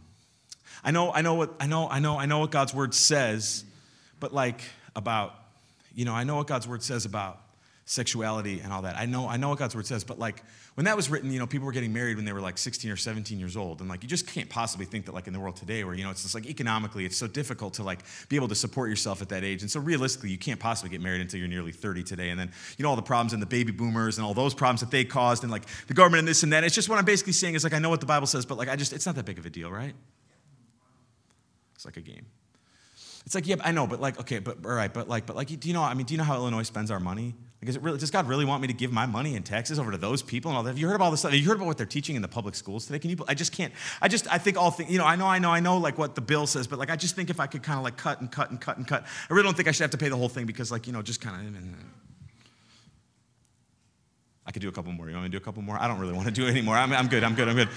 I 0.85 0.91
know, 0.91 1.11
I 1.11 1.23
know 1.23 1.37
what, 1.37 1.55
I 1.59 1.69
know, 1.69 1.89
I 1.89 2.01
know, 2.01 2.19
I 2.19 2.27
know 2.27 2.41
what 2.41 2.51
God's 2.51 2.75
word 2.75 2.93
says, 2.93 3.65
but 4.21 4.35
like 4.35 4.61
about 4.95 5.38
you 5.99 6.05
know, 6.05 6.15
I 6.15 6.23
know 6.23 6.37
what 6.37 6.47
God's 6.47 6.69
word 6.69 6.81
says 6.81 7.07
about 7.07 7.41
sexuality 7.85 8.61
and 8.61 8.73
all 8.73 8.83
that. 8.83 8.95
I 8.95 9.05
know, 9.05 9.27
I 9.27 9.37
know 9.37 9.49
what 9.49 9.59
God's 9.59 9.75
word 9.75 9.85
says, 9.85 10.05
but 10.05 10.17
like 10.17 10.45
when 10.77 10.85
that 10.85 10.95
was 10.95 11.11
written, 11.11 11.33
you 11.33 11.41
know, 11.41 11.47
people 11.47 11.67
were 11.67 11.73
getting 11.73 11.93
married 11.93 12.15
when 12.15 12.25
they 12.25 12.33
were 12.33 12.41
like 12.41 12.57
16 12.57 12.89
or 12.89 12.95
17 12.95 13.37
years 13.37 13.57
old. 13.57 13.81
And 13.81 13.89
like 13.89 14.05
you 14.05 14.09
just 14.09 14.29
can't 14.29 14.49
possibly 14.49 14.87
think 14.87 15.07
that 15.07 15.13
like 15.13 15.27
in 15.27 15.33
the 15.33 15.41
world 15.41 15.57
today 15.57 15.83
where, 15.83 15.95
you 15.95 16.05
know, 16.05 16.11
it's 16.11 16.23
just 16.23 16.37
like 16.37 16.47
economically 16.47 17.05
it's 17.05 17.17
so 17.17 17.27
difficult 17.27 17.75
to 17.75 17.83
like 17.83 17.99
be 18.29 18.37
able 18.37 18.47
to 18.47 18.55
support 18.55 18.91
yourself 18.91 19.23
at 19.23 19.29
that 19.31 19.43
age. 19.43 19.63
And 19.63 19.69
so 19.69 19.81
realistically, 19.81 20.31
you 20.31 20.39
can't 20.39 20.61
possibly 20.61 20.89
get 20.89 21.01
married 21.01 21.21
until 21.21 21.41
you're 21.41 21.49
nearly 21.49 21.73
30 21.73 22.05
today. 22.05 22.31
And 22.31 22.39
then, 22.39 22.53
you 22.77 22.85
know, 22.85 22.91
all 22.91 22.97
the 22.97 23.03
problems 23.03 23.33
and 23.33 23.43
the 23.43 23.47
baby 23.47 23.73
boomers 23.73 24.19
and 24.19 24.25
all 24.25 24.35
those 24.35 24.55
problems 24.55 24.79
that 24.83 24.93
they 24.93 25.05
caused 25.05 25.43
and 25.43 25.51
like 25.51 25.65
the 25.89 25.95
government 25.95 26.21
and 26.21 26.29
this 26.29 26.45
and 26.45 26.53
that. 26.53 26.63
It's 26.63 26.77
just 26.77 26.89
what 26.89 27.01
I'm 27.01 27.07
basically 27.07 27.33
saying 27.33 27.57
is 27.57 27.65
like 27.65 27.75
I 27.75 27.81
know 27.81 27.91
what 27.91 27.99
the 27.99 28.07
Bible 28.07 28.29
says, 28.29 28.47
but 28.47 28.57
like 28.57 28.69
I 28.69 28.77
just 28.77 28.93
it's 28.93 29.07
not 29.07 29.17
that 29.17 29.25
big 29.25 29.41
of 29.41 29.47
a 29.47 29.51
deal, 29.51 29.69
right? 29.69 29.95
It's 31.75 31.85
like 31.85 31.97
a 31.97 32.03
game. 32.03 32.27
It's 33.29 33.35
like, 33.35 33.47
yeah, 33.47 33.57
I 33.61 33.73
know, 33.73 33.87
but 33.87 34.01
like, 34.01 34.19
okay, 34.21 34.39
but 34.39 34.65
all 34.65 34.71
right, 34.71 34.91
but 34.91 35.07
like, 35.07 35.27
but 35.27 35.37
like, 35.37 35.49
do 35.49 35.69
you 35.69 35.75
know? 35.75 35.83
I 35.83 35.93
mean, 35.93 36.07
do 36.07 36.15
you 36.15 36.19
know 36.19 36.25
how 36.25 36.37
Illinois 36.37 36.63
spends 36.63 36.91
our 36.91 36.99
money? 36.99 37.35
Like, 37.61 37.69
is 37.69 37.77
it 37.77 37.83
really, 37.83 37.99
does 37.99 38.11
God 38.11 38.27
really 38.27 38.47
want 38.47 38.63
me 38.63 38.69
to 38.69 38.73
give 38.73 38.91
my 38.91 39.05
money 39.05 39.37
in 39.37 39.43
Texas 39.43 39.79
over 39.79 39.91
to 39.91 39.99
those 39.99 40.23
people 40.23 40.51
and 40.51 40.57
all 40.57 40.63
that? 40.63 40.71
Have 40.71 40.79
you 40.79 40.87
heard 40.89 40.95
about 40.95 41.05
all 41.05 41.11
this 41.11 41.21
stuff? 41.21 41.33
Have 41.33 41.39
you 41.39 41.47
heard 41.47 41.57
about 41.57 41.67
what 41.67 41.77
they're 41.77 41.85
teaching 41.85 42.17
in 42.17 42.23
the 42.23 42.29
public 42.29 42.55
schools 42.55 42.87
today? 42.87 42.99
Can 42.99 43.11
you? 43.11 43.19
I 43.29 43.35
just 43.35 43.53
can't. 43.53 43.75
I 44.01 44.09
just, 44.09 44.33
I 44.33 44.39
think 44.39 44.57
all 44.57 44.71
things. 44.71 44.91
You 44.91 44.97
know, 44.97 45.05
I 45.05 45.17
know, 45.17 45.27
I 45.27 45.41
know, 45.41 45.51
I 45.51 45.61
know, 45.61 45.77
like 45.77 45.99
what 45.99 46.15
the 46.15 46.23
bill 46.23 46.47
says, 46.47 46.67
but 46.67 46.79
like, 46.79 46.89
I 46.89 46.97
just 46.97 47.17
think 47.17 47.29
if 47.29 47.39
I 47.39 47.47
could 47.47 47.63
kind 47.63 47.77
of 47.77 47.85
like 47.85 47.99
cut 47.99 48.23
and 48.23 48.33
cut 48.33 48.49
and 48.49 48.59
cut 48.59 48.79
and 48.79 48.89
cut, 48.89 49.05
I 49.05 49.35
really 49.35 49.45
don't 49.45 49.55
think 49.55 49.69
I 49.69 49.73
should 49.73 49.85
have 49.85 49.91
to 49.91 49.99
pay 49.99 50.09
the 50.09 50.17
whole 50.17 50.31
thing 50.31 50.47
because, 50.47 50.73
like, 50.73 50.87
you 50.87 50.95
know, 50.95 51.03
just 51.03 51.21
kind 51.21 51.55
of. 51.55 51.63
I 54.47 54.53
could 54.53 54.63
do 54.63 54.71
a 54.71 54.73
couple 54.73 54.91
more. 54.93 55.07
You 55.07 55.17
want 55.17 55.25
me 55.25 55.29
to 55.29 55.33
do 55.33 55.43
a 55.43 55.45
couple 55.45 55.61
more? 55.61 55.79
I 55.79 55.87
don't 55.87 55.99
really 55.99 56.15
want 56.15 56.29
to 56.29 56.33
do 56.33 56.47
any 56.47 56.63
more. 56.63 56.77
I'm, 56.77 56.95
I'm 56.95 57.09
good. 57.09 57.23
I'm 57.23 57.35
good. 57.35 57.47
I'm 57.47 57.57
good. 57.57 57.69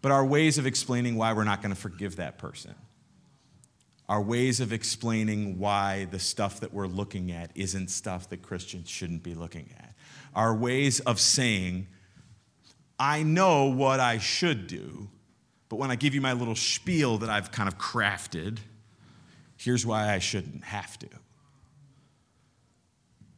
But 0.00 0.10
our 0.10 0.24
ways 0.24 0.56
of 0.56 0.64
explaining 0.64 1.16
why 1.16 1.34
we're 1.34 1.44
not 1.44 1.60
going 1.60 1.74
to 1.74 1.78
forgive 1.78 2.16
that 2.16 2.38
person 2.38 2.74
our 4.08 4.22
ways 4.22 4.60
of 4.60 4.72
explaining 4.72 5.58
why 5.58 6.06
the 6.06 6.18
stuff 6.18 6.60
that 6.60 6.72
we're 6.72 6.86
looking 6.86 7.30
at 7.30 7.50
isn't 7.54 7.88
stuff 7.88 8.28
that 8.30 8.42
Christians 8.42 8.88
shouldn't 8.88 9.22
be 9.22 9.34
looking 9.34 9.68
at. 9.78 9.94
Our 10.34 10.54
ways 10.54 11.00
of 11.00 11.20
saying, 11.20 11.88
I 12.98 13.22
know 13.22 13.66
what 13.66 14.00
I 14.00 14.18
should 14.18 14.66
do, 14.66 15.10
but 15.68 15.76
when 15.76 15.90
I 15.90 15.96
give 15.96 16.14
you 16.14 16.22
my 16.22 16.32
little 16.32 16.54
spiel 16.54 17.18
that 17.18 17.28
I've 17.28 17.52
kind 17.52 17.68
of 17.68 17.76
crafted, 17.76 18.58
here's 19.56 19.84
why 19.84 20.14
I 20.14 20.18
shouldn't 20.18 20.64
have 20.64 20.98
to. 21.00 21.08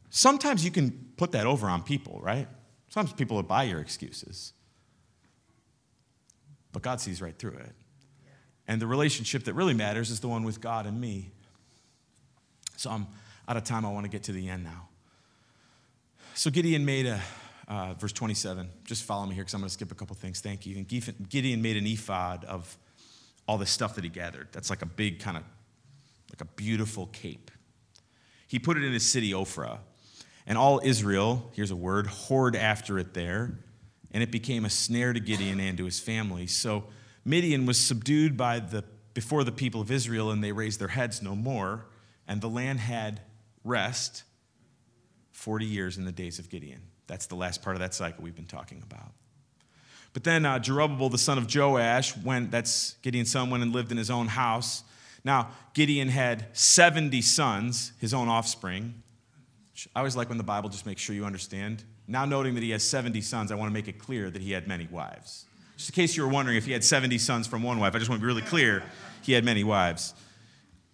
Sometimes 0.09 0.63
you 0.63 0.71
can 0.71 1.11
put 1.17 1.33
that 1.33 1.45
over 1.45 1.67
on 1.67 1.83
people, 1.83 2.19
right? 2.23 2.47
Sometimes 2.89 3.13
people 3.13 3.35
will 3.35 3.43
buy 3.43 3.63
your 3.63 3.79
excuses. 3.79 4.53
But 6.71 6.81
God 6.81 7.01
sees 7.01 7.21
right 7.21 7.37
through 7.37 7.57
it. 7.57 7.75
And 8.71 8.81
the 8.81 8.87
relationship 8.87 9.43
that 9.43 9.53
really 9.53 9.73
matters 9.73 10.11
is 10.11 10.21
the 10.21 10.29
one 10.29 10.45
with 10.45 10.61
God 10.61 10.85
and 10.85 11.01
me. 11.01 11.29
So 12.77 12.89
I'm 12.89 13.05
out 13.45 13.57
of 13.57 13.65
time. 13.65 13.85
I 13.85 13.91
want 13.91 14.05
to 14.05 14.09
get 14.09 14.23
to 14.23 14.31
the 14.31 14.47
end 14.47 14.63
now. 14.63 14.87
So 16.35 16.49
Gideon 16.49 16.85
made 16.85 17.05
a, 17.05 17.19
uh, 17.67 17.95
verse 17.95 18.13
27. 18.13 18.69
Just 18.85 19.03
follow 19.03 19.25
me 19.25 19.35
here 19.35 19.43
because 19.43 19.55
I'm 19.55 19.59
going 19.59 19.67
to 19.67 19.73
skip 19.73 19.91
a 19.91 19.95
couple 19.95 20.15
things. 20.15 20.39
Thank 20.39 20.65
you. 20.65 20.77
And 20.77 20.87
Gideon 20.87 21.61
made 21.61 21.75
an 21.75 21.85
ephod 21.85 22.45
of 22.45 22.77
all 23.45 23.57
the 23.57 23.65
stuff 23.65 23.95
that 23.95 24.05
he 24.05 24.09
gathered. 24.09 24.47
That's 24.53 24.69
like 24.69 24.83
a 24.83 24.85
big 24.85 25.19
kind 25.19 25.35
of, 25.35 25.43
like 26.29 26.39
a 26.39 26.45
beautiful 26.55 27.07
cape. 27.07 27.51
He 28.47 28.57
put 28.57 28.77
it 28.77 28.85
in 28.85 28.93
his 28.93 29.05
city, 29.05 29.33
Ophrah. 29.33 29.79
And 30.47 30.57
all 30.57 30.79
Israel, 30.81 31.51
here's 31.51 31.71
a 31.71 31.75
word, 31.75 32.07
whored 32.07 32.55
after 32.55 32.97
it 32.97 33.13
there, 33.13 33.51
and 34.13 34.23
it 34.23 34.31
became 34.31 34.63
a 34.63 34.69
snare 34.69 35.11
to 35.11 35.19
Gideon 35.19 35.59
and 35.59 35.77
to 35.77 35.83
his 35.83 35.99
family. 35.99 36.47
So 36.47 36.85
Midian 37.23 37.65
was 37.65 37.79
subdued 37.79 38.35
by 38.35 38.59
the, 38.59 38.83
before 39.13 39.43
the 39.43 39.51
people 39.51 39.81
of 39.81 39.91
Israel, 39.91 40.31
and 40.31 40.43
they 40.43 40.51
raised 40.51 40.79
their 40.79 40.87
heads 40.87 41.21
no 41.21 41.35
more, 41.35 41.85
and 42.27 42.41
the 42.41 42.49
land 42.49 42.79
had 42.79 43.21
rest 43.63 44.23
40 45.31 45.65
years 45.65 45.97
in 45.97 46.05
the 46.05 46.11
days 46.11 46.39
of 46.39 46.49
Gideon. 46.49 46.81
That's 47.07 47.27
the 47.27 47.35
last 47.35 47.61
part 47.61 47.75
of 47.75 47.79
that 47.81 47.93
cycle 47.93 48.23
we've 48.23 48.35
been 48.35 48.45
talking 48.45 48.83
about. 48.83 49.11
But 50.13 50.23
then 50.23 50.45
uh, 50.45 50.59
Jerubbaal, 50.59 51.11
the 51.11 51.17
son 51.17 51.37
of 51.37 51.53
Joash, 51.53 52.15
went, 52.17 52.51
that's 52.51 52.95
Gideon's 53.01 53.31
son, 53.31 53.49
went 53.49 53.63
and 53.63 53.73
lived 53.73 53.91
in 53.91 53.97
his 53.97 54.09
own 54.09 54.27
house. 54.27 54.83
Now, 55.23 55.49
Gideon 55.73 56.09
had 56.09 56.47
70 56.53 57.21
sons, 57.21 57.93
his 57.99 58.13
own 58.13 58.27
offspring. 58.27 59.01
I 59.95 59.99
always 59.99 60.15
like 60.15 60.29
when 60.29 60.37
the 60.37 60.43
Bible 60.43 60.69
just 60.69 60.85
makes 60.85 61.01
sure 61.01 61.15
you 61.15 61.25
understand. 61.25 61.83
Now, 62.07 62.25
noting 62.25 62.55
that 62.55 62.63
he 62.63 62.71
has 62.71 62.83
70 62.83 63.21
sons, 63.21 63.51
I 63.51 63.55
want 63.55 63.69
to 63.69 63.73
make 63.73 63.87
it 63.87 63.99
clear 63.99 64.29
that 64.29 64.41
he 64.41 64.51
had 64.51 64.67
many 64.67 64.87
wives. 64.91 65.45
Just 65.81 65.89
in 65.89 65.95
case 65.95 66.15
you 66.15 66.21
were 66.21 66.29
wondering 66.29 66.57
if 66.57 66.67
he 66.67 66.73
had 66.73 66.83
70 66.83 67.17
sons 67.17 67.47
from 67.47 67.63
one 67.63 67.79
wife, 67.79 67.95
I 67.95 67.97
just 67.97 68.07
want 68.07 68.21
to 68.21 68.23
be 68.23 68.27
really 68.27 68.43
clear 68.43 68.83
he 69.23 69.33
had 69.33 69.43
many 69.43 69.63
wives. 69.63 70.13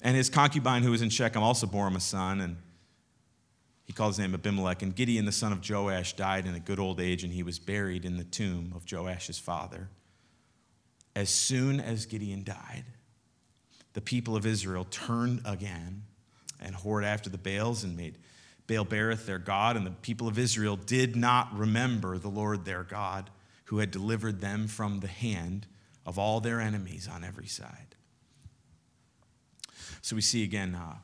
And 0.02 0.16
his 0.16 0.30
concubine, 0.30 0.82
who 0.82 0.92
was 0.92 1.02
in 1.02 1.10
Shechem, 1.10 1.44
also 1.44 1.68
bore 1.68 1.86
him 1.88 1.98
a 1.98 2.00
son, 2.00 2.40
and 2.40 2.56
he 3.84 3.92
called 3.92 4.12
his 4.12 4.20
name 4.20 4.34
Abimelech. 4.34 4.82
And 4.84 4.96
Gideon, 4.96 5.26
the 5.26 5.34
son 5.34 5.52
of 5.52 5.70
Joash, 5.70 6.14
died 6.14 6.46
in 6.46 6.56
a 6.56 6.60
good 6.62 6.80
old 6.80 7.02
age, 7.02 7.26
and 7.26 7.34
he 7.34 7.44
was 7.44 7.60
buried 7.60 8.06
in 8.06 8.16
the 8.16 8.24
tomb 8.24 8.72
of 8.74 8.86
Joash's 8.86 9.38
father. 9.38 9.90
As 11.18 11.30
soon 11.30 11.82
as 11.82 12.06
Gideon 12.06 12.46
died, 12.46 12.86
the 13.92 14.00
people 14.00 14.38
of 14.38 14.46
Israel 14.46 14.88
turned 14.90 15.42
again 15.44 16.04
and 16.62 16.74
whored 16.74 17.04
after 17.04 17.30
the 17.30 17.38
Baals 17.38 17.84
and 17.84 17.98
made 17.98 18.20
Baal 18.68 18.86
Berith 18.86 19.26
their 19.26 19.38
God. 19.38 19.76
And 19.76 19.86
the 19.86 19.92
people 19.92 20.30
of 20.30 20.40
Israel 20.40 20.78
did 20.78 21.18
not 21.18 21.54
remember 21.54 22.18
the 22.18 22.30
Lord 22.30 22.64
their 22.64 22.84
God, 22.84 23.30
who 23.68 23.80
had 23.80 23.92
delivered 23.92 24.40
them 24.40 24.68
from 24.68 25.02
the 25.02 25.08
hand 25.08 25.68
of 26.06 26.18
all 26.18 26.40
their 26.40 26.62
enemies 26.62 27.08
on 27.12 27.24
every 27.24 27.48
side. 27.48 27.96
So 30.02 30.16
we 30.16 30.22
see 30.22 30.44
again 30.44 30.74
uh, 30.74 30.96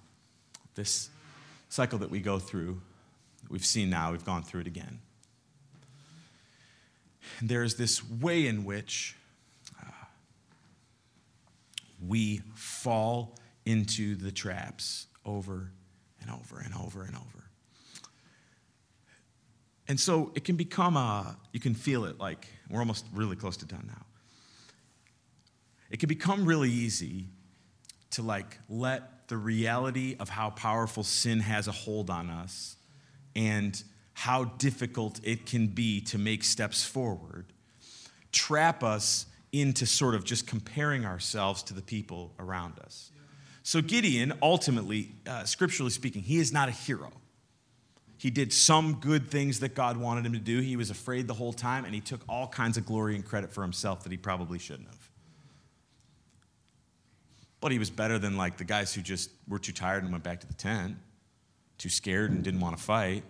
this 0.75 1.09
cycle 1.67 1.99
that 1.99 2.09
we 2.09 2.19
go 2.21 2.39
through. 2.39 2.81
We've 3.49 3.65
seen 3.65 3.89
now, 3.89 4.11
we've 4.11 4.23
gone 4.23 4.43
through 4.43 4.61
it 4.61 4.67
again. 4.67 4.99
And 7.39 7.49
there's 7.49 7.75
this 7.75 8.07
way 8.09 8.47
in 8.47 8.63
which 8.63 9.17
uh, 9.81 9.91
we 12.07 12.41
fall 12.55 13.35
into 13.65 14.15
the 14.15 14.31
traps 14.31 15.07
over 15.25 15.71
and 16.21 16.31
over 16.31 16.59
and 16.59 16.73
over 16.75 17.03
and 17.03 17.15
over. 17.15 17.42
And 19.87 19.99
so 19.99 20.31
it 20.35 20.43
can 20.43 20.55
become 20.55 20.95
a, 20.95 21.37
you 21.51 21.59
can 21.59 21.73
feel 21.73 22.05
it 22.05 22.19
like, 22.19 22.47
we're 22.69 22.79
almost 22.79 23.05
really 23.13 23.35
close 23.35 23.57
to 23.57 23.65
done 23.65 23.85
now. 23.87 24.05
It 25.89 25.99
can 25.99 26.07
become 26.07 26.45
really 26.45 26.69
easy 26.69 27.25
to 28.11 28.21
like 28.21 28.57
let 28.69 29.27
the 29.27 29.37
reality 29.37 30.15
of 30.19 30.29
how 30.29 30.51
powerful 30.51 31.03
sin 31.03 31.39
has 31.39 31.67
a 31.67 31.71
hold 31.71 32.09
on 32.09 32.29
us 32.29 32.77
and 33.35 33.81
how 34.13 34.45
difficult 34.45 35.19
it 35.23 35.45
can 35.45 35.67
be 35.67 36.01
to 36.01 36.17
make 36.17 36.43
steps 36.43 36.83
forward 36.83 37.45
trap 38.33 38.83
us 38.83 39.27
into 39.53 39.85
sort 39.85 40.15
of 40.15 40.25
just 40.25 40.47
comparing 40.47 41.05
ourselves 41.05 41.63
to 41.63 41.73
the 41.73 41.81
people 41.81 42.33
around 42.39 42.79
us. 42.79 43.11
So, 43.61 43.81
Gideon, 43.81 44.33
ultimately, 44.41 45.11
uh, 45.25 45.45
scripturally 45.45 45.91
speaking, 45.91 46.21
he 46.21 46.39
is 46.39 46.51
not 46.51 46.67
a 46.67 46.71
hero. 46.71 47.13
He 48.23 48.29
did 48.29 48.53
some 48.53 49.01
good 49.01 49.29
things 49.29 49.59
that 49.59 49.75
God 49.75 49.97
wanted 49.97 50.25
him 50.25 50.31
to 50.31 50.39
do. 50.39 50.61
He 50.61 50.77
was 50.77 50.89
afraid 50.89 51.27
the 51.27 51.33
whole 51.33 51.51
time, 51.51 51.83
and 51.83 51.93
he 51.93 51.99
took 51.99 52.21
all 52.29 52.47
kinds 52.47 52.77
of 52.77 52.85
glory 52.85 53.15
and 53.15 53.25
credit 53.25 53.51
for 53.51 53.63
himself 53.63 54.03
that 54.03 54.13
he 54.13 54.17
probably 54.17 54.59
shouldn't 54.59 54.87
have. 54.87 55.09
But 57.59 57.73
he 57.73 57.79
was 57.79 57.89
better 57.89 58.17
than 58.17 58.37
like 58.37 58.55
the 58.55 58.63
guys 58.63 58.93
who 58.93 59.01
just 59.01 59.29
were 59.45 59.59
too 59.59 59.73
tired 59.73 60.03
and 60.03 60.11
went 60.13 60.23
back 60.23 60.39
to 60.39 60.47
the 60.47 60.53
tent, 60.53 60.95
too 61.77 61.89
scared 61.89 62.31
and 62.31 62.41
didn't 62.41 62.61
want 62.61 62.77
to 62.77 62.81
fight. 62.81 63.25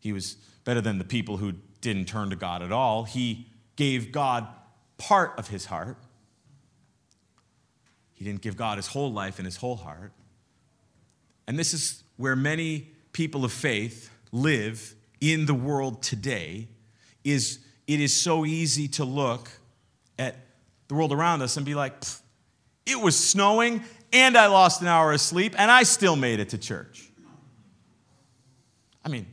He 0.00 0.12
was 0.12 0.34
better 0.64 0.80
than 0.80 0.98
the 0.98 1.04
people 1.04 1.36
who 1.36 1.52
didn't 1.80 2.06
turn 2.06 2.30
to 2.30 2.36
God 2.36 2.60
at 2.60 2.72
all. 2.72 3.04
He 3.04 3.46
gave 3.76 4.10
God 4.10 4.48
part 4.96 5.38
of 5.38 5.46
his 5.46 5.66
heart. 5.66 5.96
He 8.14 8.24
didn't 8.24 8.40
give 8.40 8.56
God 8.56 8.78
his 8.78 8.88
whole 8.88 9.12
life 9.12 9.38
and 9.38 9.46
his 9.46 9.58
whole 9.58 9.76
heart. 9.76 10.10
And 11.46 11.56
this 11.56 11.72
is 11.72 12.02
where 12.16 12.34
many 12.34 12.94
people 13.12 13.44
of 13.44 13.52
faith 13.52 14.10
live 14.32 14.94
in 15.20 15.46
the 15.46 15.54
world 15.54 16.02
today 16.02 16.68
is 17.24 17.58
it 17.86 18.00
is 18.00 18.14
so 18.14 18.44
easy 18.44 18.88
to 18.88 19.04
look 19.04 19.50
at 20.18 20.36
the 20.88 20.94
world 20.94 21.12
around 21.12 21.42
us 21.42 21.56
and 21.56 21.64
be 21.64 21.74
like, 21.74 21.94
it 22.86 23.00
was 23.00 23.18
snowing, 23.18 23.82
and 24.12 24.36
I 24.36 24.46
lost 24.46 24.80
an 24.80 24.88
hour 24.88 25.12
of 25.12 25.20
sleep, 25.20 25.54
and 25.58 25.70
I 25.70 25.82
still 25.82 26.16
made 26.16 26.40
it 26.40 26.50
to 26.50 26.58
church. 26.58 27.10
I 29.04 29.08
mean, 29.08 29.26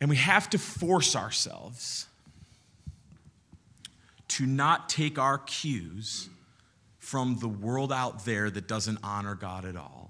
and 0.00 0.10
we 0.10 0.16
have 0.16 0.50
to 0.50 0.58
force 0.58 1.16
ourselves 1.16 2.06
to 4.28 4.46
not 4.46 4.88
take 4.88 5.18
our 5.18 5.38
cues 5.38 6.28
from 6.98 7.38
the 7.38 7.48
world 7.48 7.92
out 7.92 8.24
there 8.24 8.50
that 8.50 8.66
doesn't 8.66 8.98
honor 9.02 9.34
God 9.34 9.64
at 9.64 9.76
all, 9.76 10.03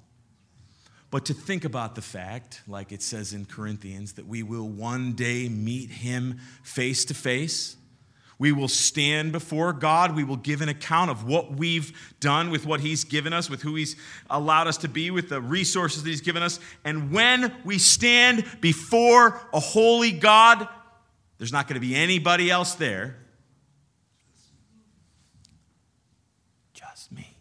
but 1.14 1.26
to 1.26 1.32
think 1.32 1.64
about 1.64 1.94
the 1.94 2.02
fact, 2.02 2.62
like 2.66 2.90
it 2.90 3.00
says 3.00 3.32
in 3.32 3.44
Corinthians, 3.44 4.14
that 4.14 4.26
we 4.26 4.42
will 4.42 4.68
one 4.68 5.12
day 5.12 5.48
meet 5.48 5.88
Him 5.88 6.40
face 6.64 7.04
to 7.04 7.14
face 7.14 7.76
we 8.38 8.52
will 8.52 8.68
stand 8.68 9.32
before 9.32 9.72
God. 9.72 10.16
We 10.16 10.24
will 10.24 10.36
give 10.36 10.60
an 10.60 10.68
account 10.68 11.10
of 11.10 11.24
what 11.24 11.52
we've 11.52 12.14
done 12.20 12.50
with 12.50 12.66
what 12.66 12.80
He's 12.80 13.04
given 13.04 13.32
us, 13.32 13.48
with 13.48 13.62
who 13.62 13.74
He's 13.74 13.96
allowed 14.28 14.66
us 14.66 14.76
to 14.78 14.88
be, 14.88 15.10
with 15.10 15.28
the 15.28 15.40
resources 15.40 16.02
that 16.02 16.10
He's 16.10 16.20
given 16.20 16.42
us. 16.42 16.58
And 16.84 17.12
when 17.12 17.54
we 17.64 17.78
stand 17.78 18.44
before 18.60 19.40
a 19.52 19.60
holy 19.60 20.10
God, 20.10 20.68
there's 21.38 21.52
not 21.52 21.68
going 21.68 21.80
to 21.80 21.86
be 21.86 21.94
anybody 21.94 22.50
else 22.50 22.74
there. 22.74 23.16
Just 26.74 27.12
me. 27.12 27.36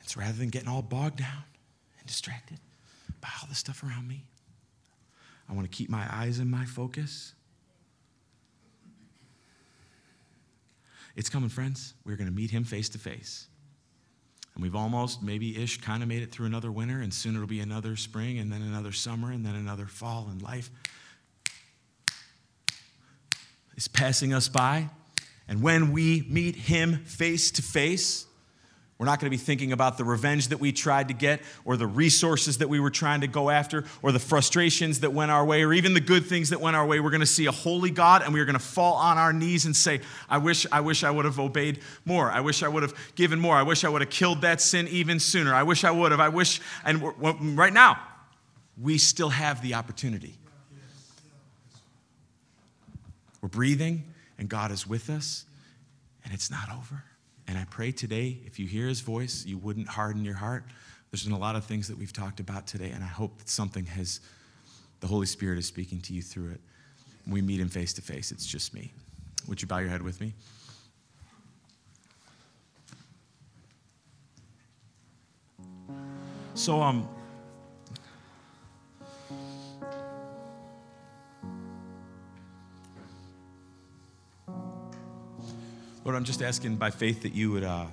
And 0.00 0.07
so 0.07 0.07
rather 0.18 0.36
than 0.36 0.48
getting 0.48 0.68
all 0.68 0.82
bogged 0.82 1.18
down 1.18 1.44
and 1.98 2.06
distracted 2.06 2.58
by 3.20 3.28
all 3.40 3.48
the 3.48 3.54
stuff 3.54 3.82
around 3.82 4.06
me, 4.06 4.24
I 5.48 5.54
want 5.54 5.70
to 5.70 5.74
keep 5.74 5.88
my 5.88 6.06
eyes 6.10 6.38
and 6.38 6.50
my 6.50 6.66
focus 6.66 7.32
It's 11.18 11.28
coming, 11.28 11.48
friends. 11.48 11.94
We're 12.04 12.14
going 12.14 12.28
to 12.28 12.34
meet 12.34 12.52
him 12.52 12.62
face 12.62 12.88
to 12.90 12.98
face. 12.98 13.48
And 14.54 14.62
we've 14.62 14.76
almost, 14.76 15.20
maybe 15.20 15.60
ish, 15.60 15.80
kind 15.80 16.00
of 16.00 16.08
made 16.08 16.22
it 16.22 16.30
through 16.30 16.46
another 16.46 16.70
winter, 16.70 17.00
and 17.00 17.12
soon 17.12 17.34
it'll 17.34 17.48
be 17.48 17.58
another 17.58 17.96
spring, 17.96 18.38
and 18.38 18.52
then 18.52 18.62
another 18.62 18.92
summer, 18.92 19.32
and 19.32 19.44
then 19.44 19.56
another 19.56 19.86
fall, 19.86 20.28
and 20.30 20.40
life 20.40 20.70
is 23.76 23.88
passing 23.88 24.32
us 24.32 24.46
by. 24.46 24.90
And 25.48 25.60
when 25.60 25.90
we 25.90 26.24
meet 26.28 26.54
him 26.54 26.98
face 26.98 27.50
to 27.50 27.62
face, 27.62 28.27
we're 28.98 29.06
not 29.06 29.20
going 29.20 29.26
to 29.26 29.30
be 29.30 29.40
thinking 29.40 29.70
about 29.70 29.96
the 29.96 30.04
revenge 30.04 30.48
that 30.48 30.58
we 30.58 30.72
tried 30.72 31.06
to 31.06 31.14
get, 31.14 31.40
or 31.64 31.76
the 31.76 31.86
resources 31.86 32.58
that 32.58 32.68
we 32.68 32.80
were 32.80 32.90
trying 32.90 33.20
to 33.20 33.28
go 33.28 33.48
after, 33.48 33.84
or 34.02 34.10
the 34.10 34.18
frustrations 34.18 35.00
that 35.00 35.12
went 35.12 35.30
our 35.30 35.44
way, 35.44 35.62
or 35.62 35.72
even 35.72 35.94
the 35.94 36.00
good 36.00 36.26
things 36.26 36.50
that 36.50 36.60
went 36.60 36.74
our 36.74 36.84
way. 36.84 36.98
We're 36.98 37.10
going 37.10 37.20
to 37.20 37.26
see 37.26 37.46
a 37.46 37.52
holy 37.52 37.92
God, 37.92 38.22
and 38.22 38.34
we 38.34 38.40
are 38.40 38.44
going 38.44 38.58
to 38.58 38.64
fall 38.64 38.94
on 38.94 39.16
our 39.16 39.32
knees 39.32 39.66
and 39.66 39.76
say, 39.76 40.00
I 40.28 40.38
wish, 40.38 40.66
I 40.72 40.80
wish 40.80 41.04
I 41.04 41.12
would 41.12 41.26
have 41.26 41.38
obeyed 41.38 41.78
more. 42.04 42.28
I 42.28 42.40
wish 42.40 42.64
I 42.64 42.68
would 42.68 42.82
have 42.82 42.94
given 43.14 43.38
more. 43.38 43.54
I 43.54 43.62
wish 43.62 43.84
I 43.84 43.88
would 43.88 44.00
have 44.00 44.10
killed 44.10 44.40
that 44.40 44.60
sin 44.60 44.88
even 44.88 45.20
sooner. 45.20 45.54
I 45.54 45.62
wish 45.62 45.84
I 45.84 45.92
would 45.92 46.10
have. 46.10 46.20
I 46.20 46.30
wish, 46.30 46.60
and 46.84 47.00
right 47.56 47.72
now, 47.72 48.00
we 48.80 48.98
still 48.98 49.30
have 49.30 49.62
the 49.62 49.74
opportunity. 49.74 50.34
We're 53.40 53.48
breathing, 53.48 54.12
and 54.38 54.48
God 54.48 54.72
is 54.72 54.88
with 54.88 55.08
us, 55.08 55.44
and 56.24 56.34
it's 56.34 56.50
not 56.50 56.68
over. 56.72 57.04
And 57.48 57.56
I 57.56 57.64
pray 57.70 57.92
today, 57.92 58.38
if 58.44 58.58
you 58.58 58.66
hear 58.66 58.86
his 58.86 59.00
voice, 59.00 59.46
you 59.46 59.56
wouldn't 59.56 59.88
harden 59.88 60.22
your 60.22 60.34
heart. 60.34 60.64
There's 61.10 61.24
been 61.24 61.32
a 61.32 61.38
lot 61.38 61.56
of 61.56 61.64
things 61.64 61.88
that 61.88 61.96
we've 61.96 62.12
talked 62.12 62.40
about 62.40 62.66
today, 62.66 62.90
and 62.90 63.02
I 63.02 63.06
hope 63.06 63.38
that 63.38 63.48
something 63.48 63.86
has, 63.86 64.20
the 65.00 65.06
Holy 65.06 65.26
Spirit 65.26 65.58
is 65.58 65.66
speaking 65.66 66.00
to 66.02 66.12
you 66.12 66.20
through 66.20 66.50
it. 66.50 66.60
We 67.26 67.40
meet 67.40 67.58
him 67.58 67.70
face 67.70 67.94
to 67.94 68.02
face. 68.02 68.30
It's 68.32 68.46
just 68.46 68.74
me. 68.74 68.92
Would 69.48 69.62
you 69.62 69.66
bow 69.66 69.78
your 69.78 69.88
head 69.88 70.02
with 70.02 70.20
me? 70.20 70.34
So, 76.52 76.82
um, 76.82 77.08
Lord, 86.08 86.16
I'm 86.16 86.24
just 86.24 86.40
asking 86.40 86.76
by 86.76 86.90
faith 86.90 87.20
that 87.20 87.34
you 87.34 87.52
would 87.52 87.64
uh, 87.64 87.84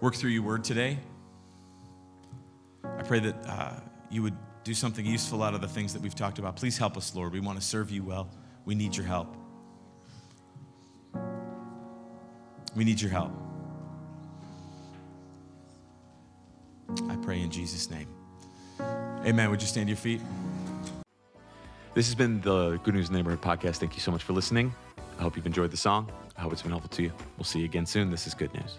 work 0.00 0.16
through 0.16 0.30
your 0.30 0.42
word 0.42 0.64
today. 0.64 0.98
I 2.82 3.04
pray 3.04 3.20
that 3.20 3.36
uh, 3.46 3.74
you 4.10 4.24
would 4.24 4.34
do 4.64 4.74
something 4.74 5.06
useful 5.06 5.44
out 5.44 5.54
of 5.54 5.60
the 5.60 5.68
things 5.68 5.92
that 5.92 6.02
we've 6.02 6.16
talked 6.16 6.40
about. 6.40 6.56
Please 6.56 6.76
help 6.76 6.96
us, 6.96 7.14
Lord. 7.14 7.32
We 7.32 7.38
want 7.38 7.60
to 7.60 7.64
serve 7.64 7.92
you 7.92 8.02
well. 8.02 8.28
We 8.64 8.74
need 8.74 8.96
your 8.96 9.06
help. 9.06 9.36
We 12.74 12.82
need 12.82 13.00
your 13.00 13.12
help. 13.12 13.30
I 17.08 17.14
pray 17.22 17.40
in 17.42 17.50
Jesus' 17.52 17.88
name. 17.92 18.08
Amen. 18.80 19.50
Would 19.50 19.62
you 19.62 19.68
stand 19.68 19.86
to 19.86 19.90
your 19.90 19.98
feet? 19.98 20.20
This 21.94 22.06
has 22.06 22.16
been 22.16 22.40
the 22.40 22.80
Good 22.82 22.94
News 22.94 23.08
Neighborhood 23.08 23.40
podcast. 23.40 23.76
Thank 23.76 23.94
you 23.94 24.00
so 24.00 24.10
much 24.10 24.24
for 24.24 24.32
listening. 24.32 24.74
I 25.18 25.22
hope 25.22 25.36
you've 25.36 25.46
enjoyed 25.46 25.70
the 25.70 25.76
song. 25.76 26.10
I 26.36 26.42
hope 26.42 26.52
it's 26.52 26.62
been 26.62 26.70
helpful 26.70 26.90
to 26.90 27.02
you. 27.02 27.12
We'll 27.36 27.44
see 27.44 27.60
you 27.60 27.64
again 27.64 27.86
soon. 27.86 28.10
This 28.10 28.26
is 28.26 28.34
Good 28.34 28.52
News. 28.54 28.78